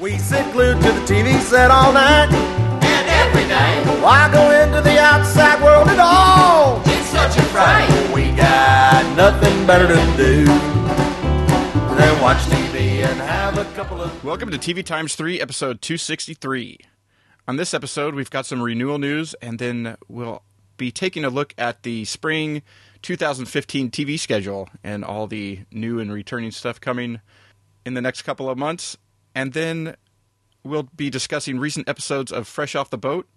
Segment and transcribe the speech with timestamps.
[0.00, 2.28] We sit glued to the TV set all night.
[2.30, 6.80] And every day, Why go into the outside world at all?
[6.86, 7.88] it's such a fright.
[8.14, 10.44] We got nothing better to do
[11.96, 14.24] than watch TV and have a couple of.
[14.24, 16.78] Welcome to TV Times 3, episode 263.
[17.48, 20.42] On this episode, we've got some renewal news, and then we'll
[20.76, 22.62] be taking a look at the spring
[23.02, 27.20] 2015 TV schedule and all the new and returning stuff coming
[27.84, 28.96] in the next couple of months.
[29.34, 29.96] And then
[30.64, 33.28] we'll be discussing recent episodes of Fresh Off the Boat,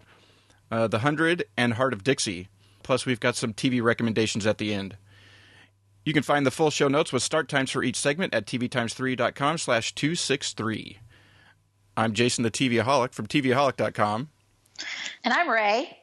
[0.72, 2.48] uh, The Hundred, and Hart of Dixie.
[2.84, 4.98] Plus, we've got some TV recommendations at the end.
[6.04, 9.58] You can find the full show notes with start times for each segment at tvtimes3.com
[9.60, 11.00] slash 263.
[11.96, 14.30] I'm Jason the TVaholic from tvaholic.com.
[15.24, 15.98] And I'm Rae.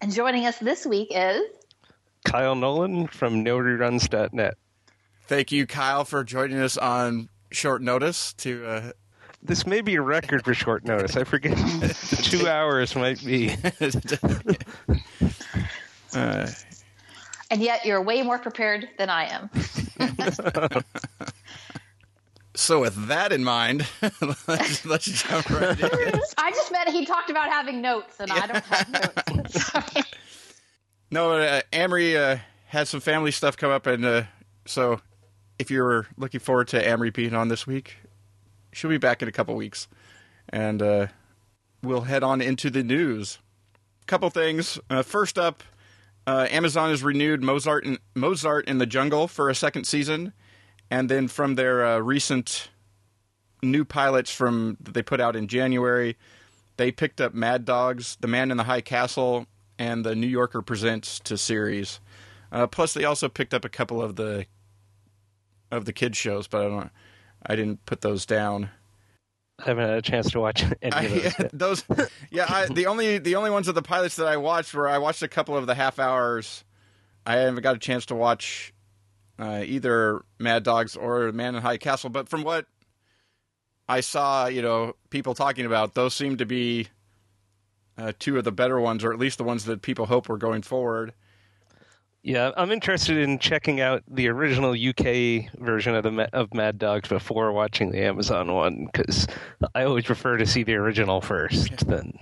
[0.00, 1.42] And joining us this week is
[2.24, 4.54] Kyle Nolan from NoReruns.net.
[5.26, 8.92] Thank you, Kyle, for joining us on short notice to uh,
[9.42, 11.16] This may be a record for short notice.
[11.16, 13.56] I forget the two hours might be.
[16.14, 16.50] uh,
[17.50, 19.50] and yet you're way more prepared than I am.
[22.54, 23.86] so with that in mind,
[24.46, 26.20] let's, let's jump right in.
[26.36, 29.64] I just meant he talked about having notes, and I don't have notes.
[29.64, 30.04] Sorry.
[31.10, 34.22] No, uh, Amory uh, had some family stuff come up, and uh,
[34.66, 35.00] so
[35.58, 37.96] if you're looking forward to Amory being on this week,
[38.72, 39.88] she'll be back in a couple weeks,
[40.48, 41.06] and uh,
[41.82, 43.38] we'll head on into the news.
[44.06, 44.78] Couple things.
[44.88, 45.62] Uh, first up,
[46.26, 50.32] uh, Amazon has renewed Mozart in, Mozart in the Jungle for a second season,
[50.90, 52.70] and then from their uh, recent
[53.62, 56.16] new pilots from that they put out in January,
[56.76, 59.46] they picked up Mad Dogs, The Man in the High Castle,
[59.78, 62.00] and the New Yorker Presents to series.
[62.52, 64.46] Uh, plus, they also picked up a couple of the
[65.70, 66.90] of the kids shows, but I don't.
[67.44, 68.70] I didn't put those down.
[69.58, 71.82] I haven't had a chance to watch any of those.
[71.82, 72.46] Those, yeah.
[72.48, 75.22] I, the only the only ones of the pilots that I watched were I watched
[75.22, 76.64] a couple of the half hours.
[77.26, 78.72] I haven't got a chance to watch
[79.38, 82.66] uh, either Mad Dogs or Man in High Castle, but from what
[83.88, 86.88] I saw, you know, people talking about those seem to be
[87.98, 90.38] uh, two of the better ones, or at least the ones that people hope were
[90.38, 91.12] going forward.
[92.22, 97.08] Yeah, I'm interested in checking out the original UK version of the of Mad Dogs
[97.08, 99.26] before watching the Amazon one because
[99.74, 101.86] I always prefer to see the original first.
[101.86, 102.12] Then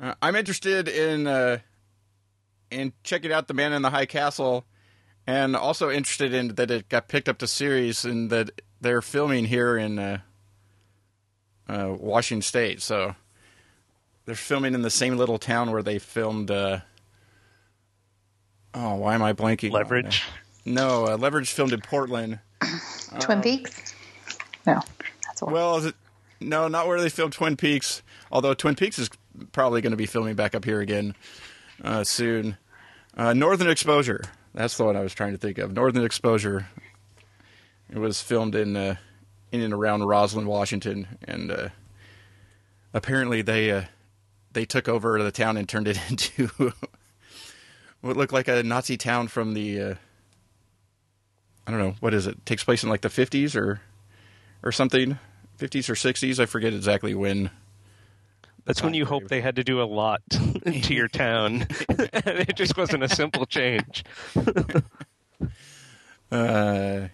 [0.00, 1.58] Uh, I'm interested in uh,
[2.70, 4.64] in checking out the Man in the High Castle,
[5.24, 9.44] and also interested in that it got picked up to series and that they're filming
[9.44, 10.18] here in uh,
[11.68, 12.82] uh, Washington State.
[12.82, 13.14] So
[14.24, 16.50] they're filming in the same little town where they filmed.
[18.78, 19.72] Oh, why am I blanking?
[19.72, 20.22] Leverage.
[20.66, 22.40] No, uh, Leverage filmed in Portland.
[23.20, 23.94] Twin Peaks?
[24.66, 24.82] No,
[25.24, 25.50] that's what.
[25.50, 25.94] Well, is it,
[26.40, 28.02] no, not where they filmed Twin Peaks.
[28.30, 29.08] Although Twin Peaks is
[29.52, 31.14] probably going to be filming back up here again
[31.82, 32.58] uh, soon.
[33.16, 34.22] Uh, Northern Exposure.
[34.52, 35.72] That's the one I was trying to think of.
[35.72, 36.68] Northern Exposure.
[37.88, 38.96] It was filmed in uh,
[39.52, 41.68] in and around Roslyn, Washington, and uh,
[42.92, 43.84] apparently they uh,
[44.52, 46.72] they took over the town and turned it into
[48.06, 49.94] what looked like a Nazi town from the uh,
[51.66, 53.80] I don't know what is it takes place in like the fifties or
[54.62, 55.18] or something,
[55.56, 56.38] fifties or sixties.
[56.40, 57.50] I forget exactly when.
[58.64, 62.76] that's when you hope they had to do a lot to your town, it just
[62.76, 64.04] wasn't a simple change.
[66.28, 67.06] Uh,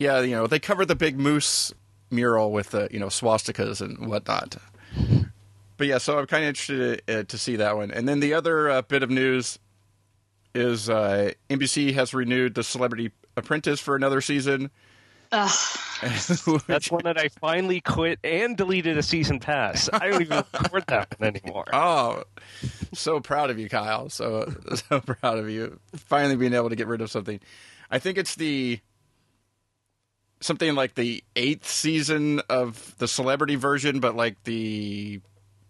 [0.00, 1.72] yeah, you know they covered the big moose
[2.10, 4.56] mural with the you know swastikas and whatnot.
[5.76, 7.90] But yeah, so I'm kind of interested uh, to see that one.
[7.90, 9.58] And then the other uh, bit of news
[10.54, 14.70] is uh, NBC has renewed the Celebrity Apprentice for another season.
[15.30, 19.88] That's one that I finally quit and deleted a season pass.
[19.92, 21.66] I don't even record that one anymore.
[21.72, 22.24] Oh,
[22.92, 24.08] so proud of you, Kyle.
[24.08, 24.52] So
[24.88, 25.78] so proud of you.
[25.94, 27.38] Finally being able to get rid of something.
[27.90, 28.80] I think it's the
[30.40, 35.20] something like the eighth season of the celebrity version, but like the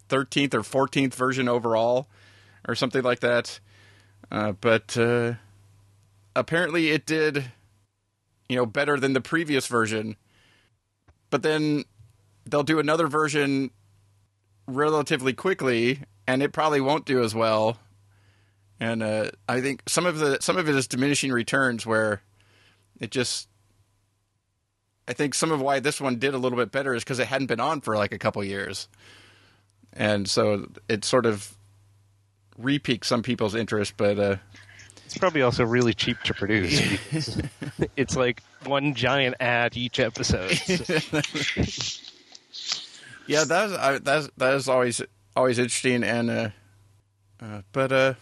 [0.08, 2.08] thirteenth or fourteenth version overall,
[2.66, 3.60] or something like that.
[4.30, 5.34] Uh, but uh,
[6.36, 7.44] apparently, it did,
[8.48, 10.16] you know, better than the previous version.
[11.30, 11.84] But then
[12.46, 13.70] they'll do another version
[14.66, 17.78] relatively quickly, and it probably won't do as well.
[18.78, 22.22] And uh, I think some of the some of it is diminishing returns, where
[22.98, 23.48] it just.
[25.08, 27.26] I think some of why this one did a little bit better is because it
[27.26, 28.88] hadn't been on for like a couple years,
[29.92, 31.56] and so it sort of
[32.62, 33.94] repiqued some people's interest.
[33.96, 34.36] But uh,
[35.06, 36.80] It's probably also really cheap to produce.
[37.96, 40.50] it's like one giant ad each episode.
[43.26, 45.02] yeah, that's I, that's that is always
[45.36, 46.48] always interesting, and uh,
[47.40, 48.14] uh, but uh,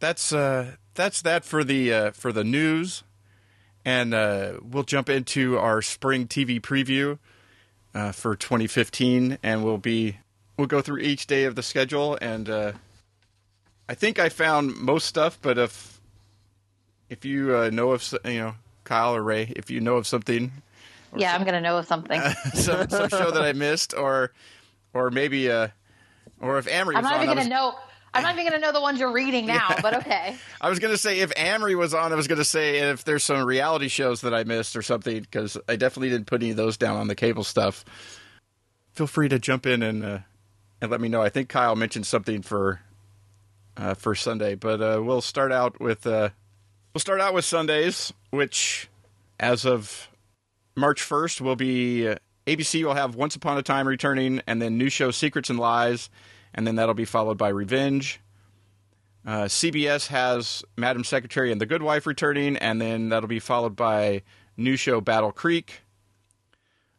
[0.00, 3.02] that's uh, that's that for the uh, for the news,
[3.84, 7.18] and uh, we'll jump into our spring TV preview
[7.94, 10.18] uh, for 2015, and we'll be
[10.56, 12.72] we'll go through each day of the schedule, and uh,
[13.88, 16.00] I think I found most stuff, but if
[17.08, 20.52] if you uh, know of you know Kyle or Rae, if you know of something
[21.16, 22.20] Yeah, I'm gonna know of something.
[22.54, 24.32] some, some show that I missed, or
[24.94, 25.68] or maybe uh,
[26.40, 27.74] or if Amory I'm was not on, even gonna know.
[28.14, 29.74] I'm not even gonna know the ones you're reading now.
[29.80, 30.36] But okay.
[30.60, 33.44] I was gonna say if Amory was on, I was gonna say if there's some
[33.44, 36.76] reality shows that I missed or something because I definitely didn't put any of those
[36.76, 37.84] down on the cable stuff.
[38.92, 40.18] Feel free to jump in and uh,
[40.80, 41.22] and let me know.
[41.22, 42.80] I think Kyle mentioned something for
[43.76, 46.30] uh, for Sunday, but uh, we'll start out with uh,
[46.94, 48.88] we'll start out with Sundays, which
[49.40, 50.08] as of
[50.76, 52.16] March 1st will be uh,
[52.46, 56.10] ABC will have Once Upon a Time returning, and then new show Secrets and Lies,
[56.54, 58.20] and then that'll be followed by Revenge.
[59.24, 63.76] Uh, CBS has Madam Secretary and The Good Wife returning, and then that'll be followed
[63.76, 64.22] by
[64.56, 65.82] new show Battle Creek.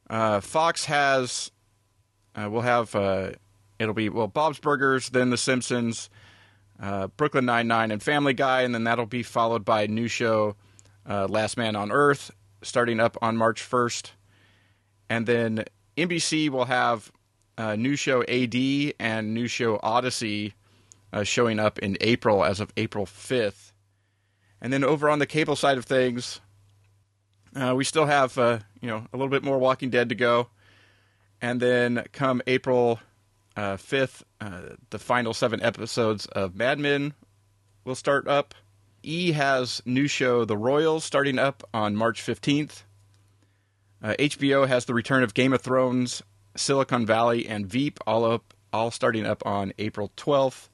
[0.10, 1.52] Uh, Fox has
[2.36, 2.96] we'll have
[3.80, 6.10] it'll be well Bob's Burgers, then The Simpsons,
[6.82, 10.56] uh, Brooklyn Nine Nine, and Family Guy, and then that'll be followed by new show
[11.08, 12.32] uh, Last Man on Earth,
[12.62, 14.14] starting up on March first,
[15.10, 15.66] and then
[15.98, 17.12] NBC will have
[17.78, 18.56] new show AD
[19.00, 20.54] and new show Odyssey
[21.14, 23.72] uh, showing up in April as of April fifth,
[24.60, 26.42] and then over on the cable side of things,
[27.56, 30.50] uh, we still have uh, you know a little bit more Walking Dead to go,
[31.40, 33.00] and then come April
[33.56, 37.14] uh, fifth, uh, the final seven episodes of Mad Men
[37.86, 38.54] will start up.
[39.04, 42.84] E has new show The Royals starting up on March 15th.
[44.02, 46.24] Uh, HBO has the return of Game of Thrones,
[46.56, 50.70] Silicon Valley, and Veep all up, all starting up on April 12th.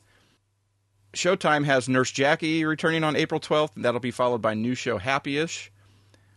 [1.13, 4.99] Showtime has Nurse Jackie returning on April 12th, and that'll be followed by new show
[4.99, 5.69] Happyish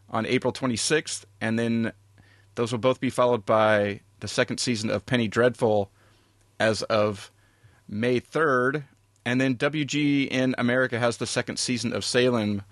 [0.08, 1.92] on April 26th, and then
[2.54, 5.90] those will both be followed by the second season of Penny Dreadful
[6.62, 7.30] as of
[7.88, 8.84] May 3rd,
[9.26, 12.62] and then WGN America has the second season of Salem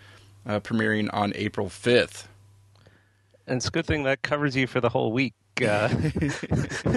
[0.46, 2.26] uh, premiering on April 5th.
[3.46, 5.34] And it's a good thing that covers you for the whole week.
[5.60, 5.88] Uh,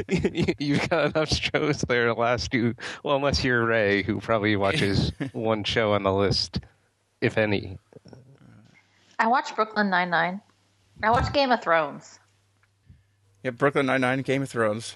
[0.08, 2.76] you- you've got enough shows there to last you.
[3.04, 6.60] Well, unless you're Rae, who probably watches one show on the list,
[7.22, 7.80] if any.
[9.18, 10.42] I watch Brooklyn Nine Nine.
[11.02, 12.20] I watch Game of Thrones.
[13.44, 14.96] Yeah, Brooklyn Nine-Nine, Game of Thrones.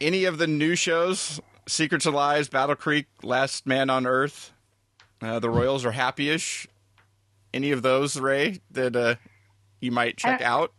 [0.00, 4.52] Any of the new shows, Secrets of Lies, Battle Creek, Last Man on Earth,
[5.22, 6.66] uh, The Royals, or Happyish?
[7.54, 9.14] Any of those, Rae, that uh,
[9.80, 10.72] you might check I- out?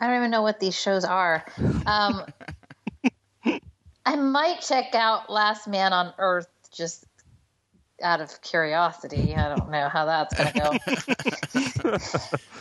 [0.00, 1.44] I don't even know what these shows are.
[1.86, 2.24] Um,
[4.04, 7.06] I might check out Last Man on Earth just
[8.02, 9.34] out of curiosity.
[9.34, 11.98] I don't know how that's going to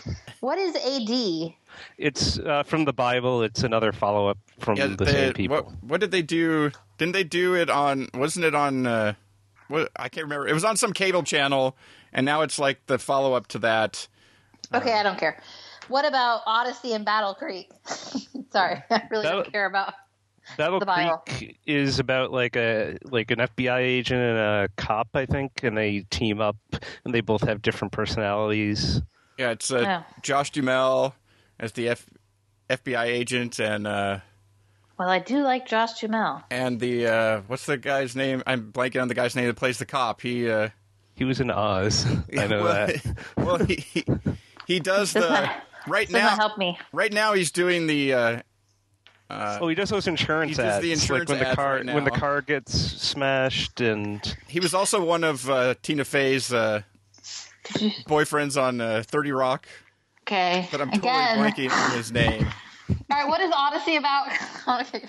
[0.01, 0.13] go.
[0.44, 1.54] what is AD?
[1.98, 3.42] It's uh, from the Bible.
[3.44, 5.56] It's another follow up from Yeah, the they- same people.
[5.56, 6.72] What, what did they do?
[6.98, 8.10] Didn't they do it on?
[8.13, 8.86] Wasn't it on?
[8.86, 9.13] Uh,
[9.69, 10.48] what I can't remember.
[10.48, 11.75] It was on some cable channel,
[12.12, 14.07] and now it's like the follow up to that.
[14.74, 15.40] Okay, I don't care.
[15.88, 17.69] What about Odyssey and Battle Creek?
[18.51, 19.94] Sorry, I really That- don't care about.
[20.57, 21.24] Battle the Bible.
[21.25, 25.77] Creek is about like a like an FBI agent and a cop, I think, and
[25.77, 26.58] they team up
[27.06, 29.01] and they both have different personalities.
[29.38, 30.04] Yeah, it's uh, Yeah.
[30.22, 31.16] Josh Duhamel
[31.60, 32.06] as the F-
[32.70, 34.20] FBI agent, and uh,
[34.98, 36.44] Well, I do like Josh Duhamel.
[36.52, 38.44] and the uh, what's the guy's name?
[38.46, 40.22] I'm blanking on the guy's name that plays the cop.
[40.22, 40.70] He uh,
[41.16, 42.06] He was in Oz.
[42.38, 43.18] I know well, that.
[43.38, 44.06] well, he he,
[44.68, 45.50] he does the Does
[45.88, 46.30] right now.
[46.30, 46.78] not help me.
[46.92, 48.13] Right now, he's doing the.
[48.13, 48.42] Uh,
[49.30, 50.84] oh, he does those insurance he does ads.
[50.84, 54.60] the insurance like when the ads car right when the car gets smashed and he
[54.60, 56.84] was also one of uh, Tina Fey's uh,
[58.08, 59.67] boyfriends on uh, Thirty Rock,
[60.24, 60.67] Okay.
[60.72, 61.38] but I'm totally Again.
[61.38, 62.48] blanking on his name.
[62.89, 64.27] All right, what is Odyssey about?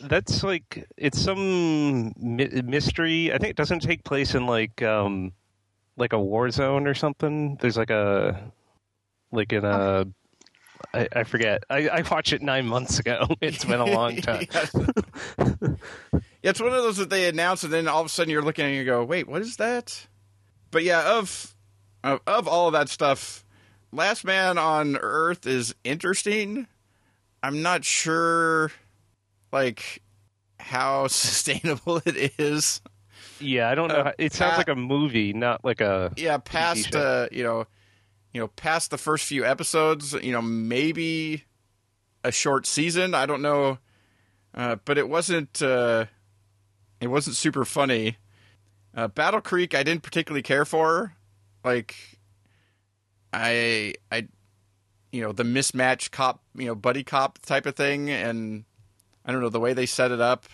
[0.00, 3.32] That's like it's some mi- mystery.
[3.32, 5.32] I think it doesn't take place in like um
[5.96, 7.56] like a war zone or something.
[7.60, 8.52] There's like a
[9.32, 10.06] like in a
[10.92, 11.64] I, I forget.
[11.70, 13.26] I, I watched it nine months ago.
[13.40, 14.46] It's been a long time.
[16.42, 18.42] Yeah, it's one of those that they announce, and then all of a sudden you're
[18.42, 20.06] looking and you go, "Wait, what is that?"
[20.70, 21.53] But yeah, of
[22.04, 23.44] of, of all of that stuff,
[23.90, 26.68] Last Man on Earth is interesting.
[27.42, 28.70] I'm not sure,
[29.52, 30.02] like,
[30.60, 32.80] how sustainable it is.
[33.40, 33.96] Yeah, I don't know.
[33.96, 36.12] Uh, it sounds Pat- like a movie, not like a.
[36.16, 37.66] Yeah, past uh, you know,
[38.32, 41.44] you know, past the first few episodes, you know, maybe
[42.22, 43.12] a short season.
[43.14, 43.78] I don't know.
[44.54, 45.60] uh, but it wasn't.
[45.60, 46.06] Uh,
[47.00, 48.16] it wasn't super funny.
[48.96, 51.14] Uh, Battle Creek, I didn't particularly care for.
[51.64, 51.96] Like,
[53.32, 54.28] I, I,
[55.10, 58.64] you know, the mismatch cop, you know, buddy cop type of thing, and
[59.24, 60.44] I don't know the way they set it up.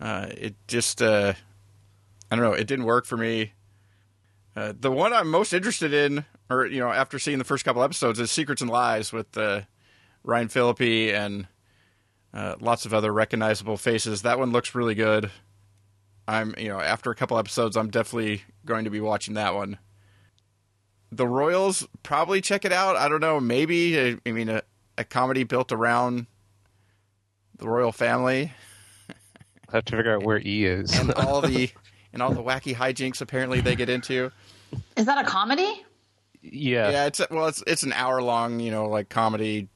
[0.00, 1.34] Uh, it just, uh,
[2.30, 3.52] I don't know, it didn't work for me.
[4.54, 7.82] Uh, the one I'm most interested in, or you know, after seeing the first couple
[7.82, 9.62] episodes, is Secrets and Lies with uh,
[10.22, 11.46] Ryan Phillippe and
[12.34, 14.22] uh, lots of other recognizable faces.
[14.22, 15.30] That one looks really good.
[16.28, 19.78] I'm, you know, after a couple episodes, I'm definitely going to be watching that one.
[21.14, 22.96] The Royals, probably check it out.
[22.96, 24.00] I don't know, maybe.
[24.00, 24.62] I, I mean, a,
[24.96, 26.26] a comedy built around
[27.58, 28.50] the royal family
[29.68, 30.98] I have to figure out where E is.
[30.98, 31.70] and all the
[32.12, 34.30] and all the wacky hijinks apparently they get into.
[34.96, 35.84] Is that a comedy?
[36.42, 36.90] yeah.
[36.90, 39.68] Yeah, it's well, it's it's an hour long, you know, like comedy.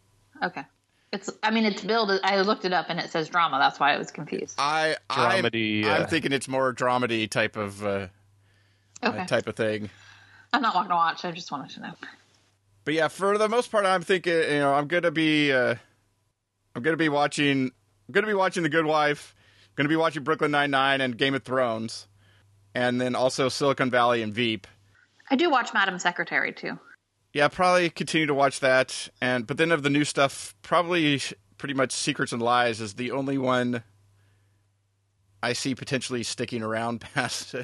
[0.42, 0.64] Okay.
[1.12, 1.30] It's.
[1.42, 2.10] I mean, it's billed.
[2.24, 3.58] I looked it up and it says drama.
[3.58, 4.56] That's why I was confused.
[4.58, 8.08] I I'm, Dramedy, I'm uh, thinking it's more dramedy type of uh,
[9.04, 9.18] Okay.
[9.20, 9.88] uh, type of thing.
[10.56, 11.22] I'm not going to watch.
[11.26, 11.92] I just wanted to know.
[12.86, 15.74] But yeah, for the most part, I'm thinking, you know, I'm gonna be, uh,
[16.74, 19.34] I'm gonna be watching, I'm gonna be watching The Good Wife,
[19.74, 22.06] gonna be watching Brooklyn Nine Nine and Game of Thrones,
[22.74, 24.66] and then also Silicon Valley and Veep.
[25.30, 26.78] I do watch Madam Secretary too.
[27.34, 31.20] Yeah, probably continue to watch that, and but then of the new stuff, probably
[31.58, 33.82] pretty much Secrets and Lies is the only one
[35.42, 37.54] I see potentially sticking around past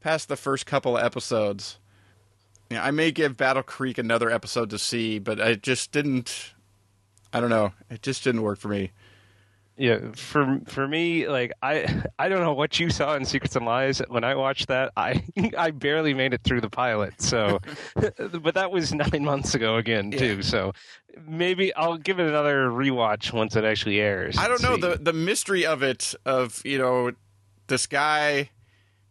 [0.00, 1.78] past the first couple of episodes.
[2.70, 6.52] Yeah, I may give Battle Creek another episode to see, but I just didn't.
[7.32, 7.72] I don't know.
[7.90, 8.92] It just didn't work for me.
[9.78, 13.64] Yeah, for for me, like I I don't know what you saw in Secrets and
[13.64, 14.92] Lies when I watched that.
[14.96, 15.22] I
[15.56, 17.22] I barely made it through the pilot.
[17.22, 17.60] So,
[17.94, 20.42] but that was nine months ago again too.
[20.42, 20.72] So
[21.26, 24.36] maybe I'll give it another rewatch once it actually airs.
[24.36, 24.80] I don't know See.
[24.80, 27.12] the the mystery of it of you know
[27.68, 28.50] this guy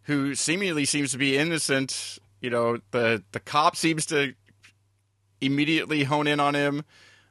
[0.07, 2.17] who seemingly seems to be innocent.
[2.41, 4.33] You know the the cop seems to
[5.39, 6.83] immediately hone in on him.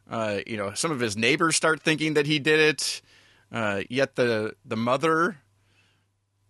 [0.09, 3.03] Uh, you know some of his neighbors start thinking that he did it.
[3.51, 5.39] Uh, yet the the mother,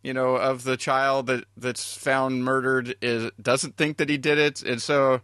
[0.02, 4.38] you know, of the child that that's found murdered is doesn't think that he did
[4.38, 5.21] it, and so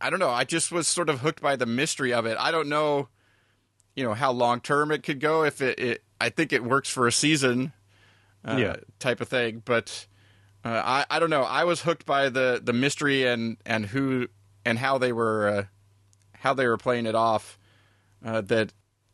[0.00, 0.30] I don't know.
[0.30, 2.36] I just was sort of hooked by the mystery of it.
[2.38, 3.08] I don't know
[3.96, 5.42] you know how long term it could go.
[5.42, 7.72] If it, it, I think it works for a season,
[8.46, 8.76] uh, Yeah.
[8.98, 9.62] type of thing.
[9.64, 10.06] But
[10.64, 11.42] uh, I, I don't know.
[11.42, 14.28] I was hooked by the the mystery and and who
[14.64, 15.64] and how they were uh,
[16.38, 17.58] how they were playing it off.
[18.24, 18.72] Uh, that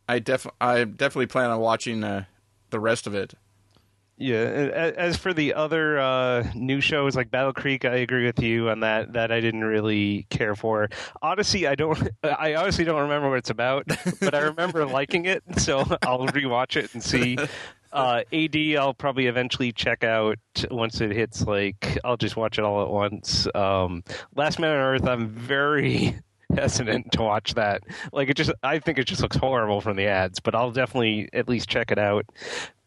[0.09, 2.25] I def I definitely plan on watching uh,
[2.71, 3.35] the rest of it.
[4.19, 4.35] Yeah.
[4.97, 8.81] As for the other uh, new shows like Battle Creek, I agree with you on
[8.81, 9.15] that.
[9.15, 10.89] That I didn't really care for.
[11.23, 12.09] Odyssey, I don't.
[12.23, 13.85] I honestly don't remember what it's about,
[14.21, 17.37] but I remember liking it, so I'll rewatch it and see.
[17.93, 20.39] Uh, AD, I'll probably eventually check out
[20.71, 21.43] once it hits.
[21.43, 23.47] Like, I'll just watch it all at once.
[23.55, 24.03] Um,
[24.35, 26.19] Last Man on Earth, I'm very
[26.57, 27.83] hesitant to watch that.
[28.13, 31.29] Like, it just, I think it just looks horrible from the ads, but I'll definitely
[31.33, 32.25] at least check it out.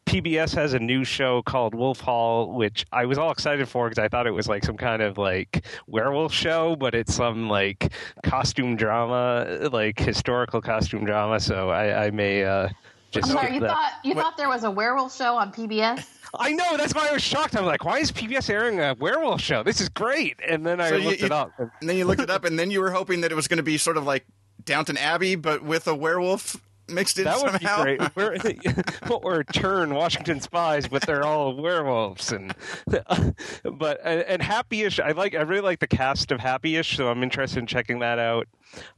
[0.05, 4.01] PBS has a new show called Wolf Hall, which I was all excited for because
[4.01, 7.91] I thought it was like some kind of like werewolf show, but it's some like
[8.23, 11.39] costume drama, like historical costume drama.
[11.39, 12.69] So I, I may uh,
[13.15, 13.53] just I'm sorry.
[13.55, 13.69] You that.
[13.69, 16.05] thought you thought there was a werewolf show on PBS?
[16.37, 17.55] I know that's why I was shocked.
[17.55, 19.63] I'm like, why is PBS airing a werewolf show?
[19.63, 20.37] This is great.
[20.45, 21.51] And then I So looked you- it up.
[21.57, 23.57] And then you looked it up, and then you were hoping that it was going
[23.57, 24.25] to be sort of like
[24.63, 26.57] Downton Abbey, but with a werewolf
[26.87, 27.83] mixed in That would somehow.
[27.83, 28.15] be great.
[28.15, 32.31] We're, or turn Washington Spies, but they're all werewolves.
[32.31, 32.53] And
[32.85, 35.35] but and, and Happyish, I like.
[35.35, 38.47] I really like the cast of Happyish, so I'm interested in checking that out.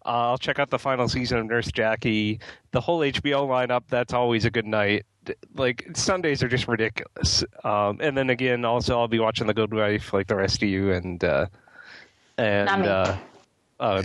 [0.06, 2.40] Uh, I'll check out the final season of Nurse Jackie.
[2.72, 3.84] The whole HBO lineup.
[3.90, 5.06] That's always a good night.
[5.56, 7.44] Like Sundays are just ridiculous.
[7.64, 10.70] Um, and then again, also I'll be watching The Good Wife, like the rest of
[10.70, 11.48] you, and uh,
[12.38, 12.66] and.
[12.66, 12.88] Not me.
[12.88, 13.18] Uh,
[13.80, 14.04] uh,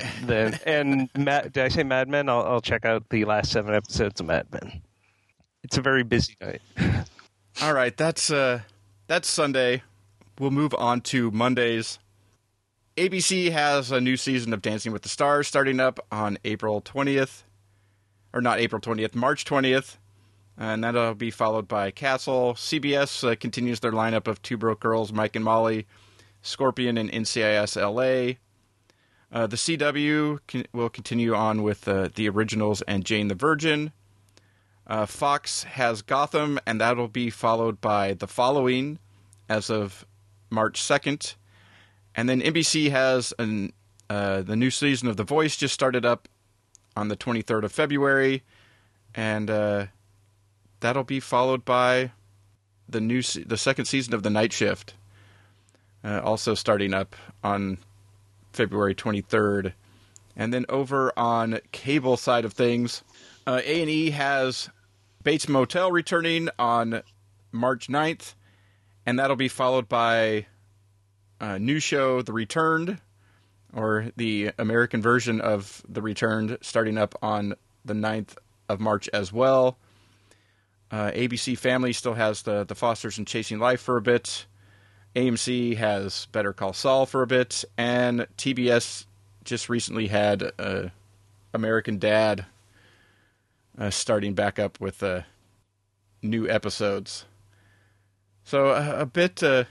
[0.67, 2.29] and Mad, did I say Mad Men?
[2.29, 4.83] I'll, I'll check out the last seven episodes of Mad Men.
[5.63, 6.61] It's a very busy night.
[7.63, 8.61] All right, that's uh
[9.07, 9.83] that's Sunday.
[10.39, 11.99] We'll move on to Mondays.
[12.97, 17.43] ABC has a new season of Dancing with the Stars starting up on April 20th.
[18.35, 19.97] Or not April 20th, March 20th.
[20.59, 22.55] And that'll be followed by Castle.
[22.55, 25.87] CBS uh, continues their lineup of Two Broke Girls, Mike and Molly,
[26.43, 28.35] Scorpion, and NCIS LA.
[29.33, 33.93] Uh, the CW can, will continue on with uh, the originals and Jane the Virgin.
[34.87, 38.99] Uh, Fox has Gotham, and that'll be followed by The Following
[39.49, 40.05] as of
[40.51, 41.37] March 2nd.
[42.15, 43.73] And then NBC has an,
[44.11, 46.29] uh, the new season of The Voice just started up
[46.95, 48.43] on the 23rd of February.
[49.15, 49.87] And uh,
[50.81, 52.13] that'll be followed by
[52.87, 54.95] the new se- the second season of the Night Shift,
[56.05, 57.79] uh, also starting up on
[58.53, 59.73] February 23rd.
[60.37, 63.03] And then over on cable side of things,
[63.47, 64.71] uh, A&E has
[65.23, 67.03] Bates Motel returning on
[67.51, 68.35] March 9th,
[69.05, 70.47] and that'll be followed by
[71.41, 72.99] a new show, The Returned,
[73.75, 77.55] or the American version of The Returned, starting up on
[77.85, 78.37] the 9th
[78.69, 79.79] of March as well.
[80.91, 84.47] Uh, ABC Family still has the the Fosters and Chasing Life for a bit.
[85.15, 89.07] AMC has Better Call Saul for a bit, and TBS
[89.45, 90.89] just recently had uh,
[91.53, 92.47] American Dad
[93.79, 95.23] uh, starting back up with uh,
[96.23, 97.27] new episodes.
[98.45, 99.65] So uh, a bit, uh,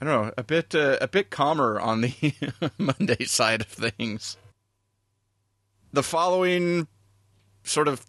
[0.00, 2.34] I don't know, a bit, uh, a bit calmer on the
[2.78, 4.36] Monday side of things.
[5.92, 6.88] The following
[7.62, 8.04] sort of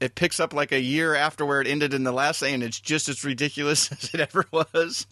[0.00, 2.80] it picks up like a year after where it ended in the last and it's
[2.80, 5.06] just as ridiculous as it ever was.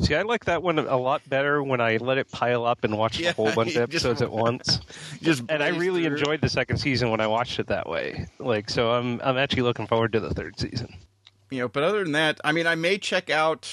[0.00, 2.96] See, I like that one a lot better when I let it pile up and
[2.96, 4.80] watch Yeah, a whole bunch of just- episodes at once.
[5.22, 6.16] Just And I really through.
[6.18, 8.26] enjoyed the second season when I watched it that way.
[8.38, 10.94] Like, so I'm I'm actually looking forward to the third season.
[11.50, 11.68] you know.
[11.68, 13.68] But other than that, I mean, I may check out.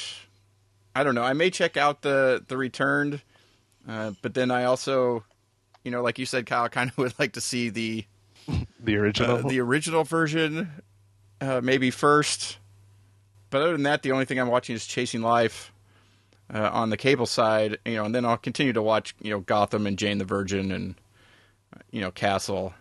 [0.96, 1.24] I don't know.
[1.24, 3.22] I may check out the the returned,
[3.88, 5.24] uh, but then I also,
[5.84, 8.06] you know, like you said, Kyle, kind of would like to see the
[8.80, 9.46] The original.
[9.46, 10.72] uh, the original version,
[11.42, 12.58] uh, maybe first.
[13.52, 15.72] But other than that, the only thing I'm watching is Chasing Life
[16.54, 19.40] uh, on the cable side, you know, and then I'll continue to watch, you know,
[19.40, 20.96] Gotham and Jane the Virgin and
[21.76, 22.74] uh, you know Castle,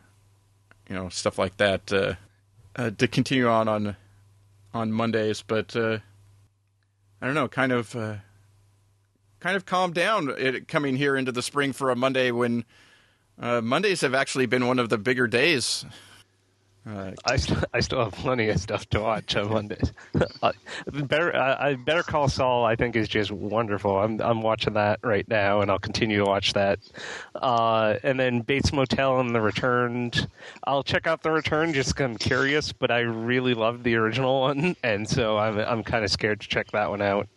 [0.88, 2.14] you know, stuff like that uh,
[2.76, 3.96] uh, to continue on on
[4.72, 5.42] on Mondays.
[5.42, 5.98] But uh,
[7.20, 8.16] I don't know, kind of uh,
[9.40, 12.64] kind of calm down it, coming here into the spring for a Monday when
[13.38, 15.84] uh, Mondays have actually been one of the bigger days.
[16.86, 19.92] Uh, I, st- I still have plenty of stuff to watch on Mondays.
[20.92, 23.98] Better I, I Better Call Saul I think is just wonderful.
[23.98, 26.80] I'm I'm watching that right now, and I'll continue to watch that.
[27.34, 30.28] Uh, and then Bates Motel and The Returned.
[30.64, 34.40] I'll check out The Return just 'cause I'm curious, but I really loved the original
[34.42, 37.28] one, and so I'm I'm kind of scared to check that one out.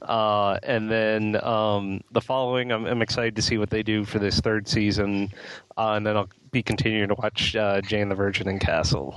[0.00, 4.20] Uh, and then um, the following, I'm, I'm excited to see what they do for
[4.20, 5.32] this third season.
[5.76, 9.14] Uh, and then I'll be continuing to watch uh, Jane the Virgin and Castle.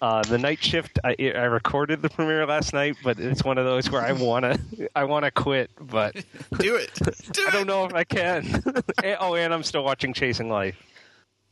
[0.00, 3.64] Uh, the night shift, I, I recorded the premiere last night, but it's one of
[3.64, 4.60] those where I wanna,
[4.94, 6.14] I wanna quit, but
[6.60, 6.94] do it.
[7.32, 8.62] Do I don't know if I can.
[9.20, 10.80] Oh, and I'm still watching Chasing Life.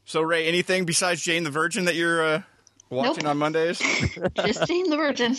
[0.04, 2.42] So, Rae, anything besides Jane the Virgin that you're uh,
[2.88, 3.30] watching Nope.
[3.30, 3.78] on Mondays?
[4.44, 5.36] Just Jane the Virgin.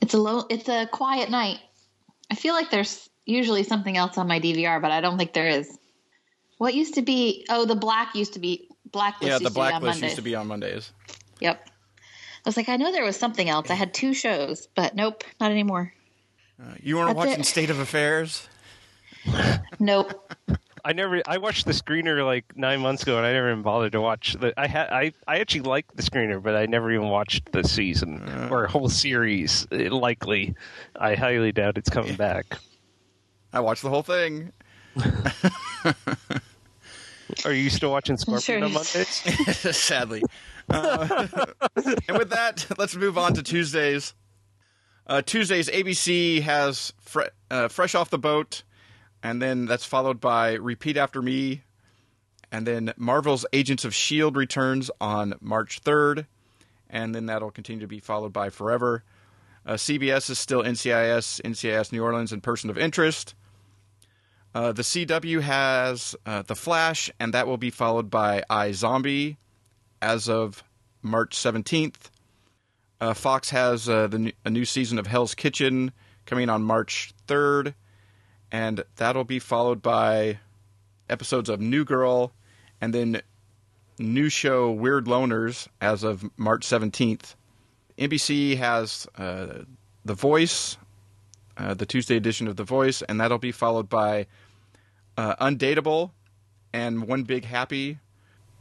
[0.00, 0.44] it's a low.
[0.48, 1.58] It's a quiet night.
[2.30, 5.48] I feel like there's usually something else on my DVR, but I don't think there
[5.48, 5.76] is.
[6.58, 7.46] What used to be?
[7.48, 9.28] Oh, the black used to be blacklist.
[9.28, 10.02] yeah, used the to be on Blacklist Mondays.
[10.02, 10.92] used to be on Mondays.
[11.40, 11.68] Yep.
[11.68, 13.70] I was like, I know there was something else.
[13.70, 15.92] I had two shows, but nope, not anymore.
[16.60, 17.46] Uh, you weren't That's watching it.
[17.46, 18.48] State of Affairs?
[19.80, 20.32] Nope.
[20.84, 21.22] I never.
[21.26, 24.34] I watched the screener like nine months ago, and I never even bothered to watch.
[24.40, 24.88] The, I had.
[24.90, 25.12] I.
[25.26, 29.68] I actually liked the screener, but I never even watched the season or whole series.
[29.70, 30.56] It, likely,
[30.96, 32.58] I highly doubt it's coming back.
[33.52, 34.52] I watched the whole thing.
[37.44, 38.72] Are you still watching Scorpion Sure on.
[38.72, 39.76] Mondays?
[39.76, 40.22] Sadly.
[40.68, 41.26] Uh,
[42.08, 44.14] and with that, let's move on to Tuesdays.
[45.06, 48.62] Uh, Tuesdays, ABC has fre- uh, Fresh Off the Boat,
[49.22, 51.62] and then that's followed by Repeat After Me,
[52.52, 54.38] and then Marvel's Agents of S.H.I.E.L.D.
[54.38, 56.26] Returns on March 3rd,
[56.90, 59.02] and then that'll continue to be followed by Forever.
[59.64, 63.34] Uh, CBS is still NCIS, NCIS New Orleans, and Person of Interest.
[64.54, 69.36] Uh, the CW has uh, The Flash, and that will be followed by iZombie
[70.00, 70.64] as of
[71.02, 72.10] March 17th.
[73.00, 75.92] Uh, Fox has uh, the a new season of Hell's Kitchen
[76.26, 77.74] coming on March 3rd,
[78.50, 80.38] and that'll be followed by
[81.08, 82.32] episodes of New Girl,
[82.80, 83.22] and then
[83.98, 87.34] new show Weird Loners as of March 17th.
[87.98, 89.64] NBC has uh,
[90.04, 90.76] The Voice,
[91.58, 94.26] uh, the Tuesday edition of The Voice, and that'll be followed by
[95.16, 96.12] uh, Undateable
[96.72, 97.98] and One Big Happy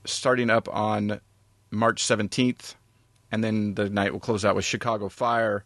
[0.05, 1.21] starting up on
[1.69, 2.75] March 17th.
[3.31, 5.65] And then the night will close out with Chicago Fire.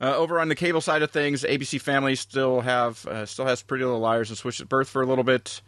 [0.00, 3.62] Uh, over on the cable side of things, ABC Family still have uh, still has
[3.62, 5.60] Pretty Little Liars and Switched at Birth for a little bit.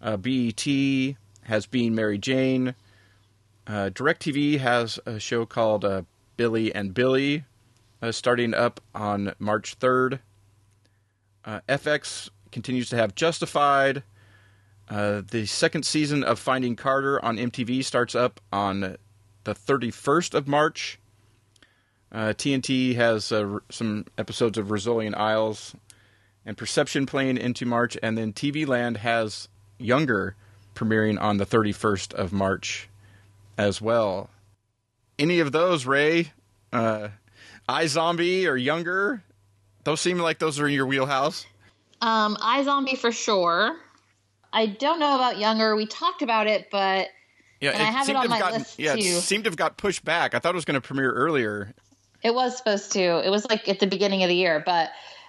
[0.00, 0.64] Uh, BET
[1.44, 2.74] has Being Mary Jane.
[3.66, 5.84] Uh, DirecTV has a show called
[6.36, 7.44] Billy and Billy,
[8.02, 10.18] uh, starting up on March 3rd.
[11.44, 14.02] Uh, FX continues to have Justified.
[14.88, 18.96] Uh, the second season of Finding Carter on MTV starts up on
[19.44, 20.98] the 31st of March.
[22.10, 25.74] Uh, TNT has uh, r- some episodes of Rizzoli & Isles
[26.44, 30.36] and Perception playing into March, and then TV Land has Younger
[30.74, 32.88] premiering on the 31st of March
[33.56, 34.30] as well.
[35.18, 36.32] Any of those, Rae?
[36.72, 37.08] Uh,
[37.72, 39.22] iZombie or Younger?
[39.84, 41.44] Those seem like those are in your wheelhouse.
[42.00, 43.76] Um, iZombie for sure.
[44.52, 45.74] I don't know about Younger.
[45.76, 47.08] We talked about it, but
[47.60, 49.00] Yeah, And I have it on my gotten, list, yeah, too.
[49.00, 50.34] it seemed to have got pushed back.
[50.34, 51.72] I thought it was going to premiere earlier.
[52.22, 53.00] it was supposed to.
[53.26, 54.88] It was like at the beginning of the year, but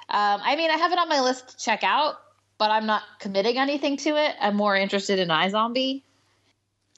[0.09, 2.15] um, I mean, I have it on my list to check out,
[2.57, 4.35] but I'm not committing anything to it.
[4.39, 6.03] I'm more interested in iZombie,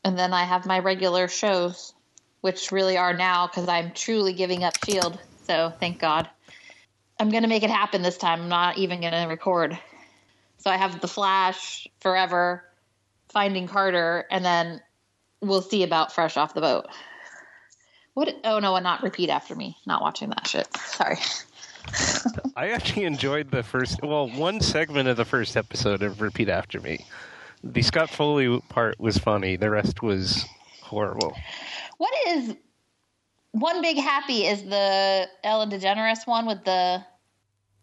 [0.03, 1.93] and then I have my regular shows,
[2.41, 5.17] which really are now because I'm truly giving up Shield.
[5.45, 6.29] So thank God.
[7.19, 8.43] I'm gonna make it happen this time.
[8.43, 9.77] I'm not even gonna record.
[10.57, 12.63] So I have The Flash, Forever,
[13.29, 14.81] Finding Carter, and then
[15.41, 16.87] we'll see about Fresh Off the Boat.
[18.15, 18.35] What?
[18.43, 19.77] Oh no, and not repeat after me.
[19.85, 20.67] Not watching that shit.
[20.77, 21.17] Sorry.
[22.55, 26.79] I actually enjoyed the first, well, one segment of the first episode of Repeat After
[26.79, 27.05] Me.
[27.63, 29.55] The Scott Foley part was funny.
[29.55, 30.45] The rest was
[30.81, 31.35] horrible.
[31.97, 32.55] What is
[33.59, 34.45] one big happy?
[34.45, 37.03] Is the Ellen DeGeneres one with the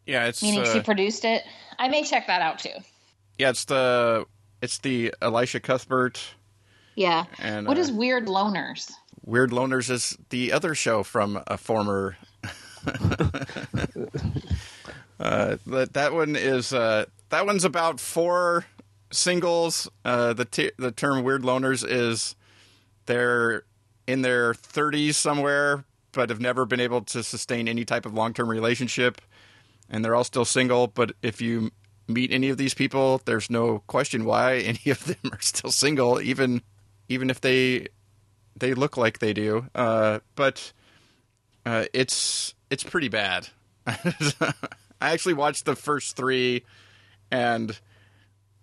[0.06, 1.42] Yeah, it's meaning uh, she produced it?
[1.78, 2.70] I may check that out too.
[3.38, 4.26] yeah, it's the
[4.60, 6.20] it's the Elisha Cuthbert
[6.94, 7.24] Yeah.
[7.38, 8.92] and What uh, is Weird Loners?
[9.24, 12.16] Weird Loners is the other show from a former.
[15.20, 18.66] uh, that that one is uh, that one's about four
[19.10, 19.88] singles.
[20.04, 22.34] Uh, the t- the term Weird Loners is
[23.06, 23.62] they're
[24.06, 28.34] in their 30s somewhere, but have never been able to sustain any type of long
[28.34, 29.20] term relationship,
[29.88, 30.86] and they're all still single.
[30.86, 31.70] But if you
[32.08, 36.20] meet any of these people, there's no question why any of them are still single,
[36.20, 36.62] even
[37.08, 37.88] even if they
[38.56, 39.66] they look like they do.
[39.74, 40.72] Uh, but
[41.64, 43.48] uh, it's it's pretty bad.
[43.86, 44.52] I
[45.00, 46.64] actually watched the first three,
[47.30, 47.78] and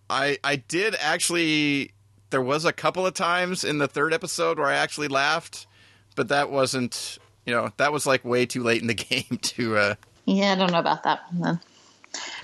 [0.09, 1.91] I I did actually.
[2.29, 5.67] There was a couple of times in the third episode where I actually laughed,
[6.15, 7.17] but that wasn't.
[7.45, 9.77] You know, that was like way too late in the game to.
[9.77, 11.59] Uh, Yeah, I don't know about that one then.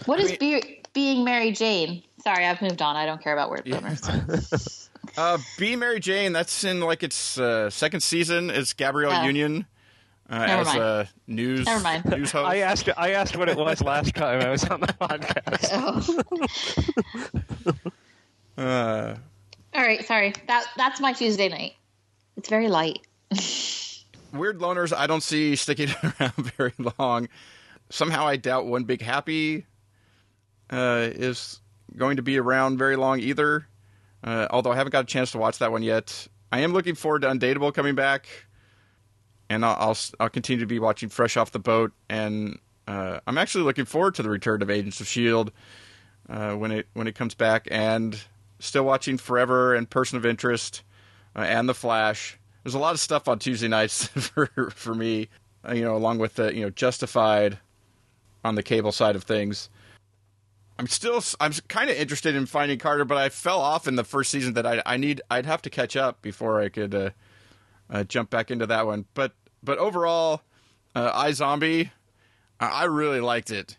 [0.05, 2.01] What is mean- be- being Mary Jane?
[2.23, 2.95] Sorry, I've moved on.
[2.95, 4.81] I don't care about Weird Loners.
[5.17, 6.33] Uh, Be Mary Jane.
[6.33, 8.49] That's in like its uh, second season.
[8.49, 9.23] It's Gabrielle Oh.
[9.23, 9.65] Union
[10.29, 10.79] uh, Never as mind.
[10.81, 12.05] a news Never mind.
[12.05, 12.49] news host.
[12.49, 15.69] I asked I asked what it was last time I was on the podcast.
[18.57, 18.61] oh.
[18.61, 19.15] uh,
[19.75, 20.33] All right, sorry.
[20.47, 21.73] That that's my Tuesday night.
[22.37, 23.05] It's very light.
[24.33, 24.95] Weird loners.
[24.95, 27.27] I don't see sticking around very long.
[27.89, 29.65] Somehow, I doubt One Big Happy
[30.69, 31.59] uh, is
[31.95, 33.67] going to be around very long either.
[34.23, 36.25] Uh, although I haven't got a chance to watch that one yet.
[36.53, 38.27] I am looking forward to Undateable coming back,
[39.49, 43.37] and I'll I'll, I'll continue to be watching Fresh Off the Boat, and uh, I'm
[43.37, 45.51] actually looking forward to the return of Agents of Shield
[46.29, 48.17] uh, when it when it comes back, and
[48.65, 50.83] still watching Forever and Person of Interest
[51.35, 52.37] uh, and The Flash.
[52.63, 55.29] There's a lot of stuff on Tuesday nights for for me,
[55.67, 57.59] uh, you know, along with the you know Justified
[58.43, 59.69] on the cable side of things.
[60.77, 64.03] I'm still I'm kind of interested in finding Carter, but I fell off in the
[64.03, 67.09] first season that I I need I'd have to catch up before I could uh,
[67.89, 69.05] uh, jump back into that one.
[69.13, 70.41] But but overall,
[70.95, 71.31] uh, I
[72.59, 73.77] I really liked it.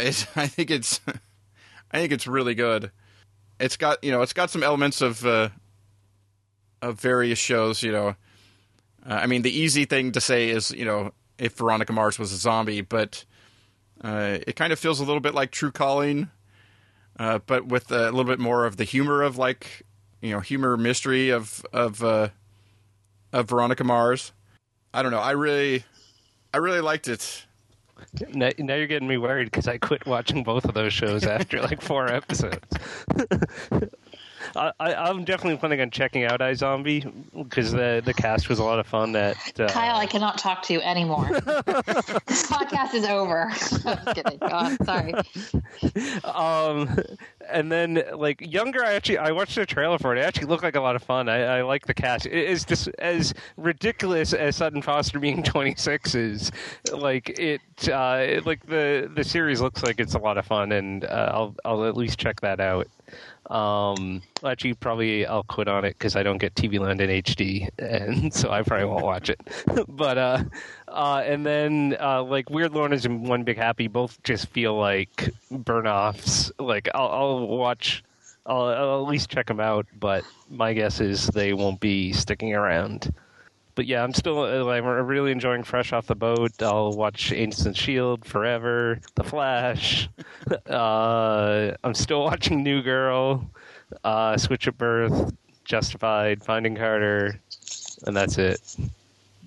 [0.00, 1.00] It's, I think it's
[1.92, 2.90] I think it's really good.
[3.60, 5.50] It's got you know it's got some elements of uh,
[6.82, 7.82] of various shows.
[7.82, 8.14] You know, uh,
[9.14, 12.36] I mean the easy thing to say is you know if Veronica Mars was a
[12.36, 13.24] zombie, but
[14.02, 16.30] uh, it kind of feels a little bit like True Calling,
[17.18, 19.82] uh, but with a little bit more of the humor of like
[20.20, 22.28] you know humor mystery of of uh,
[23.32, 24.32] of Veronica Mars.
[24.92, 25.18] I don't know.
[25.18, 25.84] I really
[26.52, 27.44] I really liked it.
[28.32, 31.60] Now, now you're getting me worried because I quit watching both of those shows after
[31.62, 32.58] like four episodes.
[34.56, 37.12] I, I, I'm definitely planning on checking out iZombie
[37.44, 39.12] because the the cast was a lot of fun.
[39.12, 41.28] That uh, Kyle, I cannot talk to you anymore.
[42.26, 43.42] this podcast is over.
[43.42, 44.38] I'm just kidding.
[44.38, 44.84] Go on.
[44.84, 45.14] Sorry.
[46.24, 46.98] um,
[47.50, 50.18] and then like younger, I actually I watched the trailer for it.
[50.18, 51.28] It actually looked like a lot of fun.
[51.28, 52.26] I, I like the cast.
[52.26, 56.52] It is just as ridiculous as Sutton Foster being 26 is.
[56.92, 60.72] Like it, uh, it, like the the series looks like it's a lot of fun,
[60.72, 62.86] and uh, I'll I'll at least check that out.
[63.50, 67.68] Um, actually, probably I'll quit on it because I don't get TV Land in HD,
[67.78, 69.40] and so I probably won't watch it.
[69.88, 70.44] but uh,
[70.90, 75.30] uh, and then uh, like Weird Loners and One Big Happy both just feel like
[75.50, 76.50] burn offs.
[76.58, 78.02] Like I'll, I'll watch,
[78.46, 82.54] I'll, I'll at least check them out, but my guess is they won't be sticking
[82.54, 83.12] around.
[83.74, 86.60] but yeah, I'm still uh, I'm really enjoying Fresh Off the Boat.
[86.60, 90.08] I'll watch and Shield forever, The Flash.
[90.68, 93.48] uh, I'm still watching New Girl,
[94.02, 95.32] uh, Switch at Birth,
[95.64, 97.40] Justified, Finding Carter,
[98.04, 98.60] and that's it.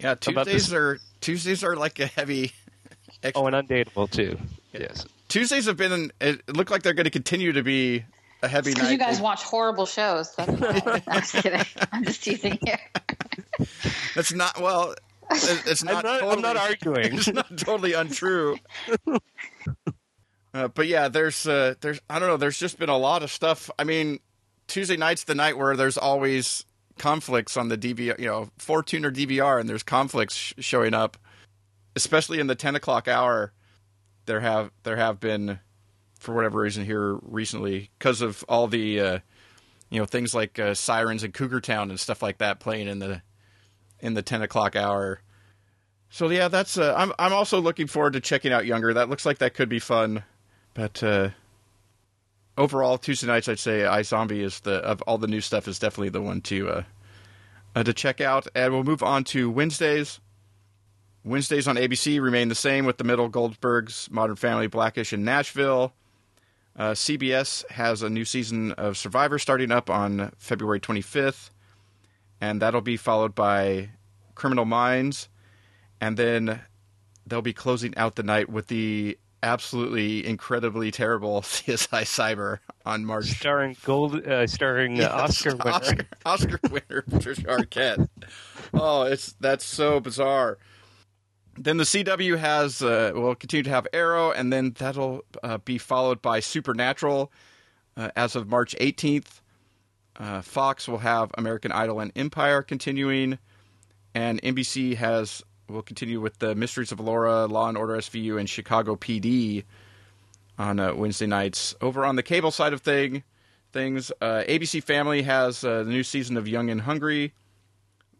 [0.02, 2.52] Yeah, Tuesdays are Tuesdays are like a heavy.
[3.36, 4.36] Oh, and Undateable too.
[4.74, 5.06] Yes.
[5.28, 6.12] Tuesdays have been.
[6.20, 8.04] It looked like they're going to continue to be
[8.42, 8.94] a heavy Because night.
[8.94, 10.34] you guys watch horrible shows.
[10.36, 10.50] That's.
[11.08, 11.62] I'm just kidding.
[11.92, 13.68] I'm just teasing you.
[14.16, 14.96] That's not well.
[15.30, 15.98] It's not.
[15.98, 17.14] I'm not, totally, I'm not arguing.
[17.14, 18.58] It's not totally untrue.
[20.54, 22.38] Uh, but yeah, there's uh, there's I don't know.
[22.38, 23.70] There's just been a lot of stuff.
[23.78, 24.20] I mean,
[24.68, 26.66] Tuesday night's the night where there's always
[26.98, 28.20] conflicts on the DVR.
[28.20, 31.18] You know, four tuner DVR, and there's conflicts sh- showing up,
[31.96, 33.54] especially in the ten o'clock hour.
[34.26, 35.60] There have there have been,
[36.20, 39.20] for whatever reason, here recently because of all the, uh,
[39.90, 43.00] you know, things like uh, sirens and Cougar Town and stuff like that playing in
[43.00, 43.22] the
[44.00, 45.22] in the ten o'clock hour.
[46.10, 46.78] So yeah, that's.
[46.78, 48.94] Uh, I'm I'm also looking forward to checking out Younger.
[48.94, 50.24] That looks like that could be fun,
[50.74, 51.30] but uh,
[52.58, 56.10] overall, Tuesday nights I'd say iZombie is the of all the new stuff is definitely
[56.10, 56.84] the one to uh,
[57.76, 58.48] uh, to check out.
[58.56, 60.20] And we'll move on to Wednesdays.
[61.24, 65.94] Wednesdays on ABC remain the same with the middle Goldbergs, Modern Family, Blackish, and Nashville.
[66.76, 71.52] Uh, CBS has a new season of Survivor starting up on February 25th,
[72.40, 73.90] and that'll be followed by
[74.34, 75.28] Criminal Minds
[76.02, 76.60] and then
[77.26, 83.26] they'll be closing out the night with the absolutely incredibly terrible CSI Cyber on March.
[83.26, 85.72] Starring Gold, uh, starring uh, Oscar winner.
[85.72, 88.08] Oscar, Oscar winner Patricia Arquette.
[88.74, 90.58] Oh, it's that's so bizarre.
[91.58, 95.78] Then the CW has uh, will continue to have Arrow, and then that'll uh, be
[95.78, 97.32] followed by Supernatural
[97.98, 99.42] uh, as of March 18th.
[100.18, 103.38] Uh, Fox will have American Idol and Empire continuing,
[104.14, 108.50] and NBC has will continue with the Mysteries of Laura, Law and Order SVU, and
[108.50, 109.64] Chicago PD
[110.58, 111.74] on uh, Wednesday nights.
[111.82, 113.24] Over on the cable side of thing,
[113.72, 117.34] things, uh, ABC Family has uh, the new season of Young and Hungry,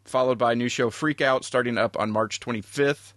[0.04, 3.12] followed by a new show Freak Out starting up on March 25th.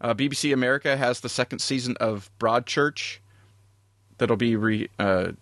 [0.00, 3.18] Uh, BBC America has the second season of Broadchurch
[4.18, 5.32] that'll be re, uh,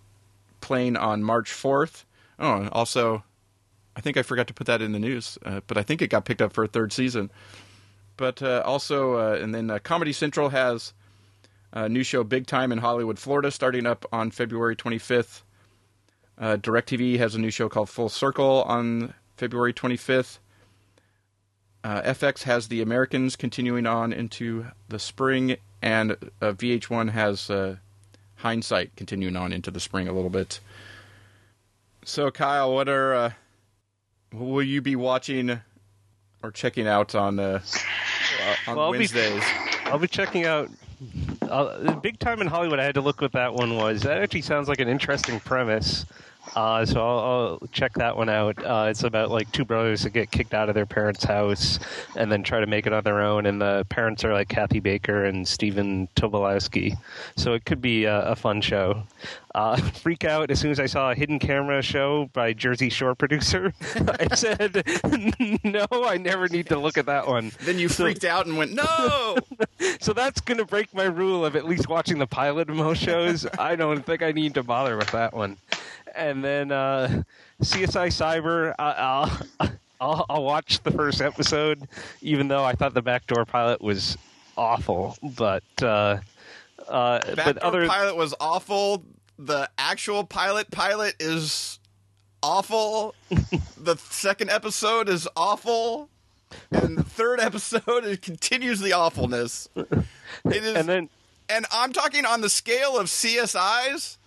[0.59, 2.03] playing on March 4th.
[2.39, 3.23] Oh, also,
[3.95, 6.09] I think I forgot to put that in the news, uh, but I think it
[6.09, 7.31] got picked up for a third season.
[8.17, 10.93] But uh, also, uh, and then uh, Comedy Central has
[11.73, 15.41] a new show Big Time in Hollywood, Florida, starting up on February 25th.
[16.37, 20.39] Uh, DirecTV has a new show called Full Circle on February 25th.
[21.83, 27.77] Uh, FX has The Americans continuing on into the spring, and uh, VH1 has uh,
[28.35, 30.59] Hindsight continuing on into the spring a little bit.
[32.03, 33.35] So, Kyle, what are
[34.31, 35.61] will you be watching
[36.43, 37.59] or checking out on uh,
[38.67, 39.43] on Well, I'll be- Wednesdays?
[39.85, 40.69] I'll be checking out.
[41.41, 42.79] Uh, Big Time in Hollywood.
[42.79, 44.01] I had to look what that one was.
[44.03, 46.05] That actually sounds like an interesting premise.
[46.55, 47.19] Uh, so I'll,
[47.61, 48.63] I'll check that one out.
[48.63, 51.79] Uh, it's about like two brothers that get kicked out of their parents' house
[52.15, 53.45] and then try to make it on their own.
[53.45, 56.97] And the parents are like Kathy Baker and Stephen Tobolowsky.
[57.37, 59.03] So it could be a, a fun show.
[59.53, 63.15] Uh, freak out as soon as I saw a hidden camera show by Jersey Shore
[63.15, 63.73] producer.
[63.95, 64.83] I said,
[65.63, 68.73] "No, I never need to look at that one." Then you freaked out and went,
[68.73, 69.37] "No!"
[69.99, 73.01] So that's going to break my rule of at least watching the pilot of most
[73.01, 73.45] shows.
[73.59, 75.57] I don't think I need to bother with that one.
[76.15, 77.23] And then uh,
[77.61, 79.69] CSI Cyber, I- I'll,
[80.01, 81.87] I'll I'll watch the first episode,
[82.21, 84.17] even though I thought the backdoor pilot was
[84.57, 85.15] awful.
[85.21, 86.17] But uh,
[86.87, 89.03] uh, but Backdoor other pilot was awful.
[89.37, 91.79] The actual pilot pilot is
[92.43, 93.15] awful.
[93.77, 96.09] the second episode is awful.
[96.71, 99.69] And the third episode it continues the awfulness.
[99.75, 100.05] It
[100.45, 101.09] is and then
[101.47, 104.17] and I'm talking on the scale of CSIs.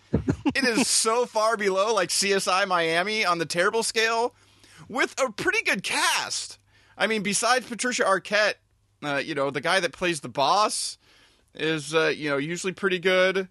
[0.65, 4.35] It is so far below like CSI Miami on the terrible scale
[4.89, 6.59] with a pretty good cast.
[6.97, 8.55] I mean, besides Patricia Arquette,
[9.03, 10.97] uh, you know, the guy that plays the boss
[11.55, 13.49] is uh, you know, usually pretty good.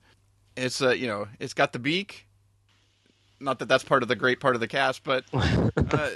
[0.56, 2.26] It's uh, you know, it's got the beak.
[3.40, 6.10] Not that that's part of the great part of the cast, but uh,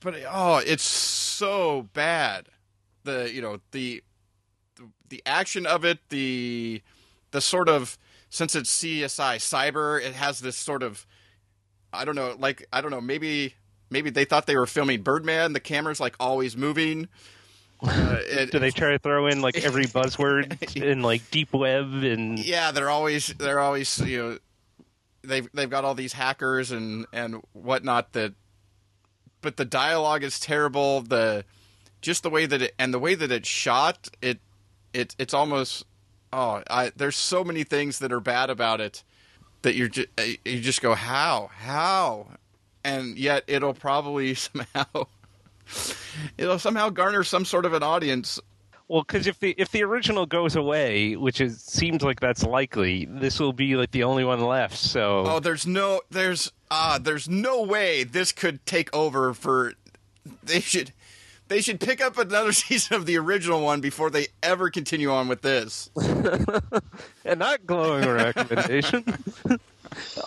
[0.00, 2.46] but oh, it's so bad.
[3.04, 4.02] The you know, the
[4.76, 6.80] the, the action of it, the
[7.32, 7.98] the sort of
[8.32, 11.06] since it's CSI cyber, it has this sort of
[11.92, 13.54] I don't know, like I don't know, maybe
[13.90, 15.52] maybe they thought they were filming Birdman.
[15.52, 17.08] The camera's like always moving.
[17.84, 21.92] Uh, it, do they try to throw in like every buzzword in like deep web
[22.04, 24.38] and yeah, they're always they're always you know
[25.24, 28.34] they've they've got all these hackers and and whatnot that,
[29.40, 31.00] but the dialogue is terrible.
[31.00, 31.44] The
[32.02, 34.38] just the way that it and the way that it's shot, it
[34.94, 35.84] it it's almost
[36.32, 39.02] oh, I there's so many things that are bad about it
[39.62, 40.08] that you're just
[40.44, 42.28] you just go how how,
[42.84, 44.84] and yet it'll probably somehow
[46.38, 48.40] it'll somehow garner some sort of an audience.
[48.88, 53.06] Well, because if the if the original goes away, which is seems like that's likely,
[53.06, 54.76] this will be like the only one left.
[54.76, 59.74] So Oh, there's no there's ah there's no way this could take over for
[60.42, 60.92] they should
[61.52, 65.28] they should pick up another season of the original one before they ever continue on
[65.28, 65.90] with this.
[67.24, 69.04] and not glowing recommendation.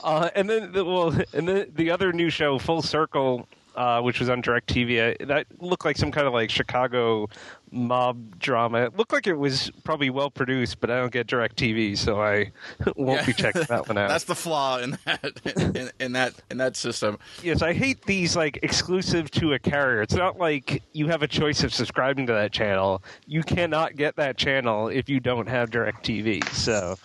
[0.03, 4.19] uh, and then, the, well, and then the other new show, Full Circle, uh, which
[4.19, 7.27] was on Directv, uh, that looked like some kind of like Chicago
[7.75, 8.85] mob drama.
[8.85, 12.51] It looked like it was probably well produced, but I don't get Directv, so I
[12.95, 13.25] won't Yeah.
[13.25, 14.07] be checking that one out.
[14.09, 15.41] That's the flaw in that
[15.75, 17.19] in, in that in that system.
[17.43, 20.01] Yes, I hate these like exclusive to a carrier.
[20.01, 23.03] It's not like you have a choice of subscribing to that channel.
[23.27, 26.47] You cannot get that channel if you don't have DirecTV.
[26.49, 26.95] So,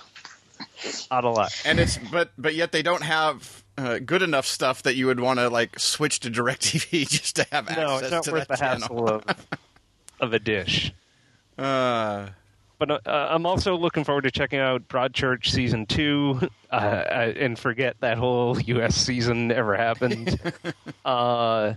[1.10, 1.52] out of luck.
[1.64, 5.20] And it's but but yet they don't have uh, good enough stuff that you would
[5.20, 8.48] want to like switch to DirecTV just to have No, access it's not to worth
[8.48, 8.80] that the channel.
[8.80, 9.24] hassle of
[10.20, 10.92] of a dish.
[11.58, 12.28] Uh,
[12.80, 16.40] But uh, I'm also looking forward to checking out Broadchurch season two,
[16.72, 18.96] uh, uh, and forget that whole U.S.
[18.96, 20.40] season ever happened.
[21.04, 21.74] uh,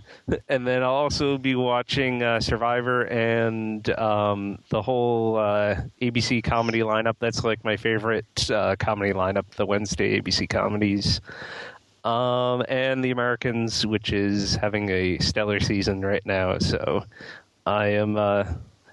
[0.48, 6.80] and then I'll also be watching uh, Survivor and um, the whole uh, ABC comedy
[6.80, 7.16] lineup.
[7.18, 11.20] That's like my favorite uh, comedy lineup, the Wednesday ABC comedies.
[12.04, 16.58] Um, and the Americans, which is having a stellar season right now.
[16.58, 17.04] So
[17.66, 18.44] I am uh,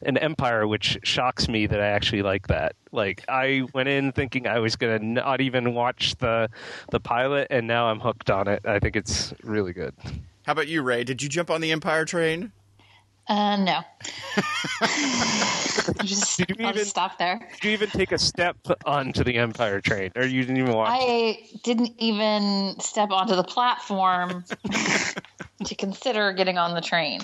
[0.04, 2.76] an Empire, which shocks me that I actually like that.
[2.92, 6.50] Like I went in thinking I was gonna not even watch the
[6.90, 8.66] the pilot, and now I'm hooked on it.
[8.66, 9.94] I think it's really good.
[10.46, 11.04] how about you, Rae?
[11.04, 12.52] Did you jump on the Empire train?
[13.28, 13.82] Uh, no.
[16.04, 17.40] just, Did you I'll even- just stop there.
[17.54, 20.90] Did you even take a step onto the Empire train, or you didn't even watch?
[20.92, 24.44] I didn't even step onto the platform
[25.66, 27.22] to consider getting on the train.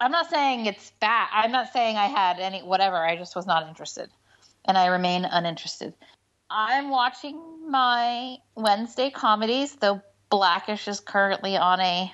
[0.00, 1.28] I'm not saying it's bad.
[1.32, 2.96] I'm not saying I had any whatever.
[2.96, 4.10] I just was not interested,
[4.64, 5.94] and I remain uninterested.
[6.50, 12.12] I'm watching my Wednesday comedies, though Blackish is currently on a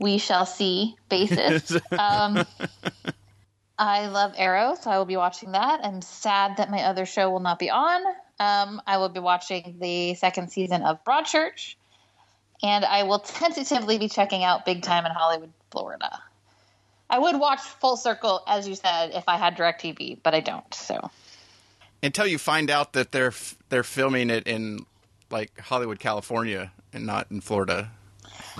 [0.00, 1.70] we shall see basis.
[1.92, 2.44] um,
[3.78, 5.84] I love Arrow, so I will be watching that.
[5.84, 8.02] I'm sad that my other show will not be on.
[8.40, 11.76] Um, I will be watching the second season of Broadchurch,
[12.62, 16.20] and I will tentatively be checking out Big Time in Hollywood, Florida.
[17.14, 20.74] I would watch Full Circle, as you said, if I had DirecTV, but I don't.
[20.74, 21.10] So
[22.02, 24.84] Until you find out that they're f- they're filming it in
[25.30, 27.90] like Hollywood, California, and not in Florida.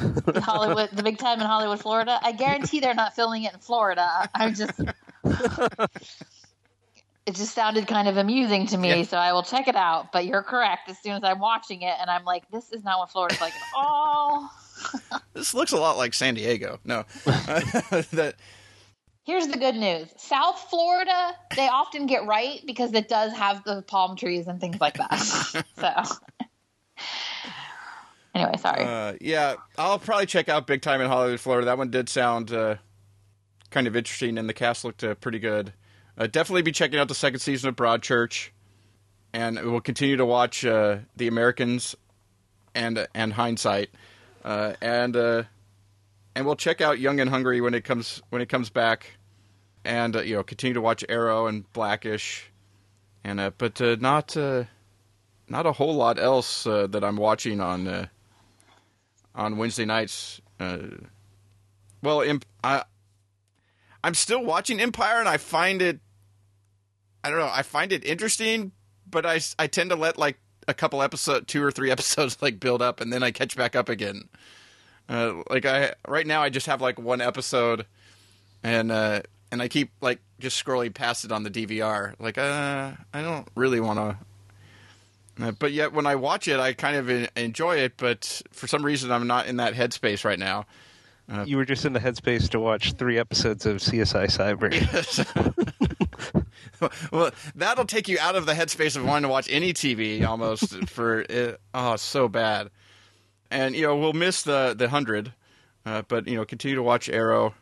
[0.01, 2.19] in Hollywood, the Big Time in Hollywood, Florida.
[2.23, 4.29] I guarantee they're not filming it in Florida.
[4.35, 4.81] I'm just.
[7.27, 9.03] It just sounded kind of amusing to me, Yeah.
[9.05, 10.13] so I will check it out.
[10.13, 10.91] But you're correct.
[10.91, 13.55] As soon as I'm watching it, and I'm like, "This is not what Florida's like
[13.55, 14.51] at all."
[15.35, 16.79] This looks a lot like San Diego.
[16.85, 18.37] No, that
[19.25, 23.81] Here's the good news: South Florida, they often get right because it does have the
[23.83, 25.17] palm trees and things like that.
[25.79, 26.17] so,
[28.35, 28.85] anyway, sorry.
[28.85, 31.65] Uh, yeah, I'll probably check out Big Time in Hollywood, Florida.
[31.65, 32.77] That one did sound uh,
[33.71, 35.73] kind of interesting, and the cast looked uh, pretty good.
[36.19, 38.51] Uh, definitely be checking out the second season of Broadchurch,
[39.33, 41.97] and we'll continue to watch uh, The Americans
[42.75, 43.89] and and Hindsight,
[44.45, 45.45] uh, and uh,
[46.35, 49.17] and we'll check out Young and Hungry when it comes when it comes back,
[49.85, 52.51] and uh, you know continue to watch Arrow and Blackish,
[53.25, 54.65] and uh, but uh, not uh,
[55.49, 58.09] not a whole lot else that I'm watching on.
[59.37, 60.41] On Wednesday nights.
[60.61, 62.85] Well, imp- I
[64.05, 65.99] I'm still watching Empire, and I find it.
[67.25, 67.51] I don't know.
[67.53, 68.71] I find it interesting,
[69.11, 72.61] but I I tend to let like a couple episode, two or three episodes, like
[72.61, 74.29] build up, and then I catch back up again.
[75.09, 77.87] Uh, like I right now, I just have like one episode,
[78.63, 79.23] and uh,
[79.53, 82.15] and I keep like just scrolling past it on the DVR.
[82.19, 84.17] Like, uh, I don't really want to
[85.41, 87.95] uh, but yet, when I watch it, I kind of enjoy it.
[87.97, 90.67] But for some reason, I'm not in that headspace right now.
[91.45, 94.71] you were just in the headspace to watch three episodes of CSI Cyber.
[97.13, 100.89] well, that'll take you out of the headspace of wanting to watch any TV almost
[100.89, 101.61] for it.
[101.73, 102.71] Oh, so bad.
[103.51, 105.33] And you know, we'll miss the the hundred,
[105.87, 107.55] uh, but you know, continue to watch Arrow.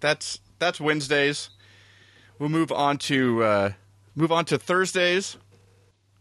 [0.00, 1.50] That's that's Wednesdays.
[2.38, 3.72] We'll move on to uh,
[4.14, 5.36] move on to Thursdays.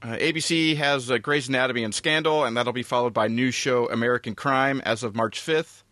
[0.02, 3.90] Uh, ABC has uh, Grey's Anatomy and Scandal, and that'll be followed by new show
[3.90, 5.84] American Crime as of March 5th.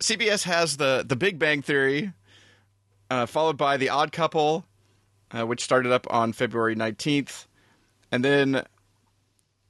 [0.00, 2.12] CBS has the the Big Bang Theory,
[3.10, 4.64] uh, followed by The Odd Couple,
[5.32, 7.46] uh, which started up on February 19th.
[8.12, 8.64] And then,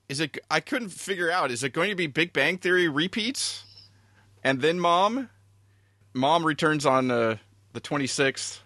[0.09, 3.65] is it, I couldn't figure out, is it going to be Big Bang Theory repeats?
[4.43, 5.29] And then Mom?
[6.15, 7.37] Mom returns on uh,
[7.73, 8.61] the 26th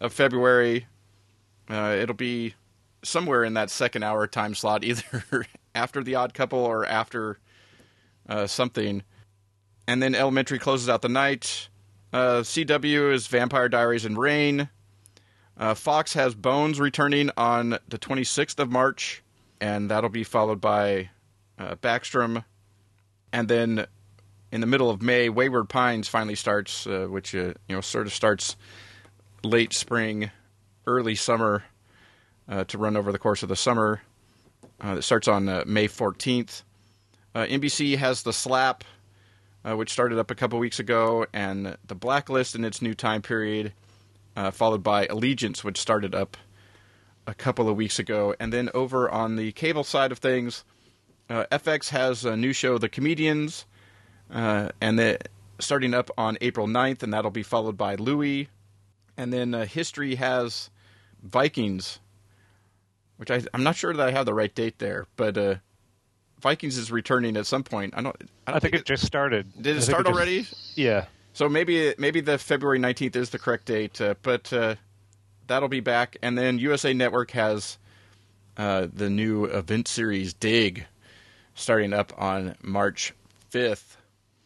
[0.00, 0.86] of February.
[1.68, 2.54] Uh, it'll be
[3.02, 7.38] somewhere in that second hour time slot, either after The Odd Couple or after
[8.28, 9.02] uh, something.
[9.86, 11.68] And then Elementary closes out the night.
[12.12, 14.68] Uh, CW is Vampire Diaries and Reign.
[15.60, 19.22] Uh, Fox has Bones returning on the 26th of March,
[19.60, 21.10] and that'll be followed by
[21.58, 22.46] uh, Backstrom.
[23.30, 23.86] And then
[24.50, 28.06] in the middle of May, Wayward Pines finally starts, uh, which uh, you know sort
[28.06, 28.56] of starts
[29.44, 30.30] late spring,
[30.86, 31.64] early summer,
[32.48, 34.00] uh, to run over the course of the summer.
[34.80, 36.62] Uh, that starts on May 14th.
[37.34, 38.82] Uh, NBC has the Slap,
[39.62, 43.74] which started up a couple weeks ago, and the Blacklist in its new time period,
[44.40, 46.34] uh, followed by Allegiance, which started up
[47.26, 48.34] a couple of weeks ago.
[48.40, 50.64] And then over on the cable side of things,
[51.28, 53.66] uh, FX has a new show, The Comedians,
[54.32, 55.18] uh, and the,
[55.58, 58.48] starting up on April 9th, and that'll be followed by Louie.
[59.18, 60.70] And then uh, History has
[61.22, 62.00] Vikings,
[63.18, 65.56] which I, I'm not sure that I have the right date there, but uh,
[66.40, 67.92] Vikings is returning at some point.
[67.94, 68.16] I don't.
[68.46, 69.52] I, don't I think it just started.
[69.60, 70.46] did it think start just- already?
[70.76, 71.04] Yeah.
[71.32, 74.74] So maybe maybe the February 19th is the correct date, uh, but uh,
[75.46, 76.16] that'll be back.
[76.22, 77.78] And then USA Network has
[78.56, 80.86] uh, the new event series Dig
[81.54, 83.12] starting up on March
[83.52, 83.96] 5th.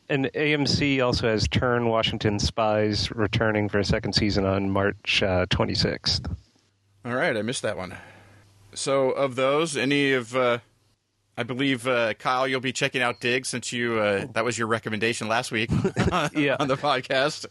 [0.09, 5.47] And AMC also has Turn Washington Spies returning for a second season on March uh,
[5.47, 6.30] 26th.
[7.05, 7.95] All right, I missed that one.
[8.74, 10.59] So of those, any of uh,
[11.37, 14.68] I believe uh, Kyle, you'll be checking out Dig since you uh, that was your
[14.68, 15.70] recommendation last week
[16.12, 16.57] on, Yeah.
[16.61, 17.47] on the podcast.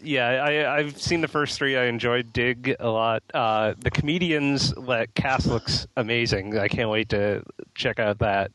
[0.00, 1.76] Yeah, I, I've seen the first three.
[1.76, 3.22] I enjoyed Dig a lot.
[3.34, 6.56] Uh, the comedians, that cast looks amazing.
[6.56, 7.42] I can't wait to
[7.74, 8.52] check out that.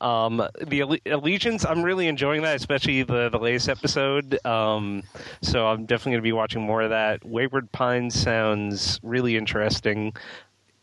[0.00, 4.38] Um, the Alle- Allegiance, I'm really enjoying that, especially the the latest episode.
[4.46, 5.02] Um,
[5.42, 7.24] so I'm definitely going to be watching more of that.
[7.24, 10.14] Wayward Pines sounds really interesting.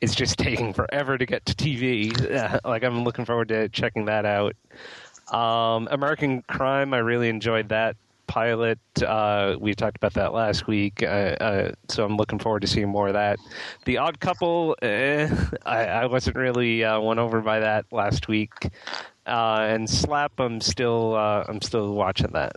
[0.01, 2.59] It's just taking forever to get to TV.
[2.65, 4.55] like I'm looking forward to checking that out.
[5.31, 7.95] Um, American Crime, I really enjoyed that
[8.27, 8.79] pilot.
[9.01, 12.89] Uh, we talked about that last week, uh, uh, so I'm looking forward to seeing
[12.89, 13.39] more of that.
[13.85, 15.29] The Odd Couple, eh,
[15.65, 18.53] I, I wasn't really uh, won over by that last week,
[19.25, 22.55] uh, and Slap, I'm still uh, I'm still watching that,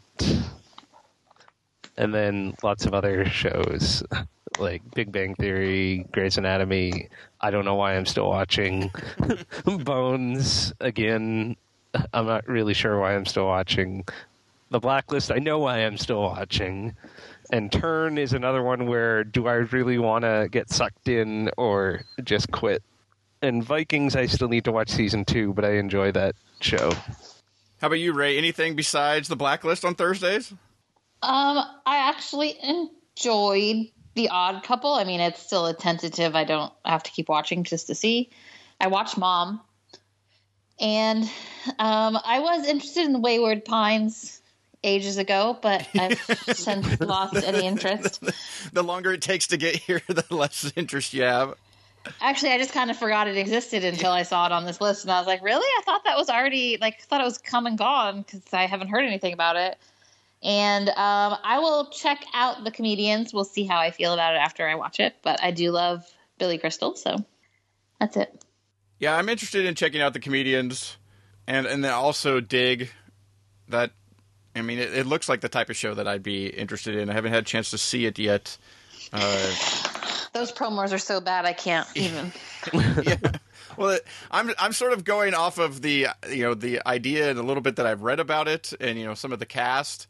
[1.97, 4.03] and then lots of other shows.
[4.59, 7.09] Like Big Bang Theory, Grey's Anatomy.
[7.41, 8.91] I don't know why I'm still watching
[9.65, 11.57] Bones again.
[12.13, 14.05] I'm not really sure why I'm still watching
[14.71, 16.95] the blacklist i know why i am still watching
[17.51, 22.03] and turn is another one where do i really want to get sucked in or
[22.23, 22.83] just quit
[23.41, 26.93] and vikings i still need to watch season two but i enjoy that show
[27.81, 28.37] How about you, Rae?
[28.37, 30.53] Anything besides the Blacklist on Thursdays?
[31.23, 33.87] Um, I actually enjoyed
[34.19, 34.95] The Odd Couple.
[34.95, 36.35] I mean, it's still a tentative.
[36.35, 38.31] I don't have to keep watching just to see.
[38.81, 39.61] I watched Mom,
[40.81, 41.23] and
[41.79, 44.43] um, I was interested in Wayward Pines
[44.83, 46.19] ages ago, but I've
[46.53, 48.21] since lost any interest.
[48.73, 51.55] The longer it takes to get here, the less interest you have.
[52.21, 55.05] Actually, I just kind of forgot it existed until I saw it on this list,
[55.05, 55.65] and I was like, "Really?
[55.79, 58.67] I thought that was already like I thought it was come and gone because I
[58.67, 59.79] haven't heard anything about it."
[60.43, 63.35] And um, I will check out the comedians.
[63.35, 65.17] We'll see how I feel about it after I watch it.
[65.23, 66.05] But I do love
[66.39, 67.25] Billy Crystal, so
[67.99, 68.45] that's it.
[69.01, 70.97] Yeah, I'm interested in checking out the comedians,
[71.47, 72.91] and and then also dig
[73.69, 73.93] that.
[74.55, 77.11] I mean, it, it looks like the type of show that I'd be interested in.
[77.11, 78.57] I haven't had a chance to see it yet.
[79.13, 79.55] Uh,
[80.33, 82.33] Those promos are so bad I can't even.
[83.03, 83.17] yeah.
[83.77, 83.99] Well,
[84.31, 87.63] I'm I'm sort of going off of the you know the idea and a little
[87.63, 90.09] bit that I've read about it, and you know some of the cast.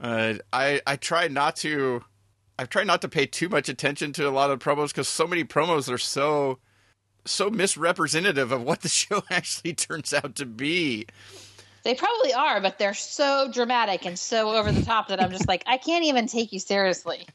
[0.00, 2.04] Uh, I I try not to.
[2.58, 5.26] I've tried not to pay too much attention to a lot of promos because so
[5.26, 6.58] many promos are so
[7.24, 11.06] so misrepresentative of what the show actually turns out to be.
[11.82, 15.46] They probably are, but they're so dramatic and so over the top that I'm just
[15.46, 17.26] like, I can't even take you seriously.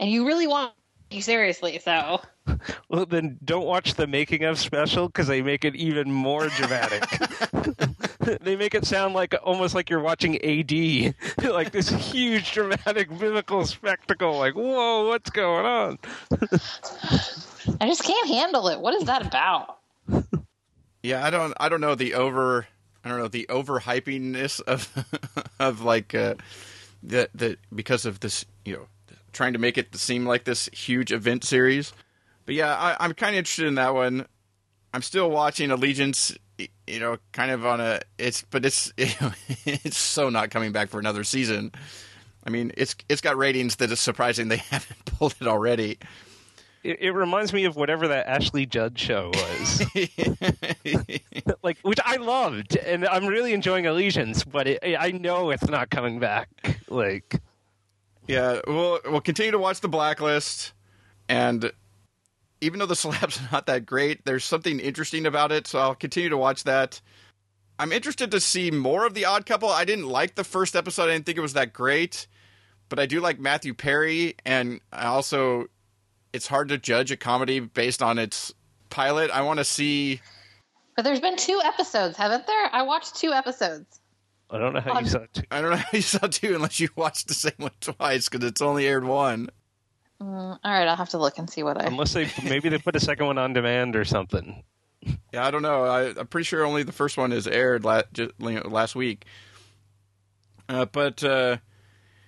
[0.00, 0.72] And you really want
[1.10, 2.20] to you seriously, so
[2.88, 7.04] well then don't watch the making of special because they make it even more dramatic
[8.40, 10.72] they make it sound like almost like you're watching ad
[11.42, 15.98] like this huge dramatic biblical spectacle like whoa what's going on
[17.80, 18.78] I just can't handle it.
[18.78, 19.78] What is that about?
[21.02, 22.66] Yeah, I don't I don't know the over
[23.04, 24.88] I don't know the overhypingness of
[25.60, 26.36] of like uh,
[27.02, 28.86] the the because of this you know
[29.34, 31.92] trying to make it seem like this huge event series.
[32.46, 34.24] But yeah, I, I'm kind of interested in that one.
[34.94, 36.38] I'm still watching Allegiance, y-
[36.86, 40.98] you know, kind of on a it's, but it's it's so not coming back for
[40.98, 41.72] another season.
[42.46, 45.98] I mean, it's it's got ratings that is surprising they haven't pulled it already.
[46.82, 49.82] It, it reminds me of whatever that Ashley Judd show was,
[51.62, 55.88] like which I loved, and I'm really enjoying Allegiance, but it, I know it's not
[55.88, 56.48] coming back.
[56.90, 57.40] Like,
[58.28, 60.74] Yeah, we'll we'll continue to watch the Blacklist,
[61.26, 61.72] and
[62.64, 65.94] even though the slab's are not that great, there's something interesting about it, so I'll
[65.94, 67.00] continue to watch that.
[67.78, 69.68] I'm interested to see more of the Odd Couple.
[69.68, 72.26] I didn't like the first episode; I didn't think it was that great,
[72.88, 75.66] but I do like Matthew Perry, and I also
[76.32, 78.52] it's hard to judge a comedy based on its
[78.90, 79.30] pilot.
[79.30, 80.20] I want to see.
[80.96, 82.70] But there's been two episodes, haven't there?
[82.72, 84.00] I watched two episodes.
[84.50, 85.42] I don't know how you saw two.
[85.50, 88.46] I don't know how you saw two unless you watched the same one twice because
[88.46, 89.48] it's only aired one.
[90.22, 91.86] Mm, all right, I'll have to look and see what I.
[91.86, 94.62] Unless they maybe they put a second one on demand or something.
[95.32, 95.84] Yeah, I don't know.
[95.84, 98.94] I, I'm pretty sure only the first one is aired la- just, you know, last
[98.94, 99.24] week.
[100.68, 101.58] Uh, but uh,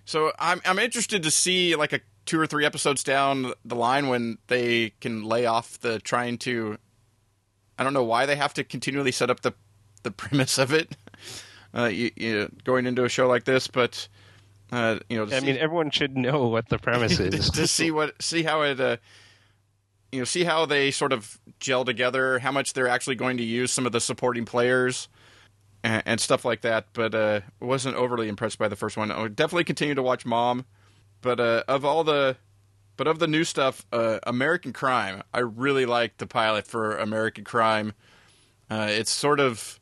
[0.04, 4.08] so I'm I'm interested to see like a two or three episodes down the line
[4.08, 6.78] when they can lay off the trying to.
[7.78, 9.52] I don't know why they have to continually set up the
[10.02, 10.96] the premise of it.
[11.74, 14.08] Uh, you, you, going into a show like this, but
[14.72, 17.50] uh, you know, to I see- mean, everyone should know what the premise is.
[17.50, 18.96] to see what see how it uh,
[20.12, 23.42] you know see how they sort of gel together how much they're actually going to
[23.44, 25.08] use some of the supporting players
[25.82, 26.86] and, and stuff like that.
[26.92, 29.10] But uh wasn't overly impressed by the first one.
[29.10, 30.64] I would definitely continue to watch mom.
[31.22, 32.36] But uh of all the
[32.96, 37.44] but of the new stuff uh american crime i really like the pilot for american
[37.44, 37.92] crime.
[38.70, 39.78] Uh it's sort of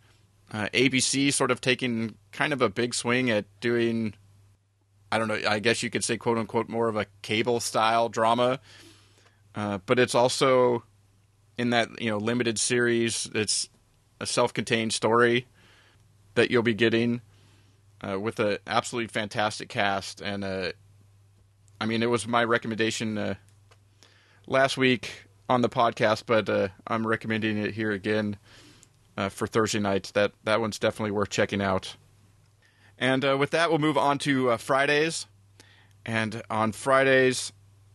[0.53, 4.15] uh, abc sort of taking kind of a big swing at doing
[5.15, 5.39] I don't know.
[5.49, 8.59] I guess you could say "quote unquote" more of a cable style drama,
[9.55, 10.83] uh, but it's also
[11.57, 13.31] in that you know limited series.
[13.33, 13.69] It's
[14.19, 15.47] a self-contained story
[16.35, 17.21] that you'll be getting
[18.01, 20.73] uh, with an absolutely fantastic cast, and uh,
[21.81, 23.35] I mean, it was my recommendation uh,
[24.49, 28.37] last week on the podcast, but uh, I'm recommending it here again
[29.17, 30.11] uh, for Thursday nights.
[30.11, 31.95] That that one's definitely worth checking out.
[32.99, 35.27] And uh, with that, we'll move on to uh, Fridays.
[36.07, 37.53] And on Fridays,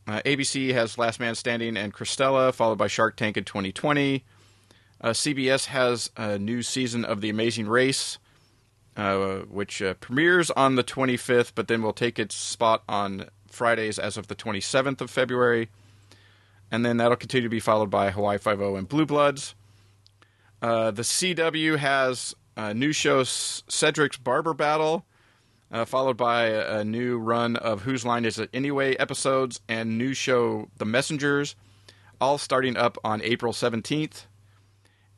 [0.08, 4.24] uh, ABC has Last Man Standing and Cristela, followed by Shark Tank in 20/20.
[5.02, 8.18] Uh, CBS has a new season of The Amazing Race,
[8.97, 13.97] uh, which uh, premieres on the 25th, but then will take its spot on Fridays
[13.97, 15.70] as of the 27th of February.
[16.70, 19.56] And then that'll continue to be followed by Hawaii Five-O and Blue Bloods.
[20.62, 22.36] The CW has
[22.74, 25.05] new show, Cedric's Barber Battle,
[25.72, 29.97] uh, followed by a, a new run of Whose Line Is It Anyway episodes, and
[29.97, 31.55] new show The Messengers,
[32.20, 34.26] all starting up on April 17th.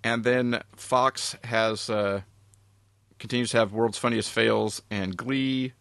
[0.04, 2.22] And then Fox has uh,
[3.20, 5.74] continues to have World's Funniest Fails and Glee,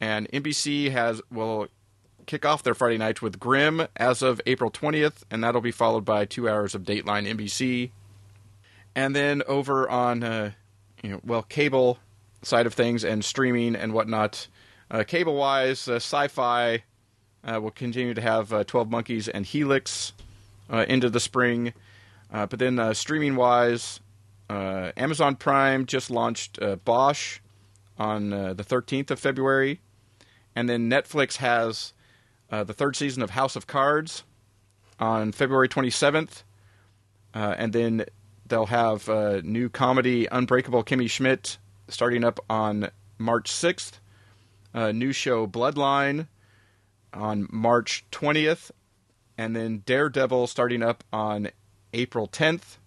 [0.00, 1.68] and NBC has will
[2.26, 6.04] kick off their Friday nights with Grimm as of April 20th, and that'll be followed
[6.04, 7.90] by two hours of Dateline NBC.
[8.94, 10.52] And then over on, uh,
[11.02, 11.98] you know, well, cable
[12.42, 14.48] side of things and streaming and whatnot,
[14.90, 16.82] uh, cable wise, uh, Syfy
[17.44, 20.12] uh, will continue to have uh, 12 Monkeys and Helix
[20.70, 21.72] uh, into the spring.
[22.30, 24.00] But then streaming wise,
[24.48, 27.40] Amazon Prime just launched Bosch
[27.98, 29.80] on the 13th of February.
[30.56, 31.92] And then Netflix has
[32.48, 34.24] the third season of House of Cards
[34.98, 36.42] on February 27th.
[37.34, 38.04] Uh, and then
[38.46, 43.92] they'll have uh, new comedy Unbreakable Kimmy Schmidt starting up on March 6th.
[44.74, 46.28] Uh, new show Bloodline
[47.12, 48.70] on March 20th.
[49.38, 51.50] And then Daredevil starting up on
[51.92, 52.78] April 10th.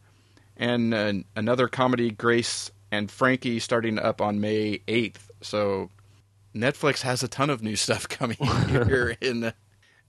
[0.57, 5.29] And uh, another comedy, Grace and Frankie, starting up on May 8th.
[5.41, 5.89] So
[6.55, 9.53] Netflix has a ton of new stuff coming here in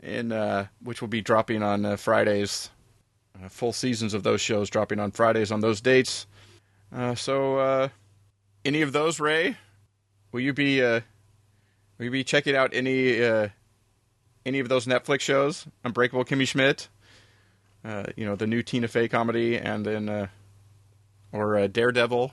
[0.00, 2.70] in uh, which will be dropping on uh, Fridays.
[3.44, 6.26] Uh, full seasons of those shows dropping on Fridays on those dates.
[6.94, 7.88] Uh, so, uh,
[8.64, 9.56] any of those, Rae?
[10.32, 11.00] Will you be uh,
[11.98, 13.48] will you be checking out any uh,
[14.44, 15.66] any of those Netflix shows?
[15.84, 16.88] Unbreakable Kimmy Schmidt,
[17.84, 20.26] uh, you know the new Tina Fey comedy, and then uh,
[21.32, 22.32] or uh, Daredevil.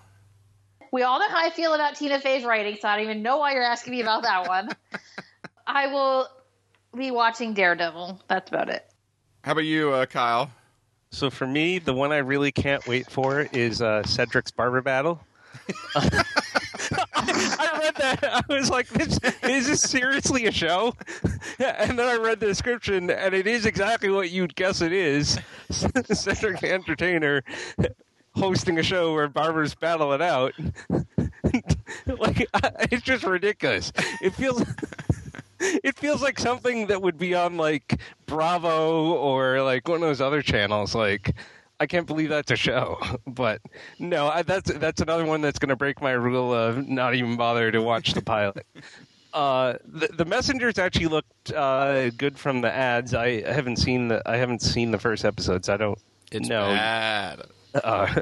[0.91, 3.38] We all know how I feel about Tina Fey's writing, so I don't even know
[3.38, 4.70] why you're asking me about that one.
[5.68, 6.28] I will
[6.95, 8.22] be watching Daredevil.
[8.28, 8.86] That's about it.
[9.43, 10.51] How about you, uh, Kyle?
[11.14, 15.22] So for me, the one I really can't wait for is uh, Cedric's Barber Battle.
[15.95, 16.09] I
[17.80, 18.20] read that.
[18.24, 20.95] I was like, this, "Is this seriously a show?"
[21.59, 25.39] And then I read the description, and it is exactly what you'd guess it is:
[25.70, 27.43] Cedric the Entertainer
[28.36, 30.53] hosting a show where barbers battle it out.
[32.07, 32.47] like
[32.91, 33.93] it's just ridiculous.
[34.20, 34.64] It feels.
[35.60, 40.22] It feels like something that would be on like Bravo or like one of those
[40.22, 40.93] other channels.
[40.95, 41.36] Like,
[41.80, 42.99] I can't believe that's a show.
[43.28, 43.62] But
[43.99, 47.36] no, I, that's that's another one that's going to break my rule of not even
[47.38, 48.66] bother to watch the pilot.
[49.34, 53.16] Uh, the, the messengers actually looked uh, good from the ads.
[53.16, 55.70] I haven't seen the I haven't seen the first episodes.
[55.70, 55.97] I don't
[56.32, 56.68] It's know.
[56.68, 57.41] bad.
[57.76, 58.21] Uh,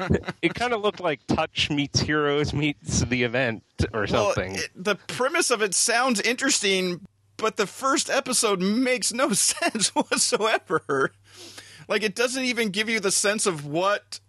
[0.42, 4.54] it kind of looked like Touch meets Heroes meets the event or something.
[4.54, 9.94] Well, it, the premise of it sounds interesting, but the first episode makes no sense
[9.94, 11.12] whatsoever.
[11.88, 14.20] Like it doesn't even give you the sense of what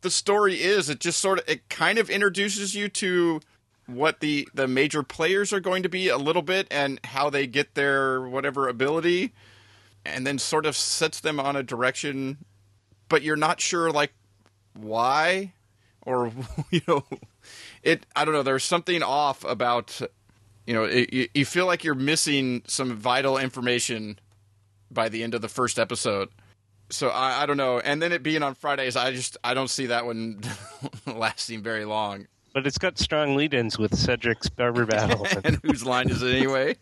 [0.00, 0.88] the story is.
[0.88, 3.40] It just sort of it kind of introduces you to
[3.86, 7.46] what the the major players are going to be a little bit and how they
[7.46, 9.32] get their whatever ability
[10.04, 12.38] and then sort of sets them on a direction
[13.08, 14.12] but you're not sure like
[14.74, 15.52] why
[16.02, 16.30] or
[16.70, 17.04] you know
[17.82, 20.00] it i don't know there's something off about
[20.66, 24.18] you know it, you, you feel like you're missing some vital information
[24.90, 26.28] by the end of the first episode.
[26.90, 27.80] So I, I don't know.
[27.80, 30.40] And then it being on fridays i just i don't see that one
[31.06, 32.26] lasting very long.
[32.52, 36.34] But it's got strong lead-ins with Cedric's barber battle and and whose line is it
[36.34, 36.76] anyway?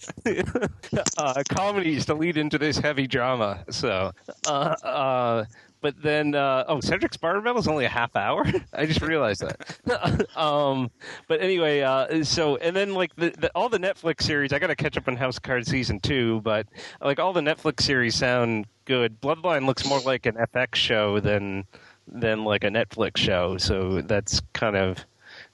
[1.18, 3.64] Uh, comedies to lead into this heavy drama.
[3.70, 4.12] So,
[4.47, 5.45] uh, uh,
[5.85, 8.43] but then, uh, oh, Cedric's barber battle is only a half hour.
[8.72, 10.26] I just realized that.
[10.35, 10.91] um,
[11.28, 14.68] but anyway, uh, so and then like the, the, all the Netflix series, I got
[14.68, 16.41] to catch up on House of Cards season two.
[16.41, 16.68] But
[17.03, 19.20] like all the Netflix series sound good.
[19.20, 21.66] Bloodline looks more like an FX show than
[22.09, 23.59] than like a Netflix show.
[23.59, 25.05] So that's kind of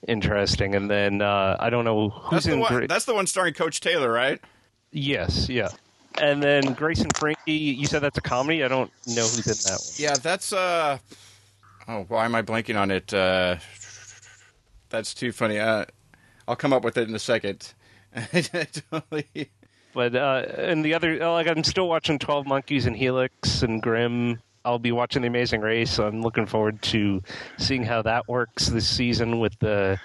[0.06, 0.76] interesting.
[0.76, 2.60] And then uh, I don't know who's that's the, in.
[2.60, 4.40] one, Gra- that's the one starring coach taylor right
[4.92, 5.70] Yes, yeah.
[6.18, 8.64] And then Grace and Frankie, you said that's a comedy.
[8.64, 9.94] I don't know who's in that one.
[9.96, 10.98] Yeah, that's uh
[11.88, 13.12] oh, why am I blanking on it?
[13.14, 13.56] Uh
[14.88, 15.58] that's too funny.
[15.58, 15.84] Uh
[16.48, 17.72] I'll come up with it in a second.
[18.32, 19.28] totally.
[19.92, 24.40] But uh, and the other, like I'm still watching Twelve Monkeys and Helix and Grimm.
[24.64, 25.90] I'll be watching The Amazing Race.
[25.90, 27.22] So I'm looking forward to
[27.58, 29.98] seeing how that works this season with the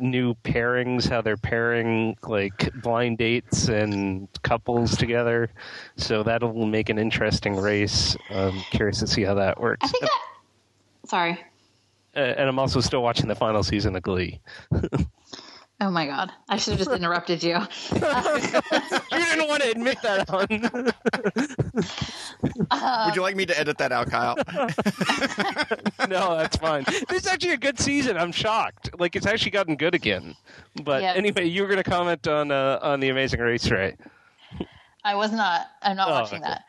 [0.00, 5.50] new pairings, how they're pairing like blind dates and couples together.
[5.96, 8.16] So that'll make an interesting race.
[8.30, 9.84] I'm curious to see how that works.
[9.84, 10.18] I think I.
[11.06, 11.40] Sorry.
[12.16, 14.40] Uh, and I'm also still watching the final season of Glee.
[15.80, 16.32] Oh my god!
[16.48, 17.56] I should have just interrupted you.
[19.12, 20.28] You didn't want to admit that
[22.70, 23.06] on.
[23.06, 24.36] Would you like me to edit that out, Kyle?
[26.08, 26.84] no, that's fine.
[27.08, 28.16] This is actually a good season.
[28.16, 28.90] I'm shocked.
[28.98, 30.34] Like it's actually gotten good again.
[30.82, 31.12] But Yeah.
[31.14, 33.98] anyway, you were going to comment on uh, on the Amazing Race, right?
[35.04, 35.66] I was not.
[35.82, 36.50] I'm not Oh, watching okay.
[36.50, 36.64] that.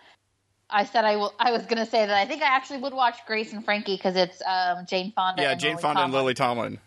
[0.70, 1.34] I said I will.
[1.40, 3.96] I was going to say that I think I actually would watch Grace and Frankie
[3.96, 5.42] because it's um, Jane Fonda.
[5.42, 6.80] yeah, and Jane Lily Fonda and Lily Tomlin.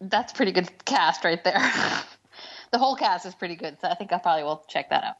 [0.00, 1.52] That's pretty good cast right there.
[2.72, 5.16] the whole cast is pretty good, so I think I probably will check that out.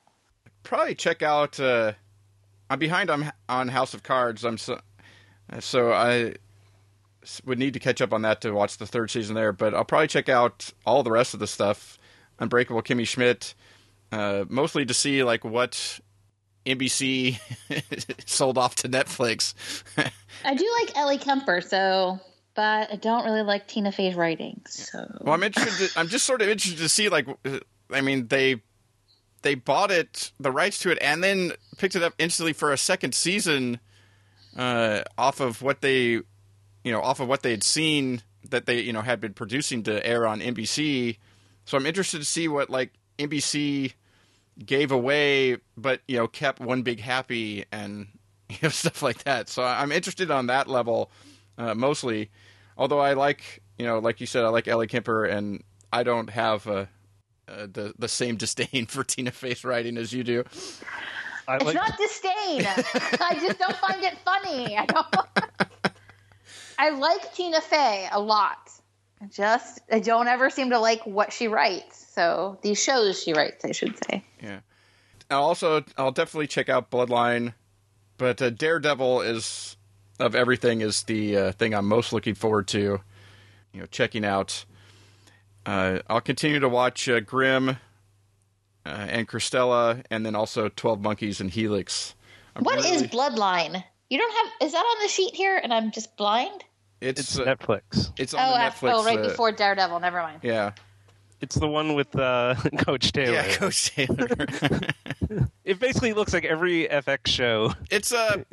[0.63, 1.93] Probably check out uh
[2.69, 4.45] I'm behind on on House of Cards.
[4.45, 4.81] I'm so
[5.61, 6.35] so I
[7.45, 9.85] would need to catch up on that to watch the third season there, but I'll
[9.85, 11.99] probably check out all the rest of the stuff.
[12.39, 13.55] Unbreakable Kimmy Schmidt,
[14.13, 16.01] uh, mostly to see like what
[16.67, 17.39] NBC
[18.27, 19.55] sold off to Netflix.
[20.45, 22.21] I do like Ellie Kemper, so
[22.55, 24.63] but I don't really like Tina Fey's writing.
[24.67, 25.91] So well, I'm interested.
[25.91, 27.61] To, I'm just sort of interested to see like, uh,
[27.91, 28.63] I mean, they
[29.47, 32.77] they bought it, the rights to it, and then picked it up instantly for a
[32.77, 33.79] second season,
[34.57, 36.25] uh, off of what they, you
[36.85, 40.05] know, off of what they had seen that they, you know, had been producing to
[40.05, 41.19] air on NBC.
[41.65, 43.93] So I'm interested to see what like NBC
[44.65, 48.09] gave away, but you know, kept one big happy and
[48.49, 49.49] you know stuff like that.
[49.49, 51.13] So I'm interested on that level,
[51.57, 52.31] uh, mostly.
[52.77, 56.31] Although I like, you know, like you said, I like Ellie Kemper, and I don't
[56.31, 56.87] have uh,
[57.49, 60.45] uh, the the same disdain for Tina Fey's writing as you do.
[61.49, 62.67] I it's like not disdain.
[63.21, 64.77] I just don't find it funny.
[64.77, 65.07] I don't.
[66.79, 68.71] I like Tina Fey a lot.
[69.23, 72.05] I just I don't ever seem to like what she writes.
[72.15, 74.25] So these shows she writes, I should say.
[74.43, 74.61] Yeah.
[75.31, 77.55] I'll also, I'll definitely check out Bloodline,
[78.17, 79.77] but uh, Daredevil is
[80.19, 83.01] of everything is the uh, thing I'm most looking forward to.
[83.73, 84.65] You know, checking out.
[85.67, 87.75] Uh, I'll continue to watch uh, Grimm uh,
[88.85, 92.15] and Cristela, and then also Twelve Monkeys and Helix.
[92.55, 93.83] I'm What is really- Bloodline?
[94.09, 96.63] You don't have is that on the sheet here and I'm just blind?
[97.01, 98.13] It's it's uh, Netflix.
[98.17, 98.93] it's on Oh, Netflix.
[98.95, 99.99] oh, right uh, before Daredevil.
[100.01, 100.41] Never mind.
[100.43, 100.71] Yeah.
[101.41, 103.33] It's the one with uh, Coach Taylor.
[103.35, 104.29] Yeah, Coach Taylor.
[105.65, 107.73] It basically looks like every FX show.
[107.91, 108.47] it's a,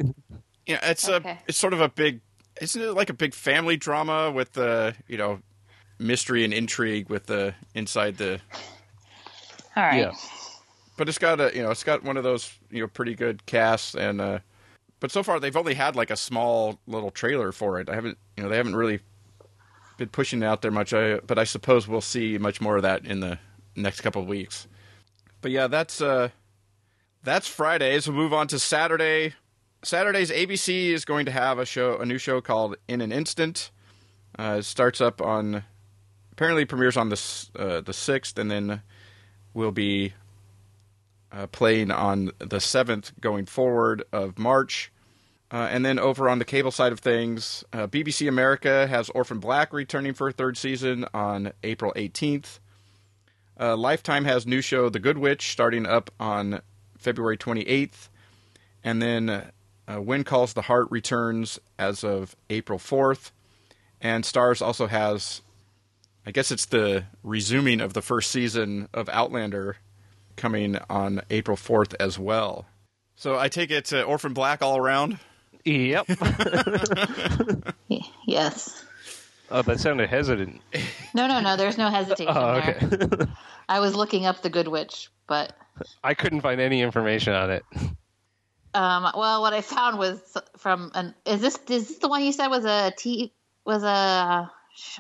[0.65, 1.29] yeah, it's Okay.
[1.29, 2.19] a, it's sort of a big,
[2.59, 5.39] isn't it like a big family drama with the, you know,
[5.99, 8.39] mystery and intrigue with the inside the,
[9.75, 9.99] All right.
[9.99, 10.11] Yeah.
[10.97, 13.45] but it's got a, you know, it's got one of those, you know, pretty good
[13.45, 14.39] casts and, uh,
[14.99, 17.89] but so far they've only had like a small little trailer for it.
[17.89, 19.01] I haven't, you know, they haven't really
[19.97, 20.93] been pushing it out there much.
[20.93, 23.37] I, but I suppose we'll see much more of that in the
[23.75, 24.67] next couple of weeks.
[25.41, 26.29] But yeah, that's uh,
[27.23, 28.07] that's Fridays.
[28.07, 29.33] We'll move on to Saturday.
[29.83, 33.71] Saturday's ABC is going to have a show, a new show called In an Instant.
[34.39, 35.63] Uh, it starts up on,
[36.33, 38.81] apparently premieres on the uh, the sixth, and then
[39.53, 40.13] will be
[41.31, 44.91] uh, playing on the seventh going forward of March.
[45.51, 49.39] Uh, and then over on the cable side of things, uh, BBC America has Orphan
[49.39, 52.57] Black returning for a third season on April 18th.
[53.59, 56.61] Uh, Lifetime has new show The Good Witch starting up on
[56.97, 58.09] February 28th.
[58.83, 63.29] And then uh, When Calls the Heart returns as of April 4th.
[64.01, 65.43] And Stars also has,
[66.25, 69.77] I guess it's the resuming of the first season of Outlander
[70.35, 72.65] coming on April 4th as well.
[73.15, 75.19] So I take it uh, Orphan Black all around.
[75.65, 76.07] Yep.
[78.25, 78.83] Yes.
[79.51, 80.61] oh, that sounded hesitant.
[81.13, 81.55] No, no, no.
[81.55, 82.79] There's no hesitation Oh, there.
[82.81, 83.25] okay.
[83.69, 85.53] I was looking up the Good Witch, but
[86.03, 87.63] I couldn't find any information on it.
[88.73, 90.19] um, well, what I found was
[90.57, 91.13] from an.
[91.25, 93.33] Is this is this the one you said was a t
[93.65, 94.52] was a sh-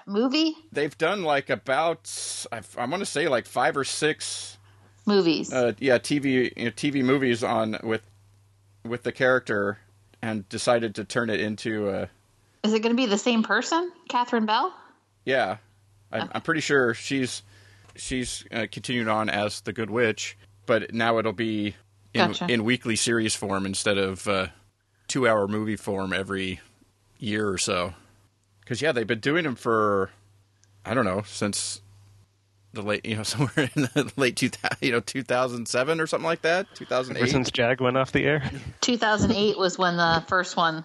[0.05, 2.11] movie They've done like about
[2.51, 4.57] I, I want to say like five or six
[5.05, 5.51] movies?
[5.51, 8.01] uh, yeah TV you know, TV movies on with
[8.85, 9.79] with the character
[10.21, 12.05] and decided to turn it into uh
[12.63, 14.73] is it going to be the same person, Catherine Bell?
[15.25, 15.57] yeah
[16.11, 17.41] I, I'm pretty sure she's
[17.95, 21.75] she's uh, continued on as the Good Witch but now it'll be
[22.13, 22.45] in, Gotcha.
[22.49, 24.47] in weekly series form instead of uh,
[25.07, 26.59] two hour movie form every
[27.17, 27.93] year or so
[28.63, 30.09] because yeah they've been doing them for
[30.85, 31.81] I don't know since
[32.73, 36.41] the late you know somewhere in the late 2000 you know 2007 or something like
[36.41, 38.49] that Ever 2008 since Jag went off the air.
[38.81, 40.83] 2008 was when the first one.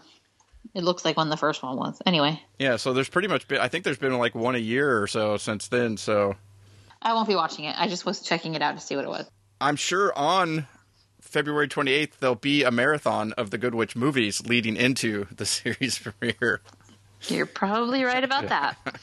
[0.75, 2.01] It looks like when the first one was.
[2.05, 5.01] Anyway, yeah so there's pretty much been I think there's been like one a year
[5.01, 6.37] or so since then so
[7.01, 7.77] I won't be watching it.
[7.79, 9.31] I just was checking it out to see what it was.
[9.61, 10.67] I'm sure on
[11.21, 15.99] February 28th there'll be a marathon of the Good Witch movies leading into the series
[15.99, 16.61] premiere.
[17.27, 18.77] You're probably right about that.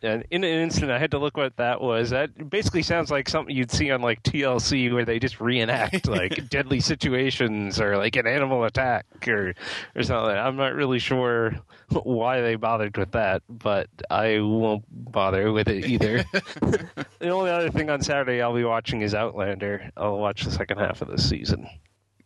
[0.00, 2.10] And in an instant, I had to look what that was.
[2.10, 6.48] That basically sounds like something you'd see on like TLC, where they just reenact like
[6.48, 9.54] deadly situations or like an animal attack or
[9.96, 10.36] or something.
[10.36, 11.56] I'm not really sure
[11.90, 16.24] why they bothered with that, but I won't bother with it either.
[17.18, 19.90] the only other thing on Saturday I'll be watching is Outlander.
[19.96, 21.68] I'll watch the second half of the season.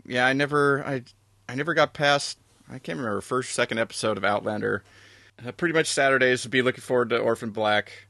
[0.05, 1.05] Yeah, I never I
[1.49, 4.83] I never got past I can't remember first second episode of Outlander.
[5.47, 8.07] Uh, pretty much Saturdays be looking forward to Orphan Black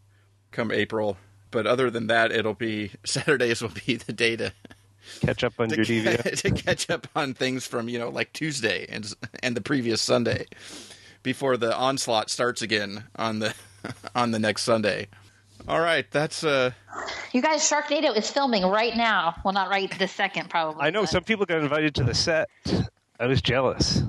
[0.51, 1.17] come April.
[1.51, 4.53] But other than that, it'll be Saturdays will be the day to
[5.21, 6.37] Catch up on to, your DVR.
[6.43, 9.13] to catch up on things from you know like Tuesday and
[9.43, 10.47] and the previous Sunday
[11.23, 13.55] before the onslaught starts again on the
[14.15, 15.09] on the next Sunday.
[15.69, 16.71] All right, that's uh
[17.33, 19.35] You guys, Sharknado is filming right now.
[19.45, 20.83] Well, not right this second, probably.
[20.83, 22.49] I know but- some people got invited to the set.
[23.19, 24.03] I was jealous.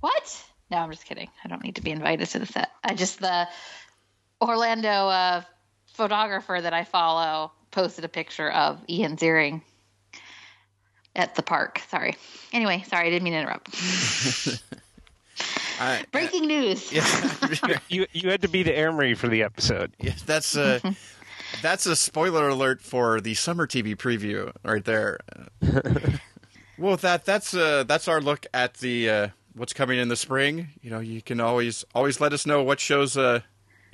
[0.00, 0.44] What?
[0.70, 1.28] No, I'm just kidding.
[1.44, 2.70] I don't need to be invited to the set.
[2.82, 3.48] I just the
[4.40, 5.42] Orlando uh,
[5.92, 9.62] photographer that I follow posted a picture of Ian Ziering
[11.16, 11.80] at the park.
[11.88, 12.16] Sorry.
[12.52, 13.68] Anyway, sorry, I didn't mean to interrupt.
[15.80, 16.92] I, Breaking news.
[16.92, 19.92] yeah, You you had to be the Emery for the episode.
[19.98, 20.78] yeah, that's uh
[21.62, 25.18] that's a spoiler alert for the summer TV preview right there.
[26.78, 30.70] well, that that's uh that's our look at the uh what's coming in the spring.
[30.82, 33.40] You know, you can always always let us know what shows uh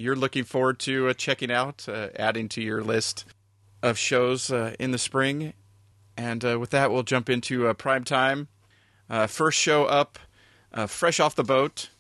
[0.01, 3.27] you're looking forward to uh, checking out, uh, adding to your list
[3.83, 5.53] of shows uh, in the spring.
[6.17, 8.49] And uh, with that, we'll jump into uh, prime time.
[9.29, 10.19] First show up,
[10.87, 11.91] fresh off the boat,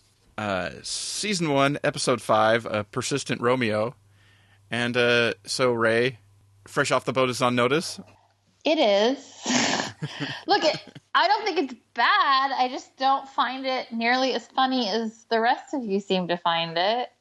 [0.82, 3.94] season one, episode five, Persistent Romeo.
[4.70, 6.20] And so, Rae,
[6.66, 8.00] fresh off the boat is on notice.
[8.64, 9.76] It is.
[10.46, 10.78] Look, it,
[11.14, 12.52] I don't think it's bad.
[12.52, 16.36] I just don't find it nearly as funny as the rest of you seem to
[16.36, 17.08] find it.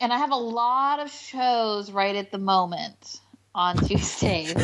[0.00, 3.20] and I have a lot of shows right at the moment
[3.54, 4.54] on Tuesdays.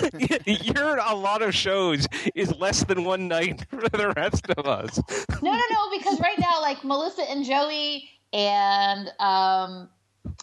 [0.47, 5.01] You're a lot of shows is less than one night for the rest of us.
[5.43, 9.89] no, no, no, because right now, like Melissa and Joey and um,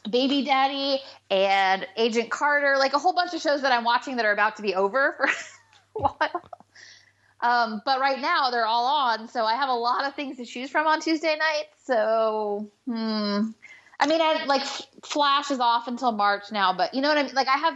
[0.09, 4.25] Baby Daddy and Agent Carter, like a whole bunch of shows that I'm watching that
[4.25, 5.27] are about to be over for
[6.17, 6.49] while.
[7.41, 10.45] Um, but right now they're all on, so I have a lot of things to
[10.45, 11.65] choose from on Tuesday night.
[11.83, 13.49] So, hmm.
[13.99, 14.63] I mean, I like
[15.03, 17.35] Flash is off until March now, but you know what I mean.
[17.35, 17.75] Like, I have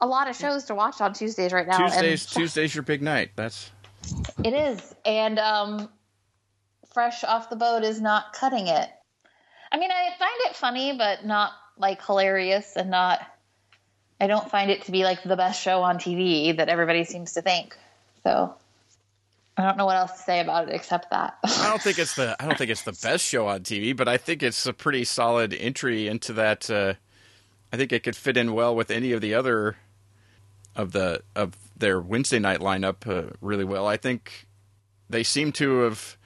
[0.00, 1.78] a lot of shows to watch on Tuesdays right now.
[1.78, 3.30] Tuesdays, Tuesdays your big night.
[3.36, 3.70] That's
[4.42, 5.88] It is, and um,
[6.92, 8.88] Fresh off the boat is not cutting it.
[9.70, 13.20] I mean, I find it funny, but not like hilarious, and not.
[14.20, 17.34] I don't find it to be like the best show on TV that everybody seems
[17.34, 17.76] to think.
[18.22, 18.54] So
[19.56, 21.38] I don't know what else to say about it except that.
[21.44, 24.08] I don't think it's the I don't think it's the best show on TV, but
[24.08, 26.70] I think it's a pretty solid entry into that.
[26.70, 26.94] Uh,
[27.72, 29.76] I think it could fit in well with any of the other
[30.74, 33.86] of the of their Wednesday night lineup uh, really well.
[33.86, 34.46] I think
[35.08, 36.16] they seem to have.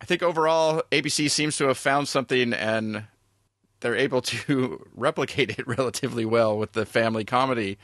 [0.00, 3.04] I think overall ABC seems to have found something and
[3.80, 7.78] they're able to replicate it relatively well with the family comedy,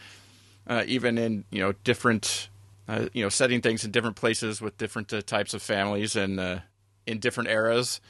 [0.67, 2.49] uh, even in you know different
[2.89, 6.41] uh, you know, setting things in different places with different uh, types of families and
[6.41, 6.59] uh,
[7.07, 8.01] in different eras.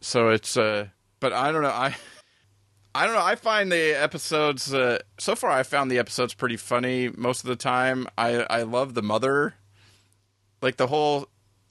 [0.00, 0.88] So it's, uh,
[1.20, 1.68] but I don't know.
[1.68, 1.94] I,
[2.94, 3.22] I don't know.
[3.22, 5.50] I find the episodes uh, so far.
[5.50, 8.06] I found the episodes pretty funny most of the time.
[8.16, 9.54] I I love the mother,
[10.62, 11.28] like the whole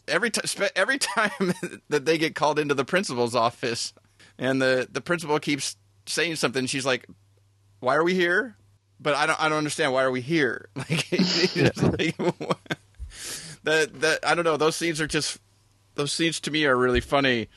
[0.08, 1.54] every time every time
[1.90, 3.92] that they get called into the principal's office,
[4.38, 5.76] and the the principal keeps
[6.06, 6.66] saying something.
[6.66, 7.08] She's like,
[7.80, 8.56] "Why are we here?"
[9.00, 10.70] but I don't I don't understand why are we here?
[10.76, 12.18] Like, like
[13.64, 14.58] that that I don't know.
[14.58, 15.40] Those scenes are just
[15.96, 17.48] those scenes to me are really funny.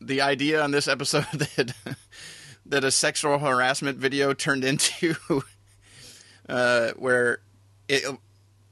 [0.00, 1.74] The idea on this episode that
[2.66, 5.16] that a sexual harassment video turned into
[6.48, 7.38] uh, where
[7.88, 8.04] it,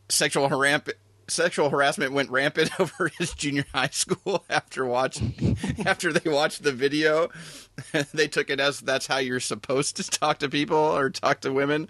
[0.09, 0.99] sexual harassment
[1.33, 5.57] sexual harassment went rampant over his junior high school after watching
[5.87, 7.28] after they watched the video.
[8.12, 11.53] they took it as that's how you're supposed to talk to people or talk to
[11.53, 11.89] women.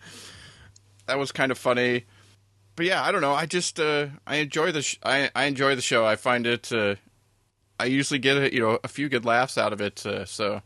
[1.07, 2.05] That was kind of funny.
[2.77, 3.35] But yeah, I don't know.
[3.35, 6.07] I just uh, I enjoy the sh- I I enjoy the show.
[6.07, 6.95] I find it uh,
[7.79, 10.07] I usually get a, you know a few good laughs out of it.
[10.07, 10.63] Uh, so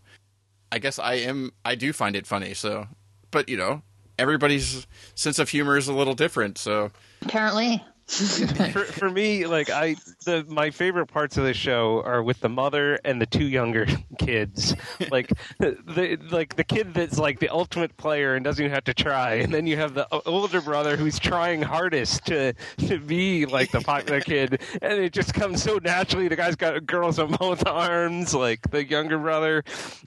[0.71, 2.55] I guess I am I do find it funny.
[2.55, 2.87] So,
[3.31, 3.83] but you know
[4.19, 6.59] everybody's sense of humor is a little different.
[6.59, 6.91] So
[7.23, 7.83] apparently
[8.73, 12.49] for, for me, like I, the my favorite parts of the show are with the
[12.49, 13.85] mother and the two younger
[14.19, 14.77] kids.
[15.11, 18.95] Like the like the kid that's like the ultimate player and doesn't even have to
[18.95, 22.53] try, and then you have the older brother who's trying hardest to
[22.87, 26.29] to be like the popular kid, and it just comes so naturally.
[26.29, 29.65] The guy's got girls on both arms, like the younger brother,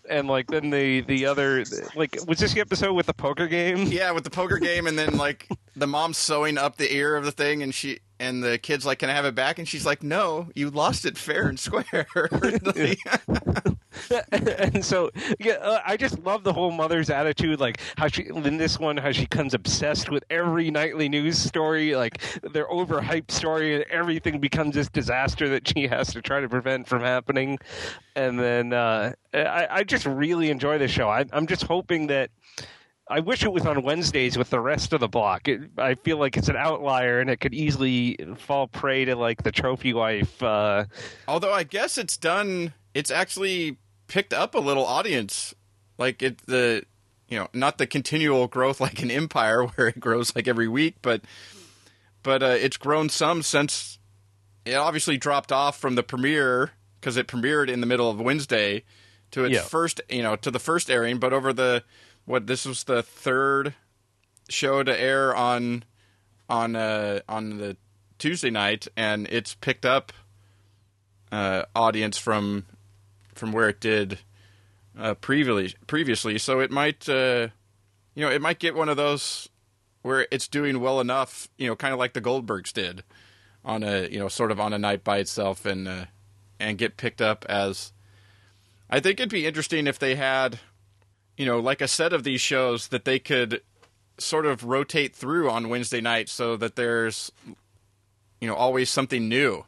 [0.09, 3.87] and like then the the other like was this the episode with the poker game?
[3.87, 7.25] Yeah, with the poker game, and then like the mom sewing up the ear of
[7.25, 7.88] the thing, and she
[8.19, 11.05] and the kid's like, "Can I have it back?" And she's like, "No, you lost
[11.05, 12.07] it fair and square."
[14.31, 15.09] and so,
[15.39, 18.97] yeah, uh, I just love the whole mother's attitude, like how she in this one,
[18.97, 24.39] how she comes obsessed with every nightly news story, like their overhyped story, and everything
[24.39, 27.57] becomes this disaster that she has to try to prevent from happening.
[28.15, 31.09] And then uh, I, I just really enjoy the show.
[31.09, 32.31] I, I'm just hoping that
[33.09, 35.47] I wish it was on Wednesdays with the rest of the block.
[35.47, 39.41] It, I feel like it's an outlier, and it could easily fall prey to like
[39.43, 40.41] the trophy wife.
[40.43, 40.85] Uh,
[41.27, 45.55] Although I guess it's done, it's actually picked up a little audience.
[45.97, 46.83] Like it, the
[47.27, 50.95] you know, not the continual growth like an Empire where it grows like every week,
[51.01, 51.21] but
[52.23, 53.97] but uh, it's grown some since
[54.65, 58.83] it obviously dropped off from the premiere because it premiered in the middle of Wednesday
[59.31, 59.61] to its Yeah.
[59.61, 61.17] first, you know, to the first airing.
[61.17, 61.83] But over the
[62.29, 63.73] what this was the third
[64.49, 65.83] show to air on
[66.47, 67.75] on uh, on the
[68.19, 70.13] Tuesday night, and it's picked up
[71.31, 72.67] uh, audience from
[73.33, 74.19] from where it did
[74.95, 75.73] uh, previously.
[75.87, 77.47] Previously, so it might uh,
[78.13, 79.49] you know it might get one of those
[80.03, 83.03] where it's doing well enough, you know, kind of like the Goldbergs did
[83.65, 86.05] on a you know sort of on a night by itself, and uh,
[86.59, 87.91] and get picked up as.
[88.87, 90.59] I think it'd be interesting if they had,
[91.39, 93.61] you know, like a set of these shows that they could
[94.17, 97.31] sort of rotate through on Wednesday night so that there's
[98.41, 99.63] you know always something new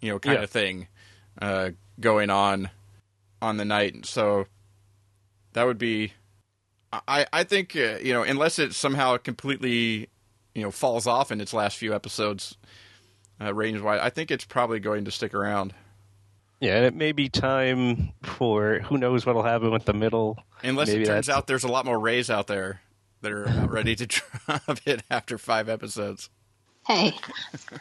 [0.00, 0.44] you know kind Yeah.
[0.44, 0.86] of thing
[1.42, 2.70] uh, going on
[3.42, 4.46] on the night so
[5.54, 6.12] that would be
[6.92, 10.08] I I think uh, you know unless it somehow completely
[10.54, 12.56] you know falls off in its last few episodes
[13.40, 15.74] uh, range wise I think it's probably going to stick around
[16.60, 20.38] yeah, and it may be time for who knows what'll happen with the middle.
[20.62, 22.80] unless Maybe it turns that's- out there's a lot more rays out there
[23.22, 24.06] that are about ready to
[24.46, 26.30] drop it after five episodes
[26.86, 27.12] Hey.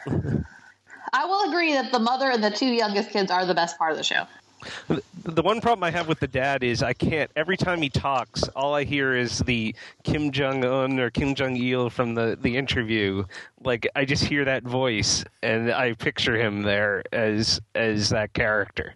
[1.14, 3.92] I will agree that the mother and the two youngest kids are the best part
[3.92, 4.26] of the show.
[5.24, 7.30] The one problem I have with the dad is I can't.
[7.36, 11.56] Every time he talks, all I hear is the Kim Jong Un or Kim Jong
[11.58, 13.24] Il from the the interview.
[13.64, 18.96] Like I just hear that voice, and I picture him there as as that character.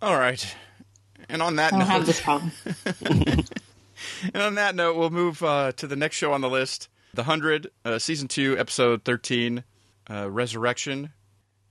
[0.00, 0.56] All right.
[1.28, 2.52] And on that I don't note, have this problem.
[4.32, 7.24] and on that note, we'll move uh, to the next show on the list, The
[7.24, 9.64] Hundred, uh, season two, episode thirteen,
[10.08, 11.10] uh, Resurrection,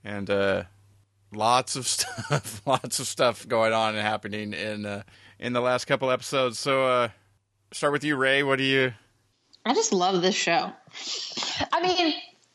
[0.04, 0.64] and uh,
[1.32, 5.02] lots of stuff, lots of stuff going on and happening in uh,
[5.38, 6.58] in the last couple episodes.
[6.58, 7.08] So, uh,
[7.72, 8.42] start with you, Rae.
[8.42, 8.92] What do you?
[9.64, 10.72] I just love this show.
[11.72, 12.14] I mean,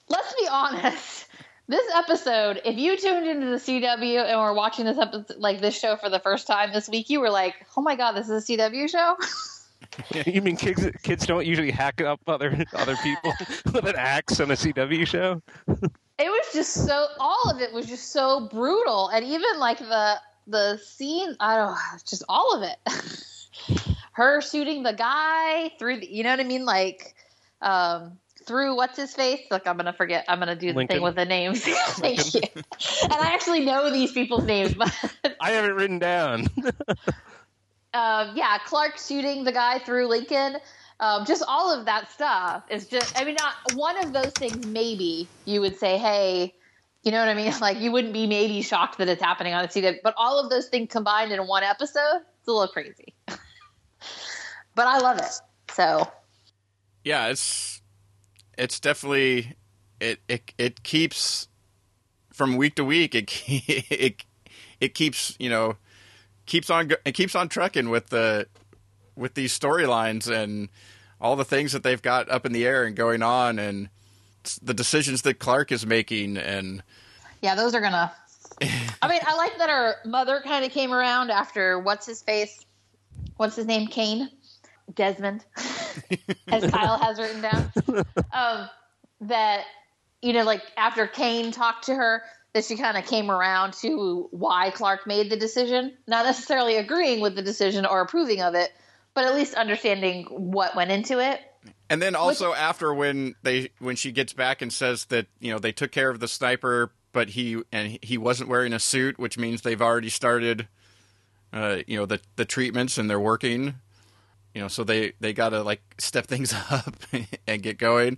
[0.09, 1.27] let's be honest.
[1.67, 5.79] This episode, if you tuned into the CW and were watching this episode, like this
[5.79, 8.49] show for the first time this week, you were like, "Oh my god, this is
[8.49, 9.15] a CW show."
[10.25, 13.33] you mean kids kids don't usually hack up other other people
[13.73, 15.41] with an axe on a CW show?
[16.19, 19.09] It was just so all of it was just so brutal.
[19.09, 22.77] And even like the the scene i don't know, just all of it.
[24.11, 26.65] Her shooting the guy through the, you know what i mean?
[26.65, 27.15] Like
[27.61, 29.41] um through what's his face?
[29.49, 30.25] Like i'm gonna forget.
[30.27, 30.97] I'm gonna do the Lincoln.
[30.97, 31.63] thing with the names.
[31.65, 32.41] Thank you.
[32.53, 34.93] And i actually know these people's names but
[35.39, 36.47] I have it written down.
[37.93, 40.57] um, yeah, Clarke shooting the guy through Lincoln.
[40.99, 44.65] Um, just all of that stuff is just, I mean, not one of those things,
[44.65, 46.53] maybe you would say, hey,
[47.03, 47.53] you know what I mean?
[47.61, 50.49] Like, you wouldn't be maybe shocked that it's happening on a CW, but all of
[50.49, 53.13] those things combined in one episode, it's a little crazy.
[54.75, 55.31] but I love it.
[55.71, 56.11] So,
[57.03, 57.81] Yeah, it's
[58.57, 59.55] it's definitely
[59.99, 61.47] it it it keeps
[62.31, 63.15] from week to week.
[63.15, 64.23] It it
[64.79, 65.77] it keeps you know
[66.45, 68.47] keeps on it keeps on trucking with the
[69.15, 70.69] with these storylines and
[71.21, 73.89] all the things that they've got up in the air and going on and
[74.61, 76.83] the decisions that Clarke is making and
[77.43, 78.11] yeah, those are gonna.
[79.01, 82.65] I mean, I like that her mother kind of came around after what's his face,
[83.35, 84.29] what's his name, Kane,
[84.95, 85.43] Desmond,
[86.47, 87.71] as Kyle has written down.
[88.31, 88.69] Um,
[89.21, 89.65] that
[90.21, 94.29] you know, like after Kane talked to her, that she kind of came around to
[94.31, 98.71] why Clarke made the decision, not necessarily agreeing with the decision or approving of it,
[99.13, 101.41] but at least understanding what went into it.
[101.89, 105.59] And then also after when they when she gets back and says that you know
[105.59, 109.37] they took care of the sniper, but he and he wasn't wearing a suit, which
[109.37, 110.67] means they've already started,
[111.51, 113.75] uh, you know the the treatments and they're working.
[114.53, 116.95] You know, so they they got to like step things up
[117.47, 118.17] and get going.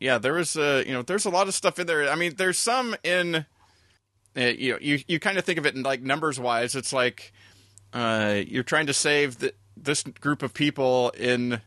[0.00, 2.10] Yeah, there was uh, you know there's a lot of stuff in there.
[2.10, 3.46] I mean, there's some in.
[4.36, 6.74] Uh, you know, you you kind of think of it in like numbers wise.
[6.74, 7.32] It's like
[7.92, 11.60] uh, you're trying to save the, this group of people in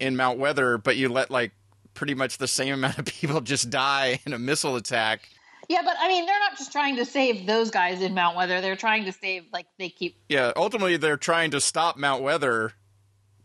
[0.00, 1.52] in Mount Weather, but you let like
[1.94, 5.28] pretty much the same amount of people just die in a missile attack.
[5.68, 8.60] Yeah, but I mean, they're not just trying to save those guys in Mount Weather.
[8.60, 12.72] They're trying to save, like, they keep Yeah, ultimately they're trying to stop Mount Weather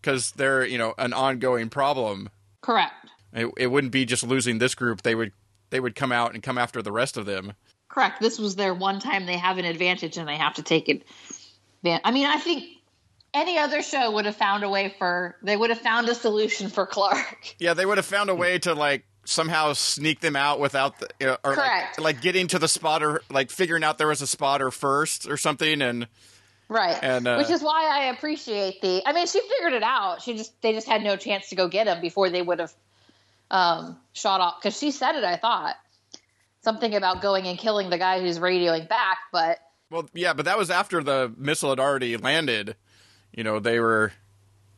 [0.01, 2.29] because they're you know an ongoing problem.
[2.61, 2.93] correct.
[3.33, 5.31] It, it wouldn't be just losing this group; they would
[5.69, 7.53] they would come out and come after the rest of them.
[7.89, 8.19] Correct.
[8.21, 11.03] This was their one time they have an advantage and they have to take it.
[11.85, 12.65] I mean, I think
[13.33, 16.69] any other show would have found a way for, they would have found a solution
[16.69, 17.55] for Clarke.
[17.59, 21.07] Yeah, they would have found a way to like somehow sneak them out without the
[21.29, 21.99] or like, Correct.
[21.99, 25.81] like getting to the spotter, like figuring out there was a spotter first or something,
[25.81, 26.07] and
[26.69, 26.97] Right.
[27.01, 30.21] And, uh, Which is why I appreciate the, I mean, she figured it out.
[30.21, 32.73] She just, they just had no chance to go get him before they would have
[33.49, 34.61] um, shot off.
[34.61, 35.75] Cause she said it, I thought.
[36.61, 39.59] Something about going and killing the guy who's radioing back, but
[39.89, 42.75] Well, yeah, but that was after the missile had already landed.
[43.37, 44.11] You know, they were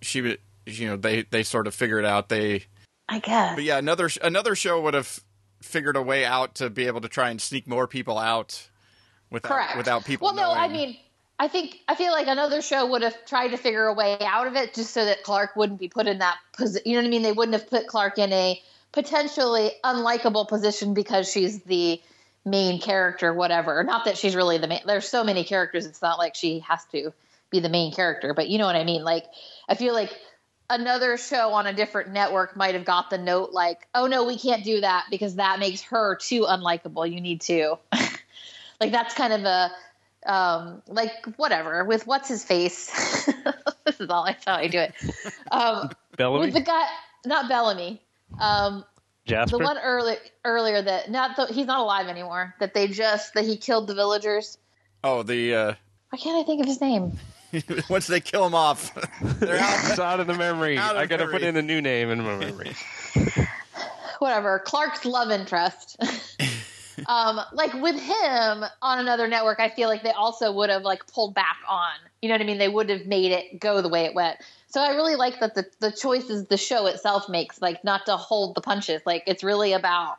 [0.01, 0.37] she w-
[0.67, 2.65] you know, they they sort of figured out they
[3.07, 3.55] I guess.
[3.55, 5.19] But yeah, another another show would have
[5.61, 8.69] figured a way out to be able to try and sneak more people out
[9.31, 9.77] without Correct.
[9.77, 10.97] without people Well, no, I mean,
[11.39, 14.45] I think I feel like another show would have tried to figure a way out
[14.45, 16.83] of it, just so that Clarke wouldn't be put in that position.
[16.85, 17.23] You know what I mean?
[17.23, 22.01] They wouldn't have put Clarke in a potentially unlikable position because she's the
[22.43, 23.83] main character, whatever.
[23.83, 24.81] Not that she's really the main.
[24.85, 25.85] There's so many characters.
[25.85, 27.13] It's not like she has to
[27.51, 29.03] be the main character, but you know what I mean.
[29.03, 29.25] Like,
[29.67, 30.15] I feel like
[30.69, 34.37] another show on a different network might have got the note like, "Oh no, we
[34.37, 37.11] can't do that because that makes her too unlikable.
[37.11, 37.77] You need to."
[38.79, 39.71] like that's kind of a
[40.25, 42.87] um like whatever with what's his face
[43.85, 44.93] this is all I how i do it
[45.51, 46.85] um Bellamy, with the guy
[47.25, 48.01] not bellamy
[48.37, 48.83] um
[49.25, 49.57] Jasper.
[49.57, 53.45] the one earlier earlier that not the, he's not alive anymore that they just that
[53.45, 54.57] he killed the villagers
[55.03, 55.73] oh, the uh
[56.09, 57.17] why can't i think of his name
[57.89, 58.93] once they kill them off,
[59.39, 59.89] they're out.
[59.89, 60.77] It's out of the memory.
[60.77, 62.73] Of I got to put in a new name in my memory.
[64.19, 65.97] whatever clarke's love interest
[67.07, 71.07] um, like with him on another network, I feel like they also would have like
[71.07, 71.93] pulled back on.
[72.21, 72.57] You know what I mean?
[72.57, 74.37] They would have made it go the way it went.
[74.67, 78.17] So I really like that the the choices the show itself makes, like not to
[78.17, 79.01] hold the punches.
[79.05, 80.17] Like it's really about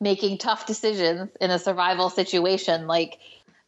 [0.00, 2.86] making tough decisions in a survival situation.
[2.86, 3.18] Like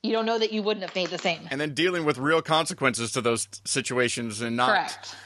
[0.05, 1.49] you don't know that you wouldn't have made the same.
[1.51, 5.17] and then dealing with real consequences to those situations and not Correct.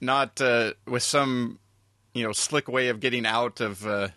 [0.00, 1.58] not uh, with some
[2.14, 4.08] you know slick way of getting out of uh,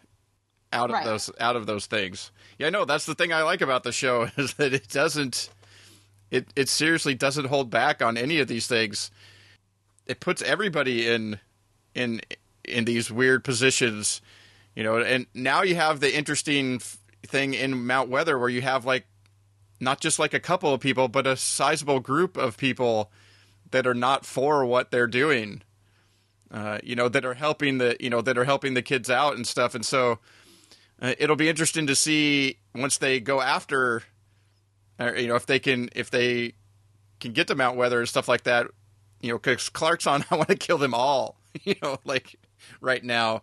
[0.72, 2.32] out of those out of those things.
[2.60, 5.50] Yeah, no, that's the thing I like about the show is that it doesn't
[6.30, 9.10] it it seriously doesn't hold back on any of these things.
[10.06, 11.40] It puts everybody in
[11.96, 12.22] in
[12.64, 14.22] in these weird positions,
[14.76, 14.98] you know.
[14.98, 16.80] And now you have the interesting
[17.24, 19.06] thing in Mount Weather where you have like
[19.82, 23.12] not just like a couple of people, but a sizable group of people
[23.72, 25.64] that are not for what they're doing.
[26.52, 29.36] Uh, you know, that are helping the you know that are helping the kids out
[29.36, 29.74] and stuff.
[29.74, 30.20] And so
[31.02, 34.04] uh, it'll be interesting to see once they go after,
[35.00, 36.54] uh, you know, if they can if they
[37.22, 38.68] can get to Mount Weather and stuff like that.
[39.22, 41.38] You know, because Clarke's on, I want to kill them all.
[41.66, 42.40] You know, like
[42.80, 43.42] right now,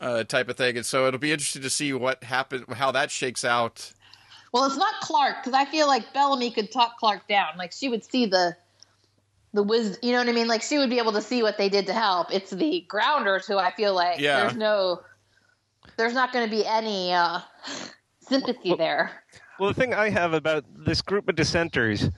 [0.00, 0.78] uh, type of thing.
[0.78, 3.92] And so it'll be interesting to see what happens, how that shakes out.
[4.52, 7.56] Well, it's not Clarke because I feel like Bellamy could talk Clarke down.
[7.56, 8.56] Like she would see the
[9.52, 9.98] the wisdom.
[10.02, 10.48] You know what I mean?
[10.48, 12.32] Like she would be able to see what they did to help.
[12.32, 14.42] It's the grounders who I feel like Yeah.
[14.42, 15.02] there's no,
[15.96, 17.40] there's not going to be any uh,
[18.20, 19.10] sympathy there.
[19.58, 22.10] Well, the thing I have about this group of dissenters,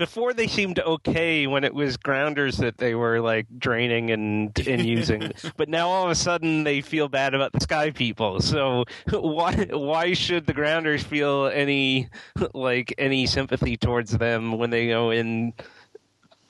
[0.00, 4.86] before they seemed okay when it was grounders that they were like draining and and
[4.86, 8.40] using, but now all of a sudden they feel bad about the sky people.
[8.40, 12.08] So why why should the grounders feel any
[12.54, 15.52] like any sympathy towards them when they go in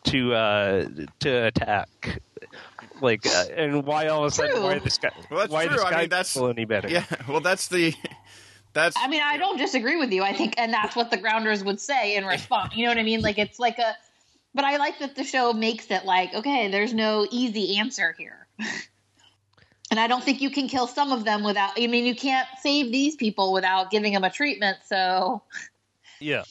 [0.04, 0.86] to uh
[1.18, 2.22] to attack?
[3.02, 4.62] Like, uh, and why all of a sudden True.
[4.64, 5.76] why the sky Well, that's why true.
[5.76, 6.88] the I sky mean, that's- any better?
[6.88, 7.94] Yeah, well, that's the
[8.72, 10.22] that's I mean, I don't disagree with you.
[10.22, 12.76] I think, and that's what the grounders would say in response.
[12.76, 13.20] You know what I mean?
[13.20, 13.96] Like it's like a,
[14.54, 18.46] but I like that the show makes it like, okay, there's no easy answer here.
[19.90, 21.72] And I don't think you can kill some of them without.
[21.76, 24.78] I mean, you can't save these people without giving them a treatment.
[24.86, 25.42] So
[26.20, 26.44] Yeah.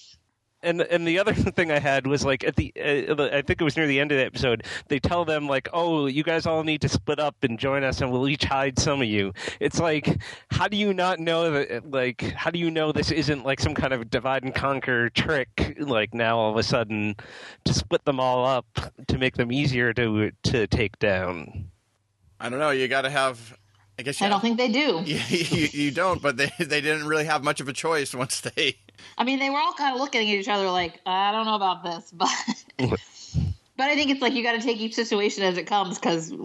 [0.61, 3.63] And and the other thing I had was like at the uh, I think it
[3.63, 6.63] was near the end of the episode they tell them like oh you guys all
[6.63, 9.33] need to split up and join us and we'll each hide some of you.
[9.59, 13.45] It's like how do you not know that like how do you know this isn't
[13.45, 17.15] like some kind of divide and conquer trick like now all of a sudden
[17.65, 18.65] to split them all up
[19.07, 21.69] to make them easier to to take down.
[22.39, 22.71] I don't know.
[22.71, 23.57] You got to have.
[23.97, 25.01] I guess you, I don't think they do.
[25.05, 28.41] you, you, you don't, but they they didn't really have much of a choice once
[28.41, 28.77] they.
[29.17, 31.55] I mean, they were all kind of looking at each other like, I don't know
[31.55, 32.29] about this, but
[33.77, 36.31] but I think it's like you got to take each situation as it comes because
[36.31, 36.37] you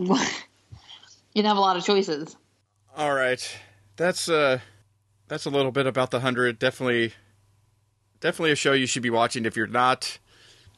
[1.34, 2.36] don't have a lot of choices.
[2.96, 3.58] All right,
[3.96, 4.60] that's uh,
[5.28, 6.58] that's a little bit about the hundred.
[6.58, 7.12] Definitely,
[8.20, 10.18] definitely a show you should be watching if you're not.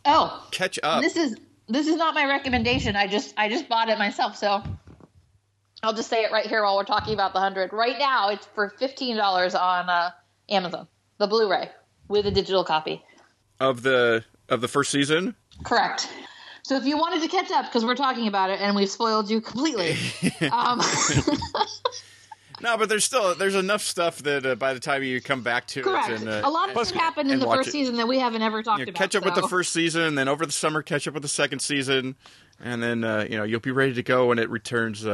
[0.06, 1.02] Oh, Catch up.
[1.02, 1.36] this is
[1.68, 2.96] this is not my recommendation.
[2.96, 4.62] I just I just bought it myself, so
[5.82, 7.72] I'll just say it right here while we're talking about the hundred.
[7.72, 10.10] Right now, it's for fifteen dollars on uh,
[10.48, 10.88] Amazon,
[11.18, 11.70] the Blu-ray
[12.08, 13.02] with a digital copy.
[13.60, 15.34] of the of the first season.
[15.64, 16.08] Correct.
[16.62, 19.30] So if you wanted to catch up, because we're talking about it and we've spoiled
[19.30, 19.96] you completely,
[20.50, 20.80] um,
[22.60, 25.66] No, but there's still there's enough stuff that uh, by the time you come back
[25.68, 26.08] to correct.
[26.08, 27.72] it, and, uh, a lot of stuff happened in the first it.
[27.72, 28.98] season that we haven't ever talked you know, about.
[28.98, 31.60] catch up with the first season, then over the summer catch up with the second
[31.60, 32.16] season,
[32.58, 35.06] and then uh, you know you'll be ready to go when it returns.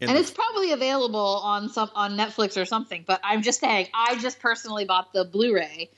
[0.00, 3.04] And the- it's probably available on some on Netflix or something.
[3.06, 5.90] But I'm just saying, I just personally bought the Blu-ray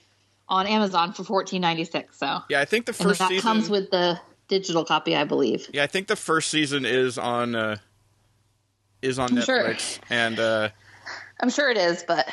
[0.49, 2.19] on Amazon for fourteen ninety six.
[2.19, 5.69] So yeah, I think the first that season comes with the digital copy, I believe.
[5.73, 7.77] Yeah, I think the first season is on uh,
[9.03, 9.65] is on I'm sure.
[9.65, 10.69] Netflix, and uh,
[11.41, 12.29] I'm sure it is, but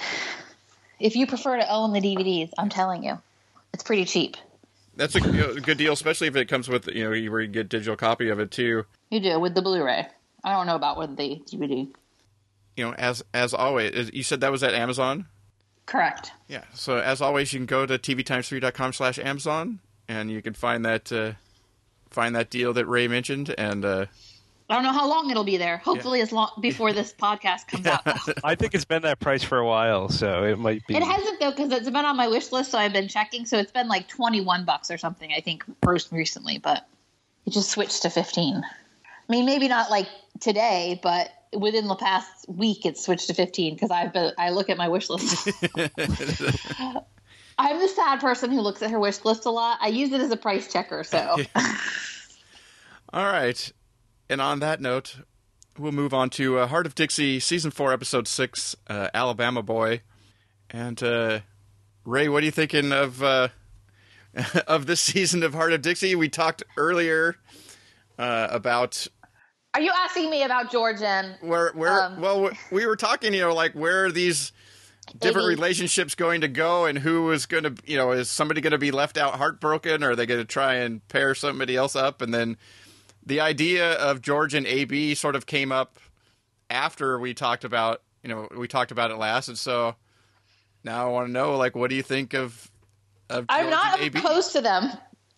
[1.00, 3.20] if you prefer to own the DVDs, I'm telling you,
[3.74, 4.38] it's pretty cheap.
[4.96, 7.96] that's a good deal, especially if it comes with you know where you get digital
[7.98, 8.86] copy of it too.
[9.10, 10.08] You do with the Blu-ray.
[10.46, 11.92] I don't know about with the DVD.
[12.78, 15.26] You know, as as always, you said that was at Amazon.
[15.88, 16.32] Correct.
[16.48, 20.86] Yeah, so as always, you can go to tvtimes3.com slash Amazon, and you can find
[20.86, 21.34] that uh,
[22.12, 24.06] find that deal that Rae mentioned, and uh,
[24.70, 25.78] I don't know how long it'll be there.
[25.78, 28.02] Hopefully, as long before this podcast comes out.
[28.44, 31.40] I think it's been that price for a while, so it might be It hasn't
[31.40, 33.48] though, because it's been on my wish list, so I've been checking.
[33.48, 35.32] So it's been like twenty one bucks or something.
[35.36, 36.88] I think most recently, but
[37.48, 38.64] it just switched to fifteen.
[39.28, 40.08] I mean, maybe not like
[40.40, 44.34] today, but within the past week, it's switched to fifteen because I've been.
[44.38, 45.50] I look at my wish list.
[47.58, 49.78] I'm the sad person who looks at her wish list a lot.
[49.82, 51.38] I use it as a price checker, so
[53.14, 53.72] All right.
[54.30, 55.18] And on that note,
[55.78, 60.02] we'll move on to uh, Hart of Dixie, Season 4, Episode 6, uh, Alabama Boy.
[60.70, 61.40] And uh,
[62.04, 63.50] Rae, what are you thinking of uh,
[64.68, 66.16] of this season of Hart of Dixie?
[66.16, 67.38] We talked earlier
[68.18, 69.08] uh, about
[69.76, 73.42] Are you asking me about George and where where Um, well we were talking you
[73.42, 74.54] know like where are these
[75.20, 75.56] different Amy.
[75.56, 78.78] relationships going to go and who is going to you know is somebody going to
[78.78, 82.22] be left out heartbroken or are they going to try and pair somebody else up
[82.22, 82.56] and then
[83.26, 86.00] the idea of George and AB sort of came up
[86.70, 89.94] after we talked about you know we talked about it last and so
[90.86, 92.72] now I want to know like what do you think of
[93.30, 94.20] of I'm not AB?
[94.20, 94.90] opposed to them.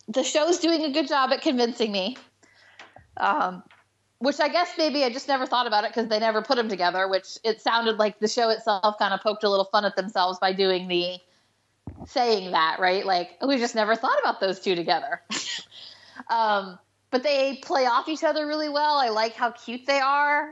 [0.06, 2.16] The show's doing a good job at convincing me.
[3.16, 3.64] Um,
[4.18, 6.68] which I guess maybe I just never thought about it because they never put them
[6.68, 7.08] together.
[7.08, 10.38] Which it sounded like the show itself kind of poked a little fun at themselves
[10.38, 11.18] by doing the
[12.06, 13.06] saying that, right?
[13.06, 15.22] Like "Oh, we just never thought about those two together.
[16.28, 16.78] um,
[17.10, 18.96] but they play off each other really well.
[18.96, 20.48] I like how cute they are.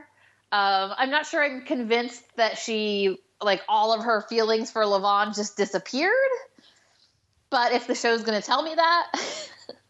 [0.51, 5.35] Um, I'm not sure I'm convinced that she like all of her feelings for Levon
[5.35, 6.13] just disappeared.
[7.49, 9.11] But if the show's going to tell me that,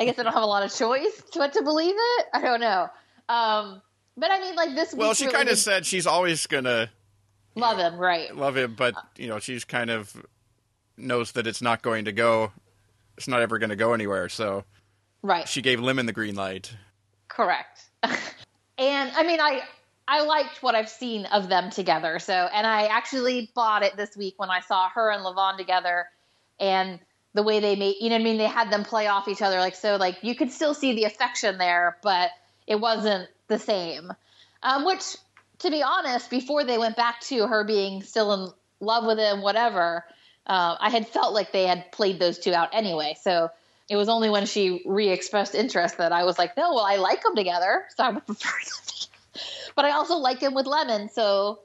[0.00, 2.26] I guess I don't have a lot of choice to what to believe it.
[2.32, 2.88] I don't know.
[3.28, 3.82] Um,
[4.16, 4.92] but I mean, like this.
[4.92, 5.00] Week.
[5.00, 6.90] Well she really kind of said she's always going to
[7.54, 8.34] love him, right?
[8.34, 10.14] love him, but you know she's kind of
[10.96, 12.52] knows that it's not going to go.
[13.16, 14.28] It's not ever going to go anywhere.
[14.28, 14.64] So
[15.22, 15.48] Right.
[15.48, 16.76] she gave Lemon the green light.
[17.28, 17.80] Correct.
[18.02, 19.62] and I mean, I
[20.06, 22.18] I liked what I've seen of them together.
[22.18, 26.06] So, and I actually bought it this week when I saw her and Levon together,
[26.60, 27.00] and
[27.34, 29.42] the way they made, you know, what I mean, they had them play off each
[29.42, 32.30] other, like so, like you could still see the affection there, but
[32.66, 34.12] it wasn't the same.
[34.62, 35.16] Um, which,
[35.58, 39.42] to be honest, before they went back to her being still in love with him,
[39.42, 40.04] whatever,
[40.46, 43.16] uh, I had felt like they had played those two out anyway.
[43.20, 43.50] So
[43.88, 47.22] it was only when she re-expressed interest that I was like, no, well, I like
[47.22, 49.42] them together, so I would prefer them.
[49.74, 51.58] But I also like him with Lemon, so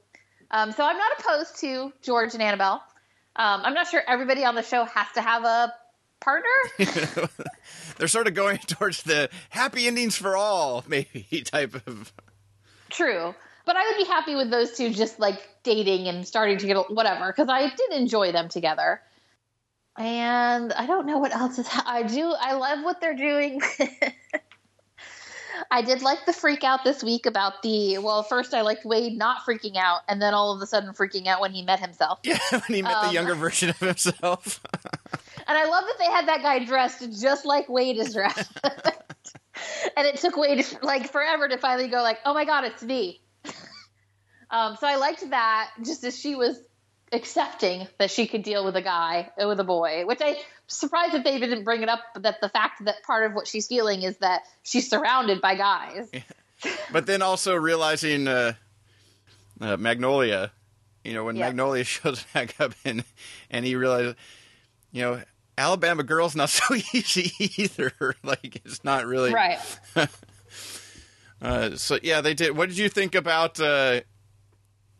[0.51, 2.81] um, so I'm not opposed to George and Annabelle.
[3.39, 5.73] Um, I'm not sure everybody on the show has to have a
[6.19, 6.49] partner.
[7.97, 12.11] They're sort of going towards the happy endings for all, maybe type of.
[12.89, 13.33] True.
[13.65, 16.91] But I would be happy with those two just like dating and starting to get
[16.91, 18.99] whatever because I did enjoy them together.
[19.97, 21.69] And I don't know what else is.
[21.85, 22.33] I do.
[22.37, 23.61] I love what they're doing.
[25.71, 27.97] I did like the freak out this week about the.
[27.99, 31.27] Well, first I liked Wade not freaking out, and then all of a sudden freaking
[31.27, 32.19] out when he met himself.
[32.23, 34.61] Yeah, when he met the Um, younger version of himself.
[35.47, 38.51] And I love that they had that guy dressed just like Wade is dressed.
[38.63, 43.21] and it took Wade like forever to finally go like, "Oh my god, it's me."
[44.49, 46.59] um, so I liked that just as she was
[47.11, 50.37] accepting that she could deal with a guy with a boy, which I
[50.69, 53.67] surprised that they didn't bring it up that the fact that part of what she's
[53.67, 56.09] feeling is that she's surrounded by guys.
[56.91, 58.53] but then also realizing uh,
[59.61, 60.51] uh, Magnolia,
[61.03, 61.47] you know, when Yeah.
[61.47, 63.03] Magnolia shows back up and
[63.49, 64.15] and he realizes,
[64.91, 65.21] you know,
[65.57, 67.91] Alabama girl's not so easy either.
[68.23, 69.59] like it's not really Right.
[71.41, 72.55] Uh, so yeah, they did.
[72.57, 74.01] What did you think about uh,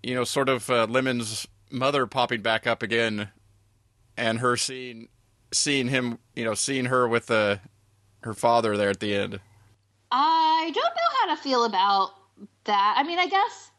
[0.01, 3.29] you know, sort of uh, Lemon's mother popping back up again,
[4.15, 5.09] and her seeing
[5.51, 7.57] seeing him, you know, seeing her with uh,
[8.21, 9.39] her father there at the end.
[10.11, 12.11] I don't know how to feel about
[12.65, 12.95] that.
[12.97, 13.71] I mean, I guess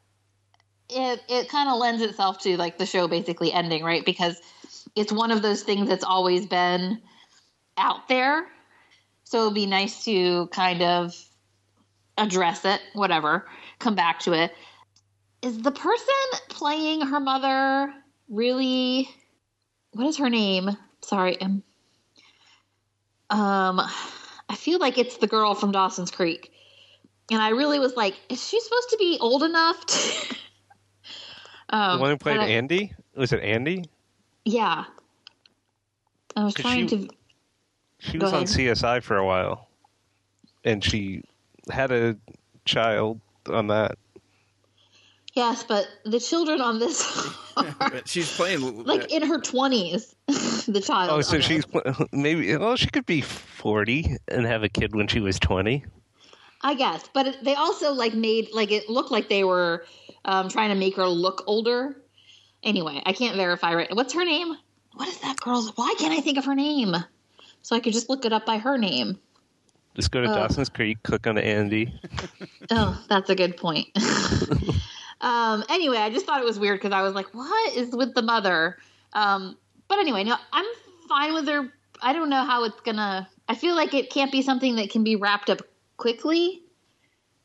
[0.88, 4.04] it it kind of lends itself to like the show basically ending, right?
[4.04, 4.40] Because
[4.96, 7.00] it's one of those things that's always been
[7.76, 8.46] out there.
[9.24, 11.14] So it'd be nice to kind of
[12.18, 13.46] address it, whatever,
[13.78, 14.52] come back to it.
[15.42, 16.14] Is the person
[16.48, 17.94] playing her mother
[18.28, 19.08] really
[19.92, 20.76] what is her name?
[21.10, 21.64] Sorry, um
[23.30, 23.80] um
[24.48, 26.52] I feel like it's the girl from Dawson's Creek.
[27.32, 30.36] And I really was like, is she supposed to be old enough to
[31.70, 33.86] um, the one who played I- Andy was it Andy?
[34.44, 34.84] Yeah.
[36.36, 37.08] I was trying she- to
[37.98, 38.44] She was on.
[38.44, 39.68] CSI for a while,
[40.64, 41.24] and she
[41.72, 42.16] had a
[42.64, 43.98] child on that.
[45.34, 47.02] Yes, but the children on this
[47.56, 50.14] are She's playing like in her twenties.
[50.26, 51.10] the child.
[51.12, 51.44] Oh, so on it.
[51.44, 51.64] she's
[52.12, 52.56] maybe.
[52.56, 55.84] Well, she could be forty and have a kid when she was twenty.
[56.62, 59.86] I guess, but it, they also like made like it looked like they were
[60.24, 61.96] um, trying to make her look older.
[62.62, 63.94] Anyway, I can't verify right.
[63.94, 64.54] What's her name?
[64.94, 65.70] What is that girl's?
[65.76, 66.94] Why can't I think of her name?
[67.62, 69.18] So I could just look it up by her name.
[69.94, 70.34] Just go to Oh.
[70.34, 71.92] Dawson's Creek, click on Andy.
[72.70, 73.88] Oh, that's a good point.
[75.20, 78.14] Um, anyway, I just thought it was weird because I was like, "What is with
[78.14, 78.78] the mother?"
[79.12, 79.56] Um,
[79.88, 80.66] but anyway, no, I'm
[81.08, 81.72] fine with her.
[82.02, 83.28] I don't know how it's gonna.
[83.48, 85.62] I feel like it can't be something that can be wrapped up
[85.96, 86.62] quickly.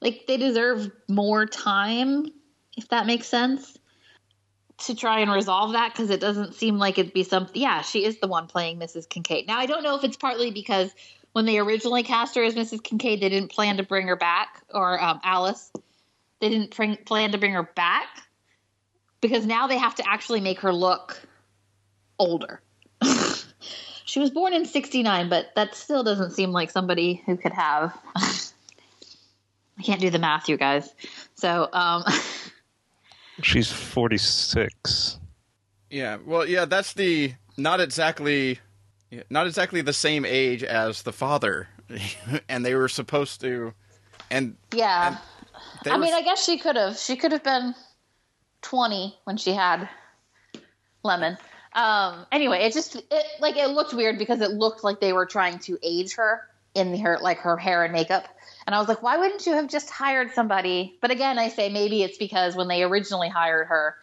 [0.01, 2.27] Like they deserve more time,
[2.77, 3.77] if that makes sense.
[4.77, 7.61] to try and resolve that because it doesn't seem like it'd be something.
[7.61, 9.07] Yeah, she is the one playing Mrs.
[9.07, 9.47] Kincaid.
[9.47, 10.93] Now I don't know if it's partly because
[11.31, 12.83] when they originally cast her as Mrs.
[12.83, 15.71] Kincaid, they didn't plan to bring her back, or um, Alice,
[16.39, 18.07] they didn't bring, plan to bring her back
[19.21, 21.21] because now they have to actually make her look
[22.19, 22.61] older.
[24.05, 27.97] she was born in 69, but that still doesn't seem like somebody who could have.
[28.15, 30.93] I can't do the math, you guys.
[31.35, 32.03] So, um,
[33.41, 35.19] She's 46.
[35.89, 38.59] Yeah, well, yeah, that's the not exactly
[39.29, 41.67] not exactly the same age as the father,
[42.49, 43.73] and they were supposed to,
[44.31, 45.17] and yeah.
[45.85, 46.97] They I were, mean, I guess she could have.
[46.97, 47.73] She could have been
[48.63, 49.87] 20 when she had
[51.03, 51.37] Lemon.
[51.73, 55.25] Um, anyway, it just it like it looked weird because it looked like they were
[55.25, 56.41] trying to age her
[56.73, 58.25] in her like her hair and makeup.
[58.65, 60.97] And I was like, why wouldn't you have just hired somebody?
[61.01, 63.95] But again, I say maybe it's because when they originally hired her,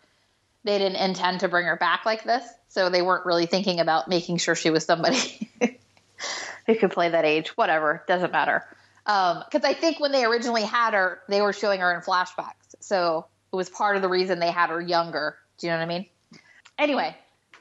[0.65, 4.09] they didn't intend to bring her back like this, so they weren't really thinking about
[4.09, 5.51] making sure she was somebody
[6.67, 7.49] who could play that age.
[7.57, 8.65] Whatever, doesn't matter.
[9.05, 13.27] Because I think when they originally had her, they were showing her in flashbacks, so
[13.53, 15.37] it was part of the reason they had her younger.
[15.59, 16.07] Do you know what I mean?
[16.79, 17.17] Anyway,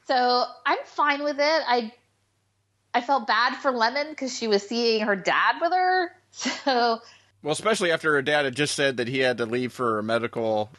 [0.06, 1.64] so I'm fine with it.
[1.68, 1.92] I
[2.94, 6.12] I felt bad for Lemon because she was seeing her dad with her.
[6.34, 7.02] So
[7.44, 10.04] well, especially after her dad had just said that he had to leave for a
[10.04, 10.70] medical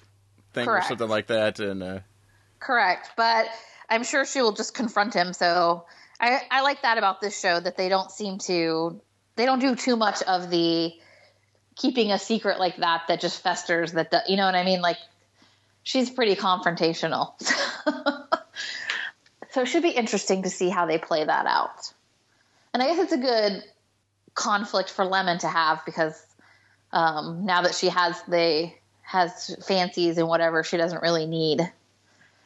[0.55, 0.87] thing Correct.
[0.87, 1.99] or something like that, and uh,
[2.59, 3.49] correct, but
[3.91, 5.33] I'm sure she will just confront him.
[5.35, 5.85] So
[6.21, 9.01] I I like that about this show that they don't seem to
[9.37, 10.93] they don't do too much of the
[11.77, 14.83] keeping a secret like that that just festers that do- you know what I mean
[14.83, 14.99] like
[15.83, 17.35] she's pretty confrontational.
[19.51, 21.93] so it should be interesting to see how they play that out.
[22.73, 23.65] And I guess it's a good
[24.35, 26.21] conflict for Lemon to have because
[26.93, 28.71] um, now that she has the
[29.03, 31.61] has fancies and whatever, she doesn't really need.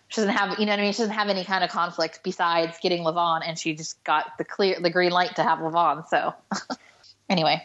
[0.08, 0.92] She doesn't have, you know what I mean?
[0.92, 4.44] She doesn't have any kind of conflict besides getting Levon, and she just got the
[4.44, 6.08] clear, the green light to have Levon.
[6.08, 6.32] So,
[7.28, 7.62] anyway,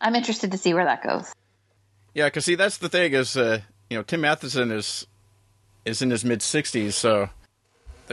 [0.00, 1.30] I'm interested to see where that goes.
[2.14, 5.06] yeah, because see, that's the thing is, uh, you know, Tim Matheson is
[5.84, 7.28] is in his mid sixties, so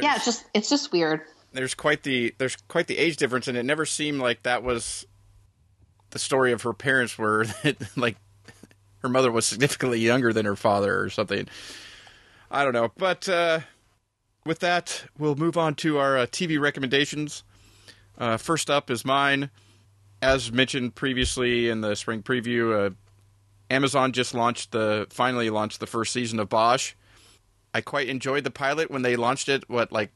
[0.02, 1.22] Yeah, it's just it's just weird.
[1.54, 5.06] there's quite the there's quite the age difference, and it never seemed like that was
[6.12, 8.18] the story of her parents were that like
[9.00, 11.48] her mother was significantly younger than her father or something.
[12.50, 13.62] I don't know, but uh,
[14.46, 17.44] with that, we'll move on to our uh, TV recommendations.
[18.18, 19.50] Uh, first up is mine.
[20.22, 22.94] As mentioned previously in the spring preview, uh,
[23.70, 26.94] Amazon just launched the finally launched the first season of Bosch.
[27.74, 29.70] I quite enjoyed the pilot when they launched it.
[29.70, 30.12] What like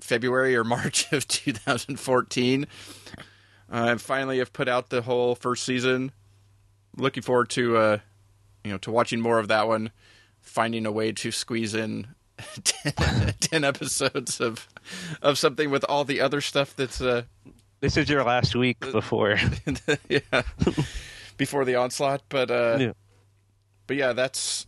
[0.00, 2.66] February or March of 2014.
[3.70, 6.12] Uh, and finally, have put out the whole first season.
[6.96, 7.98] Looking forward to uh,
[8.64, 9.90] you know to watching more of that one.
[10.42, 12.08] Finding a way to squeeze in
[12.64, 14.68] 10, 10 episodes of
[15.22, 17.22] of something with all the other stuff that's uh,
[17.80, 19.38] This is your last week before.
[20.08, 20.18] yeah
[21.38, 22.22] before the onslaught.
[22.28, 22.92] But uh, Yeah.
[23.86, 24.66] but yeah, that's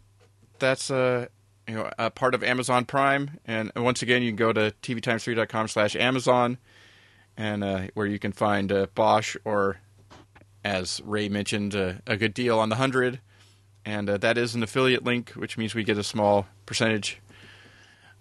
[0.58, 1.26] that's uh
[1.68, 5.68] you know a part of Amazon Prime, and once again you can go to tvtimes3.com
[5.68, 6.58] slash Amazon,
[7.36, 9.78] and uh, where you can find uh, Bosch or,
[10.62, 13.20] as Rae mentioned, uh, a good deal on the hundred,
[13.84, 17.20] and uh, that is an affiliate link, which means we get a small percentage,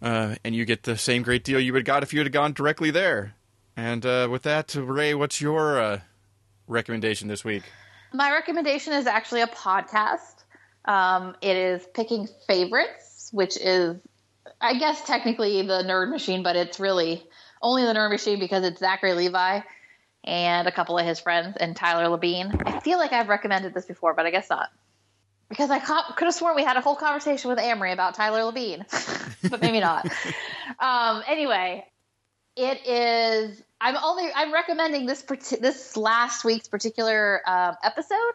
[0.02, 2.32] uh, and you get the same great deal you would have got if you had
[2.32, 3.36] gone directly there.
[3.76, 6.00] And uh, with that, Rae, what's your uh,
[6.68, 7.64] recommendation this week?
[8.14, 10.44] My recommendation is actually a podcast.
[10.86, 13.96] Um, it is picking favorites, which is,
[14.62, 17.26] I guess, technically the Nerd Machine, but it's really
[17.62, 19.62] only the Nerd Machine because it's Zachary Levi
[20.26, 22.62] and a couple of his friends and Tyler Labine.
[22.66, 24.70] I feel like I've recommended this before, but I guess not.
[25.50, 28.86] Because I could have sworn we had a whole conversation with Amory about Tyler Labine,
[29.50, 30.06] but maybe not.
[30.80, 31.86] um, anyway,
[32.56, 33.62] it is.
[33.80, 34.30] I'm only.
[34.36, 38.34] I'm recommending this this last week's particular um, episode.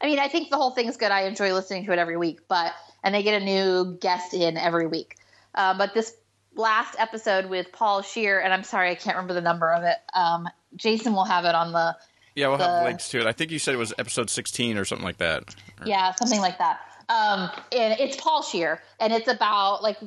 [0.00, 1.10] I mean, I think the whole thing is good.
[1.10, 2.72] I enjoy listening to it every week, but
[3.02, 5.16] and they get a new guest in every week.
[5.54, 6.14] Uh, but this
[6.54, 9.96] last episode with Paul Scheer, and I'm sorry, I can't remember the number of it.
[10.14, 11.96] Um, Jason will have it on the
[12.34, 13.26] Yeah, we'll have links to it.
[13.26, 15.54] I think you said it was episode 16 or something like that.
[15.84, 16.80] Yeah, something like that.
[17.08, 19.98] Um, and it's Paul Scheer, and it's about like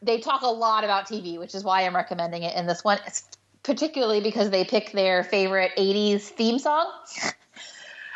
[0.00, 2.98] they talk a lot about TV, which is why I'm recommending it in this one.
[3.06, 3.24] It's
[3.64, 6.90] particularly because they pick their favorite '80s theme song.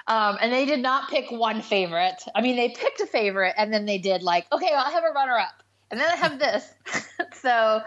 [0.09, 2.22] Um, and they did not pick one favorite.
[2.34, 5.12] I mean, they picked a favorite, and then they did like, okay, I'll have a
[5.12, 6.72] runner-up, and then I have this.
[7.40, 7.80] so,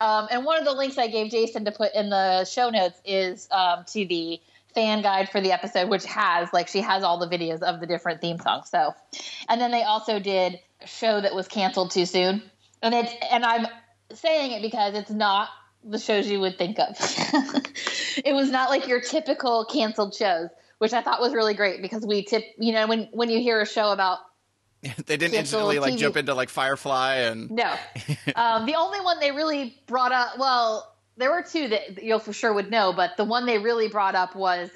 [0.00, 2.98] um, and one of the links I gave Jason to put in the show notes
[3.04, 4.40] is um, to the
[4.78, 7.86] fan guide for the episode, which has like she has all the videos of the
[7.86, 8.70] different theme songs.
[8.70, 8.94] So,
[9.48, 12.42] and then they also did a show that was canceled too soon,
[12.80, 13.66] and it's and I'm
[14.12, 15.48] saying it because it's not
[15.82, 16.90] the shows you would think of.
[18.24, 20.48] it was not like your typical canceled shows,
[20.78, 22.44] which I thought was really great because we tip.
[22.56, 24.18] You know, when when you hear a show about
[25.06, 25.98] they didn't instantly like TV.
[25.98, 27.74] jump into like Firefly and No.
[28.36, 32.32] um, the only one they really brought up, well, there were two that you'll for
[32.32, 34.70] sure would know, but the one they really brought up was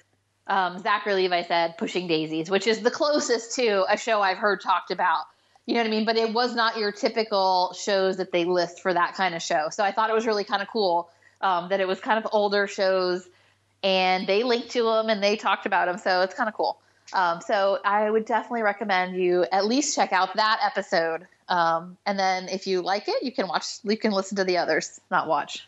[0.47, 4.61] um, Zachary Levi said Pushing Daisies, which is the closest to a show I've heard
[4.61, 5.25] talked about.
[5.67, 6.05] You know what I mean?
[6.05, 9.69] But it was not your typical shows that they list for that kind of show.
[9.71, 11.09] So I thought it was really kind of cool
[11.41, 13.29] um, that it was kind of older shows
[13.85, 15.99] and they linked to them and they talked about them.
[15.99, 16.79] So it's kind of cool.
[17.13, 21.27] Um, so I would definitely recommend you at least check out that episode.
[21.49, 24.59] Um, and then if you like it, you can watch, you can listen to the
[24.59, 25.67] others, not watch.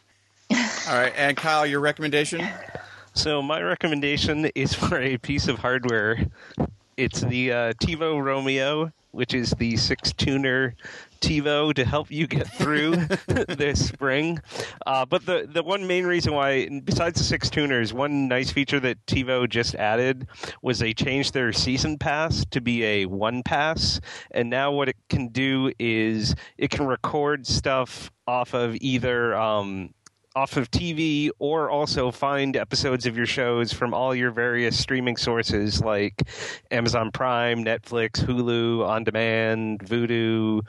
[0.51, 1.13] All right.
[1.17, 2.47] And Kyle, your recommendation?
[3.15, 6.27] So my recommendation is for a piece of hardware.
[6.97, 10.75] It's the uh, TiVo Roamio, which is the six tuner
[11.21, 12.97] TiVo to help you get through
[13.49, 14.41] this spring.
[14.87, 18.81] Uh, but the the one main reason why, besides the six tuners, one nice feature
[18.81, 20.27] that TiVo just added
[20.61, 24.01] was they changed their season pass to be a one pass,
[24.33, 29.35] and now what it can do is it can record stuff off of either.
[29.35, 29.95] Um,
[30.37, 35.17] off of TV or also find episodes of your shows from all your various streaming
[35.17, 36.23] sources like
[36.73, 40.63] Amazon Prime, Netflix, Hulu, On Demand, Vudu,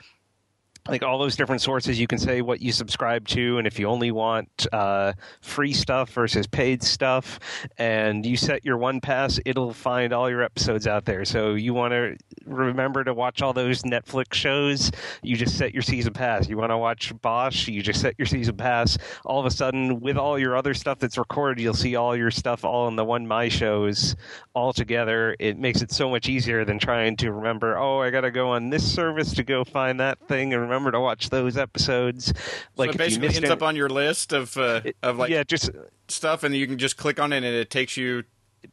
[0.88, 3.86] like all those different sources you can say what you subscribe to and if you
[3.86, 7.40] only want uh, free stuff versus paid stuff
[7.78, 11.24] and you set your one pass it'll find all your episodes out there.
[11.24, 14.90] So you want to remember to watch all those netflix shows
[15.22, 16.48] you just set your season pass.
[16.48, 18.96] You want to watch bosch you just set your season pass.
[19.24, 22.30] All of a sudden with all your other stuff that's recorded you'll see all your
[22.30, 24.14] stuff all in the one my shows
[24.54, 25.36] all together.
[25.38, 28.70] It makes it so much easier than trying to remember oh i gotta go on
[28.70, 32.32] this service to go find that thing and remember to watch those episodes
[32.76, 35.42] like so it basically ends it- up on your list of uh, of like yeah
[35.42, 35.70] just
[36.08, 38.24] stuff, and you can just click on it, and it takes you.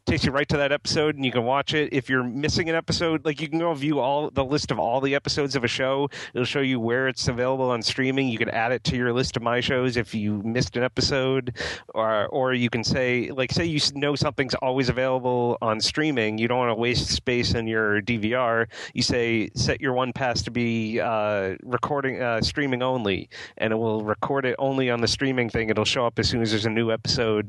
[0.06, 1.92] Takes you right to that episode and you can watch it.
[1.92, 5.00] If you're missing an episode, like you can go view all the list of all
[5.00, 6.08] the episodes of a show.
[6.34, 8.28] It'll show you where it's available on streaming.
[8.28, 11.56] You can add it to your list of my shows if you missed an episode,
[11.94, 16.38] or or you can say like say you know something's always available on streaming.
[16.38, 18.66] You don't want to waste space in your DVR.
[18.94, 23.76] You say set your one pass to be uh, recording uh, streaming only, and it
[23.76, 25.70] will record it only on the streaming thing.
[25.70, 27.48] It'll show up as soon as there's a new episode.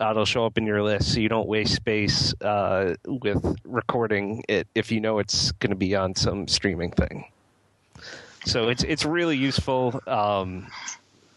[0.00, 4.42] Uh, it'll show up in your list, so you don't waste space uh, with recording
[4.48, 7.26] it if you know it's going to be on some streaming thing.
[8.46, 10.00] So it's it's really useful.
[10.06, 10.68] Um,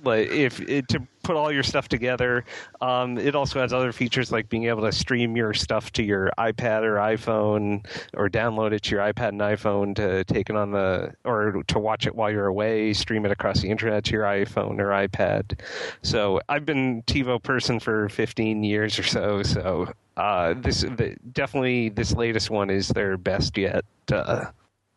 [0.06, 2.45] like if it, to put all your stuff together,
[2.80, 6.32] um, it also has other features like being able to stream your stuff to your
[6.38, 10.72] iPad or iPhone, or download it to your iPad and iPhone to take it on
[10.72, 14.24] the or to watch it while you're away, stream it across the internet to your
[14.24, 15.60] iPhone or iPad.
[16.03, 19.44] So I've been TiVo person for 15 years or so.
[19.44, 24.45] So uh, this the, definitely this latest one is their best yet, uh,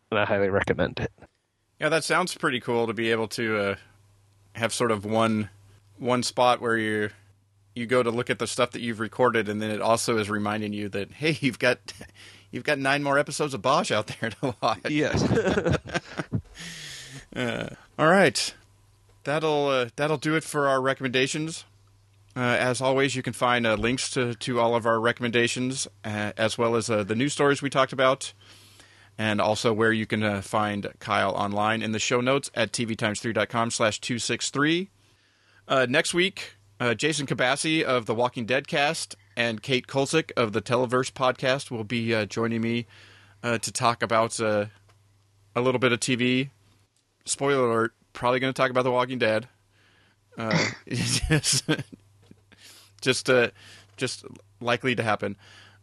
[0.09, 1.11] and I highly recommend it.
[1.79, 3.75] Yeah, that sounds pretty cool to be able to uh,
[4.53, 5.49] have sort of one
[5.99, 7.11] one spot where you
[7.75, 10.27] you go to look at the stuff that you've recorded, and then it also is
[10.27, 11.77] reminding you that hey, you've got
[12.51, 14.89] you've got nine more episodes of Bosch out there to watch.
[14.89, 15.21] Yes.
[17.99, 18.53] All right,
[19.23, 21.63] that'll uh, that'll do it for our recommendations.
[22.35, 26.31] Uh, as always, you can find uh, links to, to all of our recommendations, uh,
[26.37, 28.33] as well as uh, the news stories we talked about,
[29.17, 33.71] and also where you can uh, find Kyle online in the show notes at tvtimes3.com
[33.71, 34.89] slash 263.
[35.67, 36.55] Uh, next week,
[36.97, 41.83] Jason Kabassi of the Walking Dead cast and Kate Kulzick of the Televerse podcast will
[41.83, 42.87] be joining me
[43.43, 44.69] to talk about a
[45.55, 46.49] little bit of TV.
[47.25, 49.47] Spoiler alert, probably going to talk about The Walking Dead.
[50.37, 50.69] Uh,
[53.01, 53.49] just, just, uh,
[53.97, 54.25] just
[54.59, 55.35] likely to happen.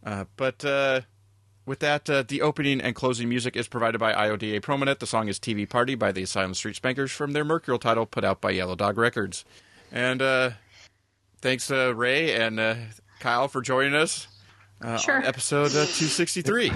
[0.05, 1.01] Uh, but uh,
[1.65, 4.99] with that, uh, the opening and closing music is provided by IODA Promonet.
[4.99, 8.23] The song is TV Party by the Asylum Street Spankers from their Mercurial title put
[8.23, 9.45] out by Yellow Dog Records.
[9.91, 10.51] And uh,
[11.41, 12.75] thanks, uh, Rae and uh,
[13.19, 14.27] Kyle, for joining us
[14.81, 15.17] uh, Sure.
[15.17, 16.71] on episode uh, 263.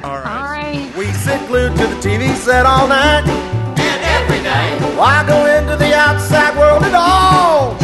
[0.00, 0.26] All right.
[0.26, 0.92] All right.
[0.96, 3.26] We sit glued to the TV set all night.
[3.26, 7.76] And every day, Why go into the outside world at all?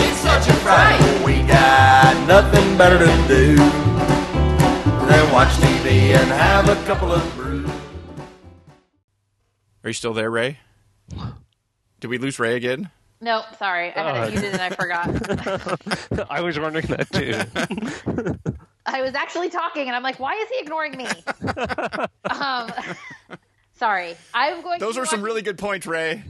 [0.67, 1.25] It's such a fright.
[1.27, 3.57] We got nothing better to do
[5.07, 7.69] than watch TV and have a couple of brews.
[9.85, 10.59] Are you still there, Rae?
[12.01, 12.91] Did we lose Rae again?
[13.21, 13.93] Nope, sorry.
[13.95, 14.23] I had Oh.
[14.25, 16.27] it muted and I forgot.
[16.31, 17.35] I was wondering that too.
[18.87, 21.07] I was actually talking and I'm like, why is he ignoring me?
[22.31, 22.71] um,
[23.77, 24.79] Sorry, I'm going.
[24.79, 26.23] Those to are some really good points, Rae.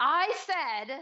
[0.00, 1.00] I said